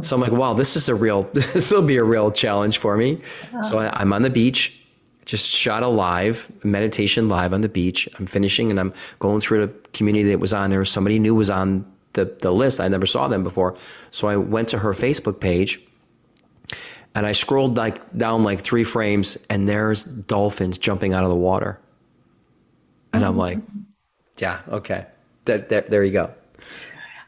So 0.00 0.16
I'm 0.16 0.22
like, 0.22 0.32
wow, 0.32 0.54
this 0.54 0.74
is 0.74 0.88
a 0.88 0.94
real, 0.94 1.22
this 1.32 1.70
will 1.70 1.86
be 1.86 1.96
a 1.96 2.04
real 2.04 2.30
challenge 2.30 2.78
for 2.78 2.96
me. 2.96 3.20
So 3.62 3.78
uh-huh. 3.78 3.90
I, 3.92 4.00
I'm 4.00 4.12
on 4.12 4.22
the 4.22 4.30
beach, 4.30 4.81
just 5.24 5.48
shot 5.48 5.82
a 5.82 5.88
live 5.88 6.50
meditation 6.64 7.28
live 7.28 7.52
on 7.52 7.60
the 7.60 7.68
beach. 7.68 8.08
I'm 8.18 8.26
finishing 8.26 8.70
and 8.70 8.80
I'm 8.80 8.92
going 9.18 9.40
through 9.40 9.66
the 9.66 9.72
community 9.92 10.30
that 10.30 10.38
was 10.38 10.52
on 10.52 10.70
there. 10.70 10.84
Somebody 10.84 11.18
new 11.18 11.34
was 11.34 11.50
on 11.50 11.90
the, 12.14 12.24
the 12.40 12.50
list. 12.50 12.80
I 12.80 12.88
never 12.88 13.06
saw 13.06 13.28
them 13.28 13.42
before. 13.42 13.76
So 14.10 14.28
I 14.28 14.36
went 14.36 14.68
to 14.70 14.78
her 14.78 14.92
Facebook 14.92 15.40
page 15.40 15.80
and 17.14 17.26
I 17.26 17.32
scrolled 17.32 17.76
like 17.76 18.16
down 18.16 18.42
like 18.42 18.60
three 18.60 18.84
frames 18.84 19.38
and 19.48 19.68
there's 19.68 20.04
dolphins 20.04 20.78
jumping 20.78 21.14
out 21.14 21.24
of 21.24 21.30
the 21.30 21.36
water. 21.36 21.78
And 23.12 23.24
I'm 23.24 23.36
like, 23.36 23.58
yeah, 24.38 24.60
okay 24.68 25.06
that, 25.44 25.68
that 25.68 25.90
there 25.90 26.04
you 26.04 26.12
go. 26.12 26.30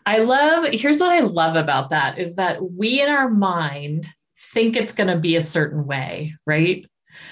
I 0.07 0.19
love, 0.19 0.67
here's 0.67 1.01
what 1.01 1.11
I 1.11 1.21
love 1.21 1.57
about 1.57 1.91
that 1.91 2.19
is 2.19 2.35
that 2.37 2.73
we 2.73 3.01
in 3.01 3.09
our 3.09 3.29
mind 3.29 4.07
think 4.53 4.77
it's 4.77 4.93
going 4.93 5.09
to 5.09 5.19
be 5.19 5.37
a 5.37 5.41
certain 5.41 5.87
way, 5.87 6.35
right? 6.47 6.85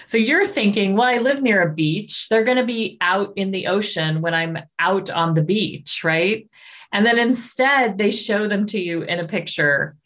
So 0.06 0.18
you're 0.18 0.46
thinking, 0.46 0.96
well, 0.96 1.08
I 1.08 1.18
live 1.18 1.42
near 1.42 1.62
a 1.62 1.72
beach. 1.72 2.28
They're 2.28 2.44
going 2.44 2.58
to 2.58 2.66
be 2.66 2.98
out 3.00 3.32
in 3.36 3.50
the 3.50 3.66
ocean 3.66 4.20
when 4.20 4.34
I'm 4.34 4.58
out 4.78 5.10
on 5.10 5.34
the 5.34 5.42
beach, 5.42 6.02
right? 6.04 6.48
And 6.92 7.06
then 7.06 7.18
instead 7.18 7.98
they 7.98 8.10
show 8.10 8.48
them 8.48 8.66
to 8.66 8.80
you 8.80 9.02
in 9.02 9.18
a 9.18 9.26
picture. 9.26 9.96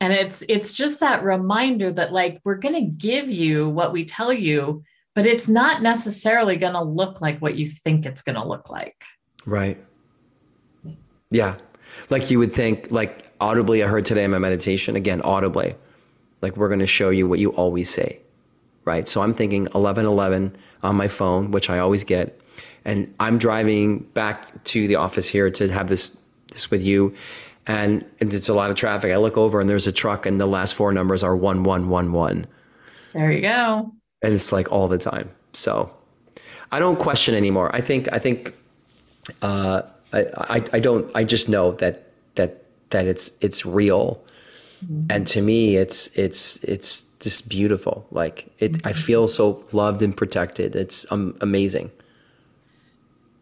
And 0.00 0.12
it's 0.12 0.44
it's 0.48 0.74
just 0.74 1.00
that 1.00 1.24
reminder 1.24 1.90
that 1.90 2.12
like 2.12 2.40
we're 2.44 2.56
going 2.56 2.74
to 2.74 2.90
give 2.90 3.30
you 3.30 3.68
what 3.68 3.92
we 3.92 4.04
tell 4.04 4.32
you, 4.32 4.82
but 5.14 5.24
it's 5.24 5.48
not 5.48 5.80
necessarily 5.80 6.56
going 6.56 6.74
to 6.74 6.82
look 6.82 7.22
like 7.22 7.38
what 7.38 7.56
you 7.56 7.66
think 7.66 8.04
it's 8.04 8.20
going 8.20 8.34
to 8.36 8.46
look 8.46 8.68
like. 8.68 9.02
Right. 9.46 9.82
Yeah. 11.30 11.56
Like 12.10 12.30
you 12.30 12.38
would 12.38 12.52
think, 12.52 12.90
like 12.90 13.32
audibly, 13.40 13.82
I 13.82 13.88
heard 13.88 14.04
today 14.04 14.24
in 14.24 14.30
my 14.30 14.38
meditation, 14.38 14.96
again, 14.96 15.22
audibly, 15.22 15.74
like 16.42 16.56
we're 16.56 16.68
going 16.68 16.80
to 16.80 16.86
show 16.86 17.10
you 17.10 17.26
what 17.26 17.38
you 17.38 17.50
always 17.50 17.88
say. 17.88 18.20
Right. 18.86 19.06
So 19.06 19.20
I'm 19.20 19.34
thinking 19.34 19.64
1111 19.64 20.56
on 20.82 20.96
my 20.96 21.08
phone, 21.08 21.50
which 21.50 21.68
I 21.68 21.78
always 21.78 22.04
get. 22.04 22.40
And 22.86 23.12
I'm 23.20 23.36
driving 23.36 23.98
back 23.98 24.64
to 24.64 24.86
the 24.86 24.94
office 24.94 25.28
here 25.28 25.50
to 25.50 25.68
have 25.68 25.88
this, 25.88 26.16
this 26.52 26.70
with 26.70 26.84
you. 26.84 27.14
And 27.66 28.04
it's 28.20 28.48
a 28.48 28.54
lot 28.54 28.70
of 28.70 28.76
traffic. 28.76 29.12
I 29.12 29.16
look 29.16 29.36
over 29.36 29.60
and 29.60 29.68
there's 29.68 29.88
a 29.88 29.92
truck, 29.92 30.24
and 30.24 30.38
the 30.38 30.46
last 30.46 30.76
four 30.76 30.92
numbers 30.92 31.24
are 31.24 31.34
1111. 31.34 32.46
There 33.12 33.32
you 33.32 33.40
go. 33.40 33.92
And 34.22 34.32
it's 34.32 34.52
like 34.52 34.70
all 34.70 34.86
the 34.86 34.98
time. 34.98 35.30
So 35.52 35.92
I 36.70 36.78
don't 36.78 36.98
question 36.98 37.34
anymore. 37.34 37.74
I 37.74 37.80
think, 37.80 38.12
I 38.12 38.20
think 38.20 38.54
uh, 39.42 39.82
I, 40.12 40.62
I, 40.72 40.78
don't 40.80 41.10
I 41.14 41.24
just 41.24 41.48
know 41.48 41.72
that 41.72 42.04
that 42.36 42.62
that 42.90 43.06
it's 43.06 43.36
it's 43.40 43.66
real, 43.66 44.22
mm-hmm. 44.84 45.06
and 45.10 45.26
to 45.26 45.40
me 45.40 45.76
it's 45.76 46.08
it's 46.18 46.62
it's 46.64 47.02
just 47.20 47.48
beautiful. 47.48 48.06
Like 48.10 48.52
it, 48.58 48.72
mm-hmm. 48.72 48.88
I 48.88 48.92
feel 48.92 49.28
so 49.28 49.64
loved 49.72 50.02
and 50.02 50.16
protected. 50.16 50.76
It's 50.76 51.10
um, 51.10 51.36
amazing. 51.40 51.90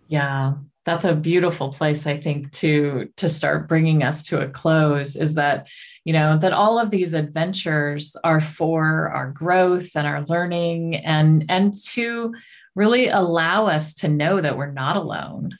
Yeah, 0.09 0.55
that's 0.85 1.07
a 1.07 1.15
beautiful 1.15 1.71
place 1.71 2.07
i 2.07 2.15
think 2.15 2.53
to 2.53 3.09
to 3.17 3.27
start 3.27 3.71
bringing 3.71 4.03
us 4.03 4.23
to 4.23 4.39
a 4.43 4.49
close 4.49 5.17
is 5.17 5.35
that 5.35 5.67
you 6.05 6.13
know 6.13 6.37
that 6.37 6.53
all 6.53 6.79
of 6.79 6.91
these 6.91 7.15
adventures 7.15 8.15
are 8.23 8.39
for 8.39 9.09
our 9.09 9.31
growth 9.31 9.97
and 9.97 10.07
our 10.07 10.23
learning 10.27 10.95
and 10.97 11.47
and 11.49 11.73
to 11.73 12.35
really 12.75 13.09
allow 13.09 13.65
us 13.67 13.95
to 13.95 14.09
know 14.09 14.43
that 14.43 14.59
we're 14.59 14.71
not 14.71 14.99
alone 14.99 15.57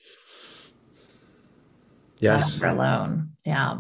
Yes. 2.25 2.63
alone. 2.63 3.33
Yeah. 3.45 3.77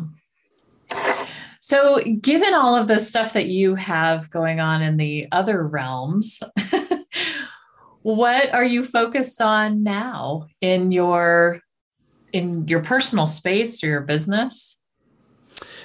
So, 1.67 1.99
given 2.21 2.53
all 2.53 2.77
of 2.77 2.89
the 2.89 2.99
stuff 2.99 3.33
that 3.33 3.47
you 3.47 3.75
have 3.75 4.29
going 4.29 4.61
on 4.61 4.83
in 4.83 4.99
the 4.99 5.27
other 5.33 5.67
realms, 5.67 6.43
what 8.03 8.53
are 8.53 8.67
you 8.67 8.85
focused 8.85 9.41
on 9.41 9.83
now 9.83 10.49
in 10.61 10.93
your 10.93 11.61
in 12.35 12.69
your 12.69 12.83
personal 12.83 13.27
space 13.27 13.83
or 13.83 13.87
your 13.87 14.03
business? 14.03 14.77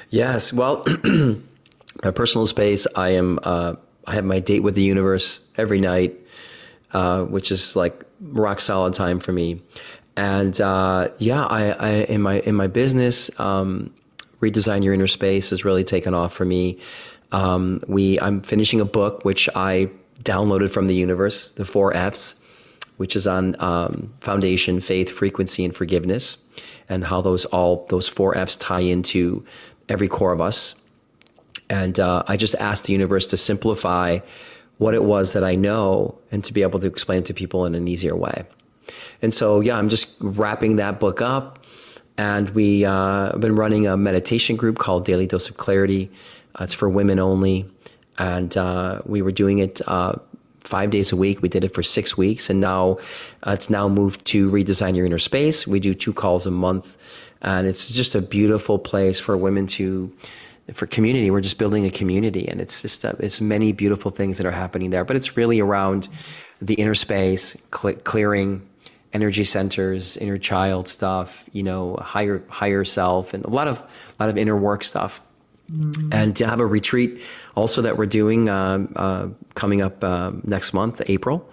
Yes. 0.10 0.52
Well, 0.52 0.84
my 2.04 2.12
personal 2.14 2.46
space, 2.46 2.86
I 2.98 3.12
am. 3.12 3.40
Uh, 3.44 3.76
I 4.06 4.16
have 4.16 4.26
my 4.26 4.42
date 4.42 4.64
with 4.64 4.76
the 4.76 4.84
universe 4.84 5.40
every 5.56 5.80
night, 5.80 6.14
uh, 6.92 7.24
which 7.24 7.54
is 7.54 7.78
like 7.78 8.04
rock 8.20 8.60
solid 8.60 8.96
time 8.96 9.22
for 9.22 9.32
me. 9.32 9.62
And 10.18 10.60
uh, 10.60 11.08
yeah, 11.20 11.46
I, 11.46 11.72
I, 11.72 11.90
in 11.90 12.22
my 12.22 12.40
in 12.42 12.56
my 12.56 12.68
business, 12.68 13.32
um, 13.40 13.94
redesign 14.42 14.84
your 14.84 14.94
inner 14.94 15.08
space 15.08 15.50
has 15.50 15.66
really 15.66 15.84
taken 15.84 16.14
off 16.14 16.34
for 16.34 16.46
me. 16.46 16.80
Um, 17.32 17.82
we 17.88 18.20
I'm 18.20 18.42
finishing 18.42 18.82
a 18.82 18.86
book 18.86 19.26
which 19.26 19.50
I 19.56 19.90
downloaded 20.24 20.70
from 20.70 20.88
the 20.88 20.96
universe, 20.96 21.52
the 21.52 21.66
four 21.66 21.96
Fs, 21.96 22.42
which 22.98 23.16
is 23.16 23.28
on 23.28 23.56
um, 23.62 24.14
foundation, 24.20 24.80
faith, 24.80 25.10
frequency, 25.10 25.64
and 25.64 25.76
forgiveness, 25.76 26.38
and 26.90 27.04
how 27.04 27.22
those 27.22 27.46
all 27.46 27.86
those 27.90 28.08
four 28.08 28.36
Fs 28.36 28.56
tie 28.58 28.82
into 28.82 29.46
every 29.88 30.08
core 30.08 30.32
of 30.32 30.42
us. 30.42 30.76
And 31.70 32.00
uh, 32.00 32.24
I 32.28 32.36
just 32.36 32.56
asked 32.56 32.86
the 32.86 32.94
universe 32.94 33.28
to 33.28 33.38
simplify 33.38 34.20
what 34.80 34.94
it 34.94 35.04
was 35.04 35.34
that 35.34 35.44
I 35.44 35.56
know 35.56 36.18
and 36.32 36.44
to 36.46 36.54
be 36.54 36.62
able 36.62 36.80
to 36.80 36.88
explain 36.88 37.22
to 37.24 37.34
people 37.34 37.66
in 37.66 37.76
an 37.76 37.88
easier 37.88 38.16
way. 38.16 38.46
And 39.22 39.34
so, 39.34 39.60
yeah, 39.60 39.78
I'm 39.78 39.90
just 39.90 40.16
wrapping 40.20 40.78
that 40.78 41.00
book 41.00 41.22
up. 41.22 41.59
And 42.20 42.50
we 42.50 42.84
uh, 42.84 43.32
have 43.32 43.40
been 43.40 43.56
running 43.56 43.88
a 43.88 43.96
meditation 43.96 44.58
group 44.58 44.78
called 44.78 45.06
Daily 45.06 45.26
Dose 45.26 45.48
of 45.48 45.56
Clarity. 45.56 46.12
Uh, 46.56 46.66
it's 46.66 46.74
for 46.74 46.90
women 46.90 47.18
only. 47.18 47.66
And 48.18 48.58
uh, 48.58 49.02
we 49.06 49.22
were 49.22 49.32
doing 49.32 49.60
it 49.60 49.80
uh, 49.88 50.16
five 50.60 50.90
days 50.90 51.14
a 51.14 51.16
week. 51.16 51.42
We 51.42 51.48
did 51.48 51.64
it 51.64 51.74
for 51.74 51.82
six 51.82 52.18
weeks. 52.18 52.50
And 52.50 52.60
now 52.60 52.98
uh, 53.44 53.52
it's 53.52 53.70
now 53.70 53.88
moved 53.88 54.26
to 54.26 54.52
Redesign 54.52 54.98
Your 54.98 55.06
Inner 55.06 55.18
Space. 55.18 55.66
We 55.66 55.80
do 55.80 55.94
two 55.94 56.12
calls 56.12 56.46
a 56.46 56.52
month. 56.52 56.98
And 57.42 57.66
it's 57.68 57.96
just 57.96 58.16
a 58.16 58.22
beautiful 58.22 58.78
place 58.78 59.18
for 59.18 59.38
women 59.38 59.66
to 59.68 60.14
for 60.74 60.88
community. 60.88 61.32
We're 61.32 61.40
just 61.40 61.58
building 61.58 61.86
a 61.86 61.90
community, 61.90 62.48
and 62.48 62.62
it's 62.62 62.84
just 62.84 63.04
uh, 63.06 63.14
it's 63.20 63.42
many 63.42 63.72
beautiful 63.72 64.12
things 64.12 64.38
that 64.38 64.46
are 64.46 64.52
happening 64.52 64.90
there. 64.92 65.04
But 65.06 65.16
it's 65.16 65.36
really 65.36 65.60
around 65.62 66.10
the 66.62 66.76
inner 66.76 66.94
space, 66.94 67.56
cl- 67.74 67.96
clearing 68.04 68.69
energy 69.14 69.44
centers, 69.44 70.18
inner 70.18 70.38
child 70.38 70.88
stuff, 70.88 71.50
you 71.52 71.64
know, 71.64 71.96
higher 72.02 72.44
higher 72.50 72.86
self, 72.86 73.34
and 73.34 73.44
a 73.46 73.50
lot 73.50 73.68
of 73.68 73.80
a 73.80 74.24
lot 74.24 74.30
of 74.30 74.38
inner 74.38 74.56
work 74.56 74.84
stuff. 74.84 75.22
Mm-hmm. 75.72 76.14
And 76.14 76.36
to 76.38 76.48
have 76.48 76.60
a 76.60 76.66
retreat 76.66 77.22
also 77.56 77.82
that 77.84 77.98
we're 77.98 78.08
doing 78.08 78.50
uh, 78.50 78.88
uh, 78.96 79.28
coming 79.54 79.82
up 79.82 80.04
uh, 80.04 80.32
next 80.44 80.74
month, 80.74 81.02
April, 81.06 81.48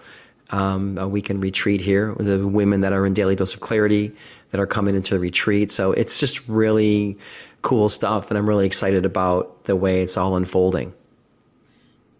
um, 0.49 0.97
a 0.97 1.07
weekend 1.07 1.43
retreat 1.43 1.81
here 1.81 2.13
with 2.13 2.25
the 2.25 2.47
women 2.47 2.81
that 2.81 2.93
are 2.93 3.05
in 3.05 3.13
Daily 3.13 3.35
Dose 3.35 3.53
of 3.53 3.59
Clarity 3.59 4.11
that 4.51 4.59
are 4.59 4.67
coming 4.67 4.95
into 4.95 5.13
the 5.13 5.19
retreat. 5.19 5.69
So 5.69 5.91
it's 5.91 6.19
just 6.19 6.47
really 6.47 7.17
cool 7.61 7.89
stuff, 7.89 8.31
and 8.31 8.37
I'm 8.37 8.47
really 8.47 8.65
excited 8.65 9.05
about 9.05 9.65
the 9.65 9.75
way 9.75 10.01
it's 10.01 10.17
all 10.17 10.35
unfolding. 10.35 10.93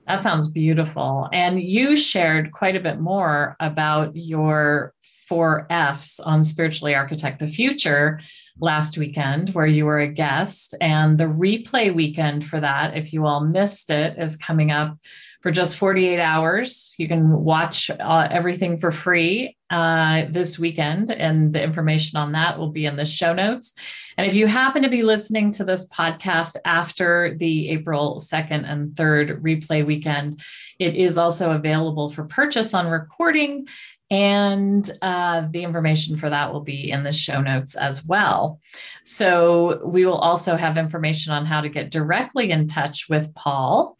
That 0.07 0.23
sounds 0.23 0.47
beautiful. 0.47 1.27
And 1.33 1.61
you 1.61 1.97
shared 1.97 2.53
quite 2.53 2.77
a 2.77 2.79
bit 2.79 2.99
more 2.99 3.57
about 3.59 4.15
your 4.15 4.93
four 5.27 5.67
F's 5.69 6.19
on 6.19 6.43
Spiritually 6.43 6.95
Architect 6.95 7.39
the 7.39 7.47
Future 7.47 8.19
last 8.59 8.97
weekend, 8.97 9.49
where 9.49 9.67
you 9.67 9.85
were 9.85 9.99
a 9.99 10.07
guest. 10.07 10.75
And 10.81 11.17
the 11.17 11.25
replay 11.25 11.93
weekend 11.93 12.45
for 12.45 12.59
that, 12.59 12.97
if 12.97 13.13
you 13.13 13.25
all 13.25 13.41
missed 13.41 13.89
it, 13.89 14.17
is 14.17 14.37
coming 14.37 14.71
up 14.71 14.97
for 15.41 15.51
just 15.51 15.77
48 15.77 16.19
hours. 16.19 16.95
You 16.97 17.07
can 17.07 17.31
watch 17.31 17.89
uh, 17.89 18.27
everything 18.31 18.77
for 18.77 18.91
free 18.91 19.55
uh, 19.69 20.23
this 20.29 20.57
weekend, 20.57 21.11
and 21.11 21.53
the 21.53 21.61
information 21.61 22.17
on 22.17 22.31
that 22.31 22.57
will 22.57 22.71
be 22.71 22.85
in 22.85 22.95
the 22.95 23.05
show 23.05 23.33
notes. 23.33 23.73
And 24.17 24.25
if 24.25 24.33
you 24.33 24.47
happen 24.47 24.81
to 24.81 24.89
be 24.89 25.03
listening 25.03 25.51
to 25.51 25.63
this 25.63 25.87
podcast 25.87 26.55
after 26.65 27.35
the 27.37 27.69
April 27.69 28.19
2nd 28.19 28.69
and 28.69 28.91
3rd 28.95 29.41
replay 29.41 29.85
weekend, 29.85 30.41
it 30.79 30.95
is 30.95 31.17
also 31.17 31.51
available 31.51 32.09
for 32.09 32.23
purchase 32.23 32.73
on 32.73 32.87
recording. 32.87 33.67
And 34.09 34.89
uh, 35.01 35.47
the 35.51 35.63
information 35.63 36.15
for 36.15 36.29
that 36.29 36.53
will 36.53 36.61
be 36.61 36.91
in 36.91 37.03
the 37.03 37.11
show 37.11 37.41
notes 37.41 37.75
as 37.75 38.05
well. 38.05 38.61
So, 39.03 39.81
we 39.85 40.05
will 40.05 40.17
also 40.17 40.55
have 40.55 40.77
information 40.77 41.33
on 41.33 41.45
how 41.45 41.61
to 41.61 41.69
get 41.69 41.91
directly 41.91 42.51
in 42.51 42.67
touch 42.67 43.07
with 43.09 43.33
Paul 43.35 43.97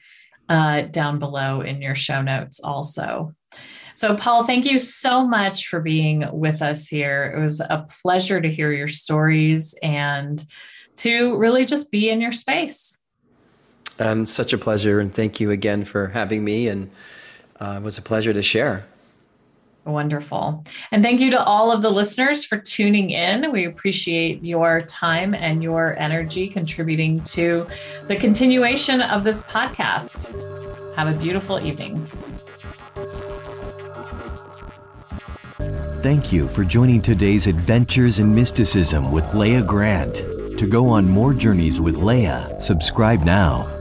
uh, 0.50 0.82
down 0.82 1.20
below 1.20 1.62
in 1.62 1.82
your 1.82 1.96
show 1.96 2.22
notes, 2.22 2.60
also. 2.62 3.34
So, 3.96 4.16
Paul, 4.16 4.46
thank 4.46 4.66
you 4.66 4.78
so 4.78 5.26
much 5.26 5.68
for 5.68 5.80
being 5.80 6.24
with 6.32 6.62
us 6.62 6.88
here. 6.88 7.34
It 7.36 7.42
was 7.42 7.60
a 7.60 7.86
pleasure 8.02 8.40
to 8.40 8.50
hear 8.50 8.72
your 8.72 8.88
stories 8.88 9.76
and 9.82 10.44
to 10.98 11.36
really 11.38 11.66
just 11.66 11.92
be 11.92 12.10
in 12.10 12.22
your 12.22 12.32
space. 12.32 13.00
Um, 14.00 14.26
such 14.26 14.54
a 14.54 14.58
pleasure. 14.58 15.00
And 15.00 15.12
thank 15.14 15.40
you 15.40 15.50
again 15.50 15.84
for 15.84 16.10
having 16.10 16.44
me. 16.44 16.68
And 16.68 16.92
uh, 17.60 17.78
it 17.78 17.84
was 17.84 17.98
a 17.98 18.04
pleasure 18.04 18.34
to 18.34 18.42
share. 18.44 18.86
Wonderful. 19.88 20.66
And 20.92 21.02
thank 21.02 21.22
you 21.22 21.32
to 21.32 21.42
all 21.42 21.72
of 21.72 21.82
the 21.82 21.90
listeners 21.90 22.44
for 22.44 22.58
tuning 22.58 23.12
in. 23.12 23.54
We 23.54 23.66
appreciate 23.66 24.44
your 24.44 24.82
time 24.82 25.34
and 25.34 25.64
your 25.64 25.98
energy 25.98 26.50
contributing 26.50 27.24
to 27.24 27.66
the 28.08 28.18
continuation 28.18 29.00
of 29.00 29.24
this 29.24 29.42
podcast. 29.44 30.28
Have 30.98 31.08
a 31.08 31.18
beautiful 31.18 31.66
evening. 31.66 32.06
Thank 36.04 36.34
you 36.34 36.50
for 36.50 36.66
joining 36.66 37.02
today's 37.02 37.48
Adventures 37.48 38.20
in 38.20 38.36
Mysticism 38.36 39.12
with 39.14 39.34
Leah 39.34 39.64
Grant. 39.64 40.16
To 40.58 40.68
go 40.68 40.90
on 40.90 41.08
more 41.08 41.34
journeys 41.34 41.80
with 41.80 41.96
Leah, 41.96 42.58
subscribe 42.60 43.24
now. 43.24 43.77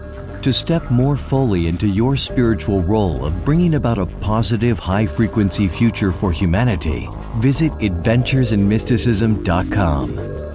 To 0.47 0.53
step 0.53 0.89
more 0.93 1.17
fully 1.17 1.67
into 1.67 1.89
your 1.89 2.17
spiritual 2.17 2.81
role 2.83 3.25
of 3.25 3.45
bringing 3.45 3.75
about 3.75 3.99
a 3.99 4.07
positive, 4.07 4.79
high 4.79 5.05
frequency 5.05 5.67
future 5.67 6.13
for 6.13 6.31
humanity, 6.31 7.09
visit 7.39 7.73
adventuresinmysticism.com. 7.73 10.46